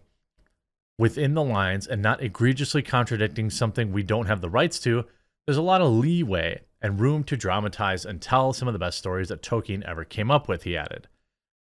within 0.98 1.34
the 1.34 1.44
lines 1.44 1.86
and 1.86 2.02
not 2.02 2.22
egregiously 2.22 2.82
contradicting 2.82 3.50
something 3.50 3.92
we 3.92 4.02
don't 4.02 4.26
have 4.26 4.40
the 4.40 4.48
rights 4.48 4.80
to, 4.80 5.04
there's 5.46 5.58
a 5.58 5.62
lot 5.62 5.80
of 5.80 5.92
leeway 5.92 6.62
and 6.80 7.00
room 7.00 7.24
to 7.24 7.36
dramatize 7.36 8.04
and 8.04 8.20
tell 8.20 8.52
some 8.52 8.68
of 8.68 8.72
the 8.72 8.78
best 8.78 8.98
stories 8.98 9.28
that 9.28 9.42
Tolkien 9.42 9.84
ever 9.84 10.04
came 10.04 10.30
up 10.30 10.48
with, 10.48 10.64
he 10.64 10.76
added. 10.76 11.08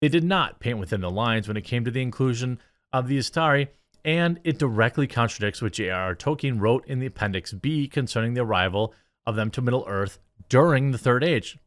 They 0.01 0.09
did 0.09 0.24
not 0.24 0.61
paint 0.61 0.78
within 0.78 1.01
the 1.01 1.11
lines 1.11 1.49
when 1.49 1.57
it 1.57 1.64
came 1.64 1.85
to 1.85 1.91
the 1.91 2.03
inclusion 2.03 2.61
of 2.93 3.09
the 3.09 3.18
Istari, 3.18 3.68
and 4.05 4.41
it 4.45 4.59
directly 4.59 5.07
contradicts 5.07 5.61
what 5.61 5.73
J.R.R. 5.73 6.15
Tolkien 6.15 6.61
wrote 6.61 6.87
in 6.87 6.99
the 6.99 7.07
Appendix 7.07 7.53
B 7.53 7.87
concerning 7.89 8.35
the 8.35 8.43
arrival 8.43 8.95
of 9.27 9.37
them 9.37 9.51
to 9.51 9.63
Middle 9.63 9.85
Earth 9.87 10.19
during 10.49 10.91
the 10.91 10.99
Third 10.99 11.23
Age. 11.23 11.59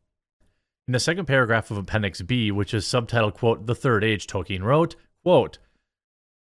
In 0.88 0.92
the 0.92 1.00
second 1.00 1.26
paragraph 1.26 1.72
of 1.72 1.78
Appendix 1.78 2.22
B, 2.22 2.52
which 2.52 2.74
is 2.74 2.86
subtitled, 2.86 3.36
quote, 3.36 3.68
The 3.68 3.76
Third 3.76 4.04
Age, 4.04 4.28
Tolkien 4.28 4.64
wrote, 4.64 4.96
quote, 5.24 5.58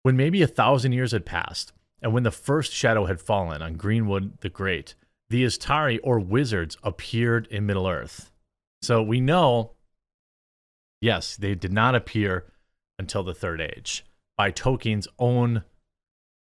When 0.03 0.15
maybe 0.15 0.41
a 0.41 0.47
thousand 0.47 0.91
years 0.91 1.11
had 1.11 1.25
passed, 1.25 1.73
and 2.01 2.13
when 2.13 2.23
the 2.23 2.31
first 2.31 2.71
shadow 2.71 3.05
had 3.05 3.19
fallen 3.19 3.61
on 3.61 3.73
Greenwood 3.73 4.39
the 4.41 4.49
Great, 4.49 4.93
the 5.29 5.43
Istari 5.43 5.99
or 6.03 6.19
wizards 6.19 6.77
appeared 6.83 7.47
in 7.47 7.65
Middle 7.65 7.87
Earth. 7.87 8.31
So 8.81 9.01
we 9.01 9.19
know, 9.19 9.71
yes, 11.01 11.35
they 11.35 11.55
did 11.55 11.73
not 11.73 11.95
appear 11.95 12.45
until 12.99 13.23
the 13.23 13.33
Third 13.33 13.59
Age 13.59 14.05
by 14.37 14.51
Tolkien's 14.51 15.07
own 15.17 15.63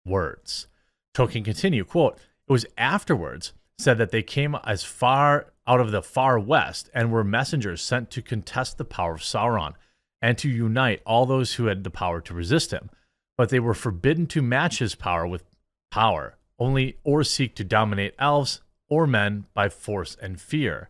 words. 0.05 0.67
Tolkien 1.15 1.45
continued, 1.45 1.87
quote, 1.87 2.17
It 2.47 2.51
was 2.51 2.65
afterwards 2.77 3.53
said 3.77 3.97
that 3.97 4.11
they 4.11 4.23
came 4.23 4.55
as 4.63 4.83
far 4.83 5.53
out 5.67 5.79
of 5.79 5.91
the 5.91 6.01
far 6.01 6.39
west 6.39 6.89
and 6.93 7.11
were 7.11 7.23
messengers 7.23 7.81
sent 7.81 8.09
to 8.11 8.21
contest 8.21 8.77
the 8.77 8.85
power 8.85 9.15
of 9.15 9.21
Sauron 9.21 9.73
and 10.21 10.37
to 10.37 10.49
unite 10.49 11.01
all 11.05 11.25
those 11.25 11.55
who 11.55 11.65
had 11.65 11.83
the 11.83 11.89
power 11.89 12.21
to 12.21 12.33
resist 12.33 12.71
him. 12.71 12.89
But 13.37 13.49
they 13.49 13.59
were 13.59 13.73
forbidden 13.73 14.27
to 14.27 14.41
match 14.41 14.79
his 14.79 14.95
power 14.95 15.25
with 15.25 15.43
power, 15.91 16.37
only 16.59 16.97
or 17.03 17.23
seek 17.23 17.55
to 17.55 17.63
dominate 17.63 18.15
elves 18.19 18.61
or 18.89 19.07
men 19.07 19.45
by 19.53 19.69
force 19.69 20.15
and 20.21 20.39
fear. 20.39 20.89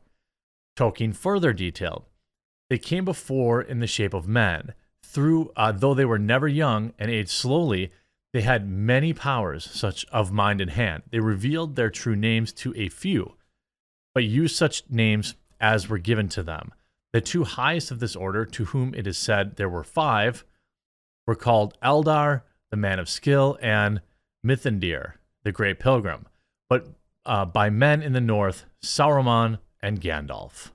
Tolkien 0.76 1.16
further 1.16 1.54
detailed, 1.54 2.06
they 2.70 2.78
came 2.78 3.06
before 3.06 3.62
in 3.62 3.80
the 3.80 3.88
shape 3.88 4.14
of 4.14 4.28
men. 4.28 4.74
Through, 5.04 5.52
uh, 5.56 5.72
though 5.74 5.94
they 5.94 6.06
were 6.06 6.18
never 6.18 6.48
young 6.48 6.94
and 6.98 7.12
aged 7.12 7.30
slowly, 7.30 7.92
they 8.34 8.42
had 8.42 8.68
many 8.68 9.14
powers, 9.14 9.64
such 9.64 10.06
of 10.12 10.32
mind 10.32 10.60
and 10.60 10.72
hand. 10.72 11.04
They 11.12 11.20
revealed 11.20 11.76
their 11.76 11.90
true 11.90 12.16
names 12.16 12.52
to 12.54 12.74
a 12.76 12.90
few, 12.90 13.36
but 14.14 14.24
used 14.24 14.56
such 14.56 14.84
names 14.90 15.36
as 15.62 15.88
were 15.88 16.00
given 16.00 16.28
to 16.30 16.44
them. 16.44 16.74
The 17.14 17.22
two 17.22 17.44
highest 17.44 17.92
of 17.92 18.00
this 18.00 18.16
order, 18.16 18.44
to 18.46 18.66
whom 18.66 18.96
it 18.96 19.06
is 19.06 19.20
said 19.20 19.56
there 19.56 19.70
were 19.70 19.84
five, 19.84 20.44
were 21.28 21.36
called 21.36 21.78
Eldar, 21.82 22.42
the 22.72 22.78
man 22.78 22.98
of 22.98 23.08
skill, 23.08 23.58
and 23.62 24.02
Mithrandir, 24.46 25.14
the 25.44 25.52
great 25.52 25.80
pilgrim, 25.80 26.26
but 26.70 26.88
uh, 27.26 27.46
by 27.46 27.70
men 27.70 28.02
in 28.02 28.14
the 28.14 28.20
north, 28.20 28.66
Saruman 28.82 29.60
and 29.82 30.02
Gandalf. 30.02 30.72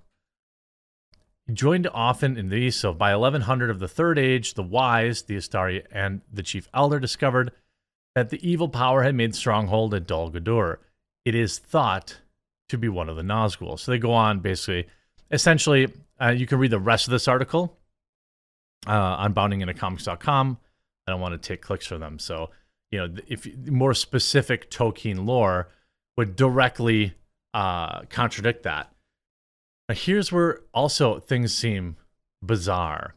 Joined 1.53 1.88
often 1.94 2.36
in 2.36 2.51
these, 2.51 2.76
so 2.76 2.92
by 2.92 3.16
1100 3.16 3.70
of 3.70 3.78
the 3.78 3.88
Third 3.88 4.18
Age, 4.18 4.55
the 4.55 4.62
wise, 4.62 5.22
the 5.22 5.36
Astari, 5.36 5.84
and 5.90 6.20
the 6.30 6.42
chief 6.42 6.68
elder 6.74 7.01
discovered 7.01 7.53
that 8.14 8.28
the 8.28 8.49
evil 8.49 8.68
power 8.68 9.03
had 9.03 9.14
made 9.14 9.34
stronghold 9.34 9.94
at 9.94 10.07
Dol 10.07 10.30
Guldur. 10.30 10.76
It 11.24 11.34
is 11.34 11.59
thought 11.59 12.20
to 12.68 12.76
be 12.76 12.88
one 12.88 13.09
of 13.09 13.16
the 13.16 13.22
Nazgul. 13.22 13.78
So 13.78 13.90
they 13.90 13.99
go 13.99 14.12
on 14.12 14.40
basically, 14.40 14.88
essentially, 15.30 15.92
uh, 16.20 16.30
you 16.30 16.46
can 16.46 16.59
read 16.59 16.70
the 16.70 16.78
rest 16.78 17.07
of 17.07 17.12
this 17.12 17.28
article 17.28 17.78
uh, 18.86 18.92
on 18.92 19.34
boundingintocomics.com. 19.34 20.59
I 21.07 21.11
don't 21.11 21.20
want 21.20 21.40
to 21.40 21.49
take 21.49 21.62
clicks 21.62 21.86
for 21.86 21.96
them. 21.96 22.18
So, 22.18 22.51
you 22.90 22.99
know, 22.99 23.14
if 23.26 23.49
more 23.66 23.94
specific 23.94 24.70
Tolkien 24.70 25.26
lore 25.26 25.68
would 26.16 26.36
directly 26.36 27.14
uh, 27.55 28.03
contradict 28.11 28.64
that. 28.64 28.92
Now, 29.89 29.95
here's 29.95 30.30
where 30.30 30.61
also 30.74 31.18
things 31.18 31.55
seem 31.55 31.97
bizarre, 32.43 33.14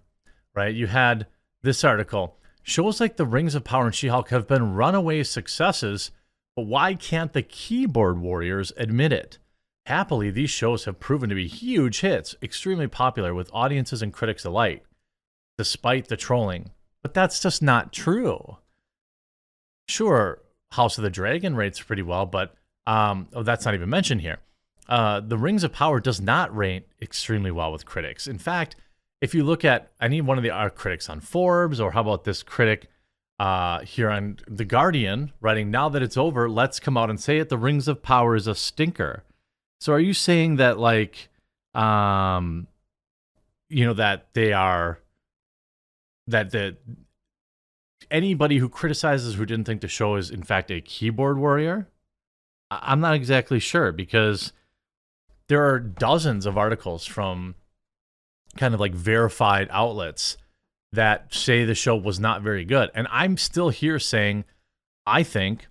right? 0.55 0.74
You 0.74 0.88
had 0.88 1.28
this 1.61 1.84
article 1.84 2.38
Shows 2.63 2.99
like 2.99 3.17
The 3.17 3.26
Rings 3.26 3.55
of 3.55 3.63
Power 3.63 3.88
and 3.88 3.95
She 3.95 4.07
Hulk 4.07 4.30
have 4.30 4.47
been 4.47 4.76
runaway 4.76 5.24
successes, 5.24 6.11
but 6.55 6.67
why 6.67 6.93
can't 6.93 7.34
the 7.34 7.41
keyboard 7.41 8.19
warriors 8.19 8.72
admit 8.78 9.11
it? 9.11 9.39
Happily, 9.88 10.30
these 10.30 10.51
shows 10.51 10.86
have 10.86 10.99
proven 10.99 11.30
to 11.30 11.36
be 11.36 11.47
huge 11.47 12.01
hits, 12.01 12.36
extremely 12.41 12.88
popular 12.88 13.34
with 13.34 13.49
audiences 13.51 14.03
and 14.03 14.13
critics 14.13 14.45
alike, 14.45 14.86
despite 15.57 16.07
the 16.07 16.15
trolling. 16.15 16.69
But 17.01 17.15
that's 17.15 17.39
just 17.39 17.63
not 17.63 17.91
true. 17.91 18.57
Sure, 19.88 20.39
House 20.72 20.99
of 20.99 21.03
the 21.03 21.09
Dragon 21.09 21.55
rates 21.55 21.82
pretty 21.82 22.03
well, 22.03 22.28
but 22.28 22.53
um, 22.86 23.28
oh, 23.34 23.41
that's 23.41 23.65
not 23.65 23.74
even 23.74 23.89
mentioned 23.89 24.22
here. 24.22 24.38
Uh, 24.88 25.19
the 25.19 25.38
Rings 25.38 25.63
of 25.63 25.71
Power 25.71 25.99
does 25.99 26.19
not 26.19 26.55
rate 26.55 26.88
extremely 27.01 27.51
well 27.51 27.71
with 27.71 27.86
critics. 27.86 28.27
In 28.27 28.38
fact, 28.38 28.75
if 29.21 29.36
you 29.36 29.43
look 29.43 29.63
at 29.63 29.91
any 30.01 30.21
one 30.21 30.38
of 30.38 30.43
the 30.43 30.49
our 30.49 30.69
critics 30.69 31.09
on 31.09 31.19
Forbes, 31.19 31.79
or 31.79 31.91
how 31.91 32.01
about 32.01 32.23
this 32.23 32.43
critic 32.43 32.88
uh, 33.39 33.79
here 33.82 34.09
on 34.09 34.38
The 34.47 34.65
Guardian, 34.65 35.32
writing, 35.39 35.71
Now 35.71 35.89
that 35.89 36.01
it's 36.01 36.17
over, 36.17 36.49
let's 36.49 36.79
come 36.79 36.97
out 36.97 37.09
and 37.09 37.19
say 37.19 37.38
it. 37.38 37.49
The 37.49 37.57
Rings 37.57 37.88
of 37.88 38.03
Power 38.03 38.36
is 38.36 38.47
a 38.47 38.55
stinker. 38.55 39.23
So 39.79 39.93
are 39.93 39.99
you 39.99 40.13
saying 40.13 40.57
that, 40.57 40.77
like, 40.77 41.29
um, 41.73 42.67
you 43.69 43.86
know, 43.86 43.93
that 43.93 44.27
they 44.34 44.53
are, 44.53 44.99
that 46.27 46.51
the, 46.51 46.77
anybody 48.11 48.57
who 48.57 48.69
criticizes 48.69 49.36
who 49.36 49.45
didn't 49.45 49.65
think 49.65 49.82
the 49.82 49.88
show 49.88 50.15
is 50.15 50.29
in 50.29 50.43
fact 50.43 50.69
a 50.69 50.82
keyboard 50.82 51.38
warrior? 51.38 51.88
I'm 52.69 52.99
not 52.99 53.15
exactly 53.15 53.59
sure 53.59 53.91
because 53.91 54.53
there 55.52 55.66
are 55.66 55.80
dozens 55.82 56.45
of 56.45 56.58
articles 56.58 57.06
from 57.06 57.56
kind 58.56 58.74
of 58.74 58.80
like 58.80 58.93
verified 58.95 59.68
outlets 59.70 60.38
that 60.93 61.34
say 61.34 61.66
the 61.66 61.76
show 61.76 61.93
was 61.93 62.22
not 62.22 62.41
very 62.41 62.64
good. 62.64 62.89
And 62.95 63.06
I'm 63.12 63.36
still 63.36 63.68
here 63.68 63.99
saying 63.99 64.45
I 65.06 65.24
think 65.24 65.68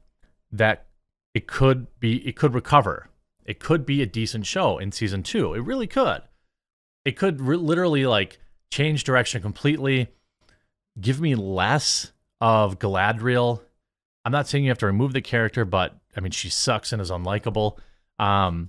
that 0.53 0.85
it 1.33 1.47
could 1.47 1.87
be 1.99 2.29
it 2.29 2.37
could 2.37 2.53
recover. 2.53 3.09
It 3.47 3.59
could 3.59 3.87
be 3.87 4.03
a 4.03 4.07
decent 4.07 4.45
show 4.45 4.77
in 4.77 4.93
season 4.93 5.23
2. 5.23 5.55
It 5.55 5.61
really 5.61 5.87
could. 5.87 6.21
It 7.07 7.13
could 7.13 7.41
re- 7.41 7.57
literally 7.57 8.05
like 8.05 8.39
change 8.71 9.03
direction 9.03 9.41
completely, 9.41 10.09
give 11.01 11.23
me 11.23 11.35
less 11.35 12.13
of 12.39 12.79
Galadriel. 12.79 13.63
I'm 14.27 14.33
not 14.33 14.47
saying 14.47 14.63
you 14.63 14.71
have 14.71 14.77
to 14.81 14.87
remove 14.87 15.15
the 15.15 15.23
character, 15.23 15.65
but 15.65 15.97
I 16.15 16.21
mean 16.21 16.33
she 16.33 16.51
sucks 16.51 16.93
and 16.93 17.01
is 17.01 17.11
unlikable. 17.11 17.79
Um, 18.19 18.69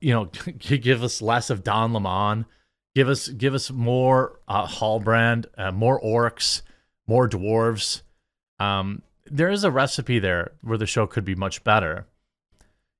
you 0.00 0.12
know, 0.12 0.24
give 0.58 1.02
us 1.02 1.22
less 1.22 1.50
of 1.50 1.64
Don 1.64 1.92
Lemon 1.92 2.46
Give 2.98 3.08
us 3.08 3.28
give 3.28 3.54
us 3.54 3.70
more 3.70 4.40
uh, 4.48 4.66
Halbrand, 4.66 5.46
uh, 5.56 5.70
more 5.70 6.00
orcs, 6.00 6.62
more 7.06 7.28
dwarves. 7.28 8.02
Um, 8.58 9.02
there 9.24 9.50
is 9.50 9.62
a 9.62 9.70
recipe 9.70 10.18
there 10.18 10.50
where 10.62 10.78
the 10.78 10.84
show 10.84 11.06
could 11.06 11.24
be 11.24 11.36
much 11.36 11.62
better. 11.62 12.06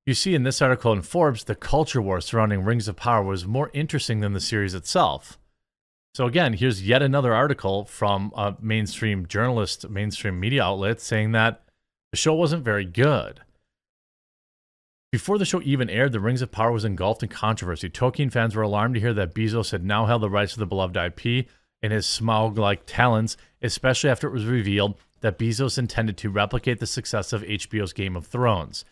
You 0.07 0.15
see 0.15 0.37
in 0.37 0.45
this 0.45 0.63
article 0.63 0.93
in 0.93 1.03
Forbes, 1.03 1.43
the 1.43 1.57
culture 1.57 2.01
war 2.01 2.21
surrounding 2.21 2.63
Rings 2.63 2.87
of 2.87 2.95
Power 2.95 3.25
was 3.25 3.45
more 3.45 3.71
interesting 3.75 4.21
than 4.21 4.35
the 4.35 4.41
series 4.41 4.73
itself. 4.73 5.37
So 6.15 6.27
again, 6.27 6.53
here's 6.53 6.87
yet 6.87 7.03
another 7.03 7.35
article 7.35 7.85
from 7.85 8.33
a 8.37 8.55
mainstream 8.61 9.27
journalist, 9.27 9.89
mainstream 9.91 10.39
media 10.39 10.63
outlet 10.63 11.01
saying 11.01 11.33
that 11.33 11.65
the 12.13 12.19
show 12.19 12.35
wasn't 12.35 12.65
very 12.65 12.85
good. 12.85 13.41
Before 15.11 15.39
the 15.39 15.47
show 15.47 15.63
even 15.63 15.89
aired, 15.89 16.13
the 16.13 16.21
Rings 16.21 16.43
of 16.43 16.51
Power 16.53 16.71
was 16.71 16.85
engulfed 16.85 17.23
in 17.23 17.31
controversy. 17.31 17.89
Tolkien 17.89 18.31
fans 18.31 18.55
were 18.55 18.63
alarmed 18.63 18.95
to 18.95 19.01
hear 19.01 19.15
that 19.15 19.35
Bezos 19.35 19.71
had 19.71 19.83
now 19.83 20.05
held 20.05 20.21
the 20.21 20.29
rights 20.29 20.53
to 20.53 20.59
the 20.59 20.67
beloved 20.67 20.97
IP 20.97 21.47
in 21.81 21.91
his 21.91 22.05
Smaug 22.05 22.59
like 22.59 22.83
talons, 22.85 23.39
especially 23.63 24.11
after 24.11 24.29
it 24.29 24.33
was 24.33 24.45
revealed 24.45 24.99
that 25.21 25.39
Bezos 25.39 25.79
intended 25.79 26.19
to 26.19 26.31
replicate 26.31 26.79
the 26.79 26.87
success 26.87 27.33
of 27.33 27.43
HBO's 27.43 27.95
Game 27.95 28.17
of 28.17 28.27
Thrones. 28.27 28.85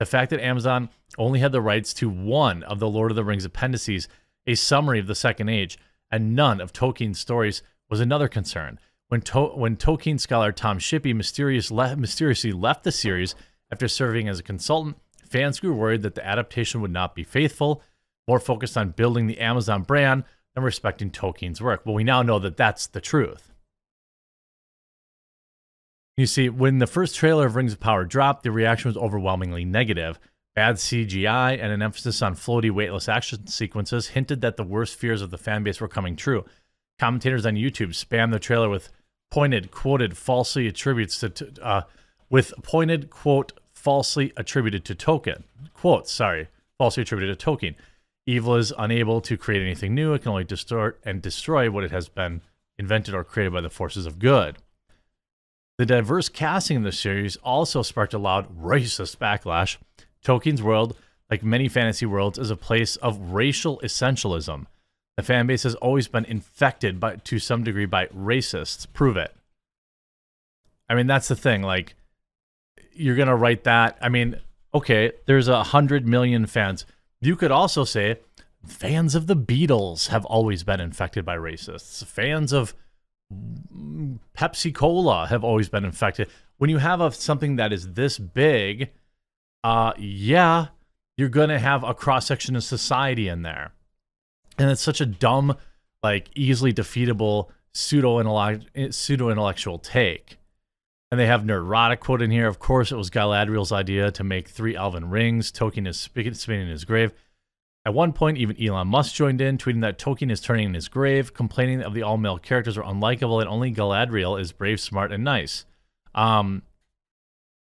The 0.00 0.06
fact 0.06 0.30
that 0.30 0.44
Amazon 0.44 0.88
only 1.18 1.38
had 1.38 1.52
the 1.52 1.60
rights 1.60 1.94
to 1.94 2.08
one 2.08 2.64
of 2.64 2.80
the 2.80 2.88
Lord 2.88 3.12
of 3.12 3.16
the 3.16 3.24
Rings 3.24 3.44
appendices, 3.44 4.08
a 4.46 4.56
summary 4.56 4.98
of 4.98 5.06
the 5.06 5.14
Second 5.14 5.50
Age, 5.50 5.78
and 6.10 6.34
none 6.34 6.60
of 6.60 6.72
Tolkien's 6.72 7.20
stories 7.20 7.62
was 7.88 8.00
another 8.00 8.26
concern. 8.26 8.80
When, 9.08 9.20
to- 9.22 9.54
when 9.54 9.76
Tolkien 9.76 10.18
scholar 10.18 10.50
Tom 10.50 10.78
Shippey 10.80 11.14
mysterious 11.14 11.70
le- 11.70 11.96
mysteriously 11.96 12.52
left 12.52 12.82
the 12.82 12.92
series 12.92 13.36
after 13.70 13.86
serving 13.86 14.28
as 14.28 14.40
a 14.40 14.42
consultant, 14.42 14.96
fans 15.30 15.60
grew 15.60 15.74
worried 15.74 16.02
that 16.02 16.14
the 16.14 16.26
adaptation 16.26 16.80
would 16.80 16.90
not 16.90 17.14
be 17.14 17.24
faithful, 17.24 17.82
more 18.28 18.40
focused 18.40 18.76
on 18.76 18.90
building 18.90 19.26
the 19.26 19.38
Amazon 19.38 19.82
brand 19.82 20.24
than 20.54 20.64
respecting 20.64 21.10
Tolkien's 21.10 21.60
work. 21.60 21.82
Well, 21.84 21.94
we 21.94 22.04
now 22.04 22.22
know 22.22 22.38
that 22.38 22.56
that's 22.56 22.86
the 22.86 23.00
truth. 23.00 23.52
You 26.16 26.26
see, 26.26 26.48
when 26.48 26.78
the 26.78 26.86
first 26.86 27.14
trailer 27.14 27.46
of 27.46 27.56
Rings 27.56 27.72
of 27.72 27.80
Power 27.80 28.04
dropped, 28.04 28.42
the 28.42 28.50
reaction 28.50 28.88
was 28.88 28.96
overwhelmingly 28.96 29.64
negative. 29.64 30.18
Bad 30.54 30.76
CGI 30.76 31.52
and 31.52 31.72
an 31.72 31.80
emphasis 31.80 32.20
on 32.20 32.34
floaty, 32.34 32.70
weightless 32.70 33.08
action 33.08 33.46
sequences 33.46 34.08
hinted 34.08 34.40
that 34.40 34.56
the 34.56 34.64
worst 34.64 34.96
fears 34.96 35.22
of 35.22 35.30
the 35.30 35.38
fan 35.38 35.62
base 35.62 35.80
were 35.80 35.88
coming 35.88 36.16
true. 36.16 36.44
Commentators 36.98 37.46
on 37.46 37.54
YouTube 37.54 37.90
spammed 37.90 38.32
the 38.32 38.38
trailer 38.38 38.68
with 38.68 38.90
pointed, 39.30 39.70
quoted, 39.70 40.18
falsely 40.18 40.66
attributes 40.66 41.20
to, 41.20 41.52
uh, 41.62 41.82
with 42.28 42.52
pointed, 42.62 43.08
quote, 43.08 43.52
falsely 43.80 44.32
attributed 44.36 44.84
to 44.84 44.94
Tolkien. 44.94 45.44
Quote, 45.74 46.08
sorry, 46.08 46.48
falsely 46.76 47.02
attributed 47.02 47.38
to 47.38 47.44
Tolkien. 47.44 47.74
Evil 48.26 48.56
is 48.56 48.72
unable 48.76 49.20
to 49.22 49.36
create 49.36 49.62
anything 49.62 49.94
new. 49.94 50.12
It 50.12 50.22
can 50.22 50.32
only 50.32 50.44
distort 50.44 51.00
and 51.04 51.22
destroy 51.22 51.70
what 51.70 51.84
it 51.84 51.90
has 51.90 52.08
been 52.08 52.42
invented 52.78 53.14
or 53.14 53.24
created 53.24 53.52
by 53.52 53.62
the 53.62 53.70
forces 53.70 54.06
of 54.06 54.18
good. 54.18 54.58
The 55.78 55.86
diverse 55.86 56.28
casting 56.28 56.76
in 56.76 56.82
the 56.82 56.92
series 56.92 57.36
also 57.36 57.82
sparked 57.82 58.12
a 58.12 58.18
loud 58.18 58.54
racist 58.54 59.16
backlash. 59.16 59.78
Tolkien's 60.22 60.62
world, 60.62 60.94
like 61.30 61.42
many 61.42 61.68
fantasy 61.68 62.04
worlds, 62.04 62.38
is 62.38 62.50
a 62.50 62.56
place 62.56 62.96
of 62.96 63.32
racial 63.32 63.80
essentialism. 63.82 64.66
The 65.16 65.22
fan 65.22 65.46
base 65.46 65.62
has 65.62 65.74
always 65.76 66.06
been 66.06 66.26
infected 66.26 67.00
by, 67.00 67.16
to 67.16 67.38
some 67.38 67.64
degree 67.64 67.86
by 67.86 68.06
racists. 68.08 68.86
Prove 68.92 69.16
it. 69.16 69.34
I 70.88 70.94
mean, 70.94 71.06
that's 71.06 71.28
the 71.28 71.36
thing. 71.36 71.62
Like, 71.62 71.94
you're 73.00 73.16
gonna 73.16 73.36
write 73.36 73.64
that. 73.64 73.98
I 74.00 74.08
mean, 74.08 74.40
okay, 74.74 75.12
there's 75.26 75.48
a 75.48 75.62
hundred 75.64 76.06
million 76.06 76.46
fans. 76.46 76.86
You 77.20 77.36
could 77.36 77.50
also 77.50 77.84
say 77.84 78.18
fans 78.66 79.14
of 79.14 79.26
the 79.26 79.36
Beatles 79.36 80.08
have 80.08 80.24
always 80.26 80.62
been 80.62 80.80
infected 80.80 81.24
by 81.24 81.36
racists. 81.36 82.04
Fans 82.04 82.52
of 82.52 82.74
Pepsi 84.36 84.74
Cola 84.74 85.26
have 85.28 85.44
always 85.44 85.68
been 85.68 85.84
infected. 85.84 86.28
When 86.58 86.70
you 86.70 86.78
have 86.78 87.00
a, 87.00 87.10
something 87.12 87.56
that 87.56 87.72
is 87.72 87.94
this 87.94 88.18
big, 88.18 88.90
uh, 89.64 89.92
yeah, 89.98 90.68
you're 91.16 91.28
gonna 91.28 91.58
have 91.58 91.84
a 91.84 91.94
cross 91.94 92.26
section 92.26 92.56
of 92.56 92.64
society 92.64 93.28
in 93.28 93.42
there, 93.42 93.72
and 94.58 94.70
it's 94.70 94.82
such 94.82 95.00
a 95.00 95.06
dumb, 95.06 95.56
like 96.02 96.30
easily 96.34 96.72
defeatable 96.72 97.48
pseudo 97.72 98.18
pseudo 98.90 99.30
intellectual 99.30 99.78
take. 99.78 100.39
And 101.10 101.18
they 101.18 101.26
have 101.26 101.42
Nerdrotic 101.42 102.00
quote 102.00 102.22
in 102.22 102.30
here. 102.30 102.46
Of 102.46 102.60
course, 102.60 102.92
it 102.92 102.96
was 102.96 103.10
Galadriel's 103.10 103.72
idea 103.72 104.12
to 104.12 104.22
make 104.22 104.48
three 104.48 104.76
elven 104.76 105.10
rings. 105.10 105.50
Tolkien 105.50 105.88
is 105.88 105.98
spinning 105.98 106.66
in 106.66 106.68
his 106.68 106.84
grave. 106.84 107.12
At 107.84 107.94
one 107.94 108.12
point, 108.12 108.36
even 108.38 108.62
Elon 108.62 108.88
Musk 108.88 109.14
joined 109.14 109.40
in, 109.40 109.58
tweeting 109.58 109.80
that 109.80 109.98
Tolkien 109.98 110.30
is 110.30 110.40
turning 110.40 110.66
in 110.66 110.74
his 110.74 110.88
grave, 110.88 111.32
complaining 111.32 111.78
that 111.78 111.94
the 111.94 112.02
all 112.02 112.18
male 112.18 112.38
characters 112.38 112.76
are 112.76 112.84
unlikable 112.84 113.40
and 113.40 113.48
only 113.48 113.72
Galadriel 113.72 114.40
is 114.40 114.52
brave, 114.52 114.78
smart, 114.78 115.10
and 115.10 115.24
nice. 115.24 115.64
Um, 116.14 116.62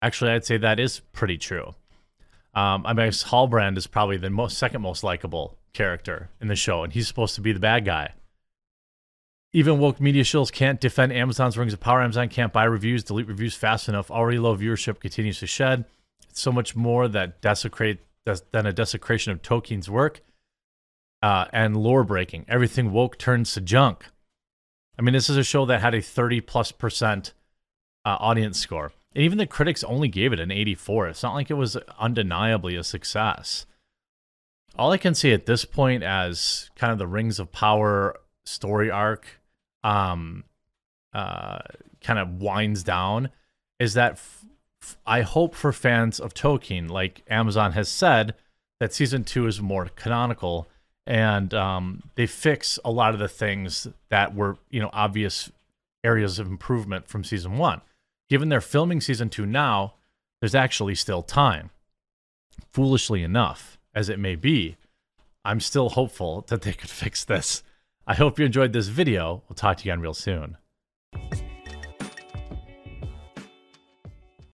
actually, 0.03 0.33
I'd 0.33 0.45
say 0.45 0.59
that 0.59 0.81
is 0.81 1.01
pretty 1.13 1.39
true. 1.39 1.75
Um, 2.55 2.85
I 2.85 2.93
mean, 2.93 3.09
Halbrand 3.09 3.79
is 3.79 3.87
probably 3.87 4.17
the 4.17 4.31
most 4.31 4.59
second 4.59 4.83
most 4.83 5.05
likable 5.05 5.57
character 5.73 6.29
in 6.41 6.49
the 6.49 6.57
show, 6.57 6.83
and 6.83 6.93
he's 6.93 7.07
supposed 7.07 7.37
to 7.37 7.41
be 7.41 7.53
the 7.53 7.61
bad 7.61 7.85
guy. 7.85 8.13
Even 9.53 9.79
woke 9.79 10.01
media 10.01 10.25
shills 10.25 10.53
can't 10.53 10.81
defend 10.81 11.13
Amazon's 11.13 11.57
Rings 11.57 11.73
of 11.73 11.81
Power. 11.81 12.03
Amazon 12.03 12.29
can't 12.29 12.53
buy 12.53 12.65
reviews, 12.65 13.03
delete 13.03 13.29
reviews 13.29 13.55
fast 13.55 13.89
enough. 13.89 14.11
Already 14.11 14.39
low 14.39 14.57
viewership 14.57 15.01
continues 15.01 15.39
to 15.41 15.47
shed. 15.47 15.87
It's 16.29 16.41
so 16.41 16.53
much 16.53 16.77
more 16.77 17.09
that 17.09 17.41
desecrate 17.41 18.01
than 18.51 18.67
a 18.67 18.73
desecration 18.73 19.33
of 19.33 19.41
Tolkien's 19.41 19.89
work 19.89 20.21
uh, 21.23 21.47
and 21.53 21.77
lore 21.77 22.05
breaking. 22.05 22.45
Everything 22.47 22.93
woke 22.93 23.17
turns 23.17 23.55
to 23.55 23.63
junk. 23.63 24.05
I 24.99 25.03
mean, 25.03 25.15
this 25.15 25.31
is 25.31 25.37
a 25.37 25.45
show 25.45 25.65
that 25.67 25.81
had 25.81 25.95
a 25.95 26.03
30 26.03 26.43
plus 26.43 26.71
percent 26.71 27.33
uh, 28.05 28.17
audience 28.21 28.59
score. 28.59 28.93
And 29.15 29.25
even 29.25 29.39
the 29.39 29.47
critics 29.47 29.83
only 29.85 30.09
gave 30.09 30.33
it 30.33 30.41
an 30.41 30.51
84. 30.51 31.09
It's 31.09 31.23
not 31.23 31.35
like 31.35 31.51
it 31.51 31.55
was 31.55 31.77
undeniably 31.99 32.77
a 32.77 32.85
success. 32.85 33.65
All 34.79 34.93
I 34.93 34.99
can 34.99 35.15
see 35.15 35.33
at 35.33 35.47
this 35.47 35.65
point 35.65 36.03
as 36.03 36.71
kind 36.77 36.93
of 36.93 36.99
the 36.99 37.07
Rings 37.07 37.39
of 37.41 37.51
Power 37.51 38.17
story 38.49 38.91
arc 38.91 39.41
um 39.85 40.45
uh 41.13 41.59
kind 42.03 42.19
of 42.19 42.41
winds 42.41 42.83
down 42.83 43.31
is 43.79 43.95
that 43.95 44.13
f- 44.13 44.45
f- 44.83 44.97
I 45.07 45.23
hope 45.23 45.55
for 45.55 45.73
fans 45.73 46.21
of 46.21 46.35
Tolkien 46.35 46.91
like 46.91 47.23
Amazon 47.29 47.73
has 47.73 47.89
said 47.89 48.35
that 48.81 48.93
season 48.93 49.25
2 49.25 49.47
is 49.47 49.61
more 49.61 49.87
canonical 49.97 50.69
and 51.07 51.53
um 51.55 52.03
they 52.15 52.27
fix 52.27 52.79
a 52.85 52.91
lot 52.91 53.15
of 53.15 53.21
the 53.21 53.29
things 53.29 53.89
that 54.09 54.35
were 54.35 54.57
you 54.71 54.81
know 54.81 54.91
obvious 54.93 55.51
areas 56.05 56.39
of 56.39 56.47
improvement 56.47 57.09
from 57.09 57.25
season 57.25 57.59
1 57.59 57.81
given 58.29 58.49
they're 58.49 58.61
filming 58.61 59.01
season 59.01 59.29
2 59.29 59.47
now 59.47 59.95
there's 60.41 60.55
actually 60.55 60.95
still 60.95 61.23
time. 61.23 61.71
Foolishly 62.73 63.23
enough 63.23 63.79
as 63.95 64.09
it 64.09 64.19
may 64.19 64.37
be 64.37 64.77
I'm 65.45 65.61
still 65.61 65.91
hopeful 65.91 66.45
that 66.49 66.63
they 66.63 66.73
could 66.73 66.91
fix 67.05 67.25
this. 67.25 67.63
I 68.11 68.15
hope 68.15 68.39
you 68.39 68.47
enjoyed 68.47 68.73
this 68.73 68.89
video. 68.89 69.43
We'll 69.49 69.55
talk 69.55 69.77
to 69.77 69.85
you 69.85 69.93
again 69.93 70.01
real 70.01 70.15
soon. 70.15 70.57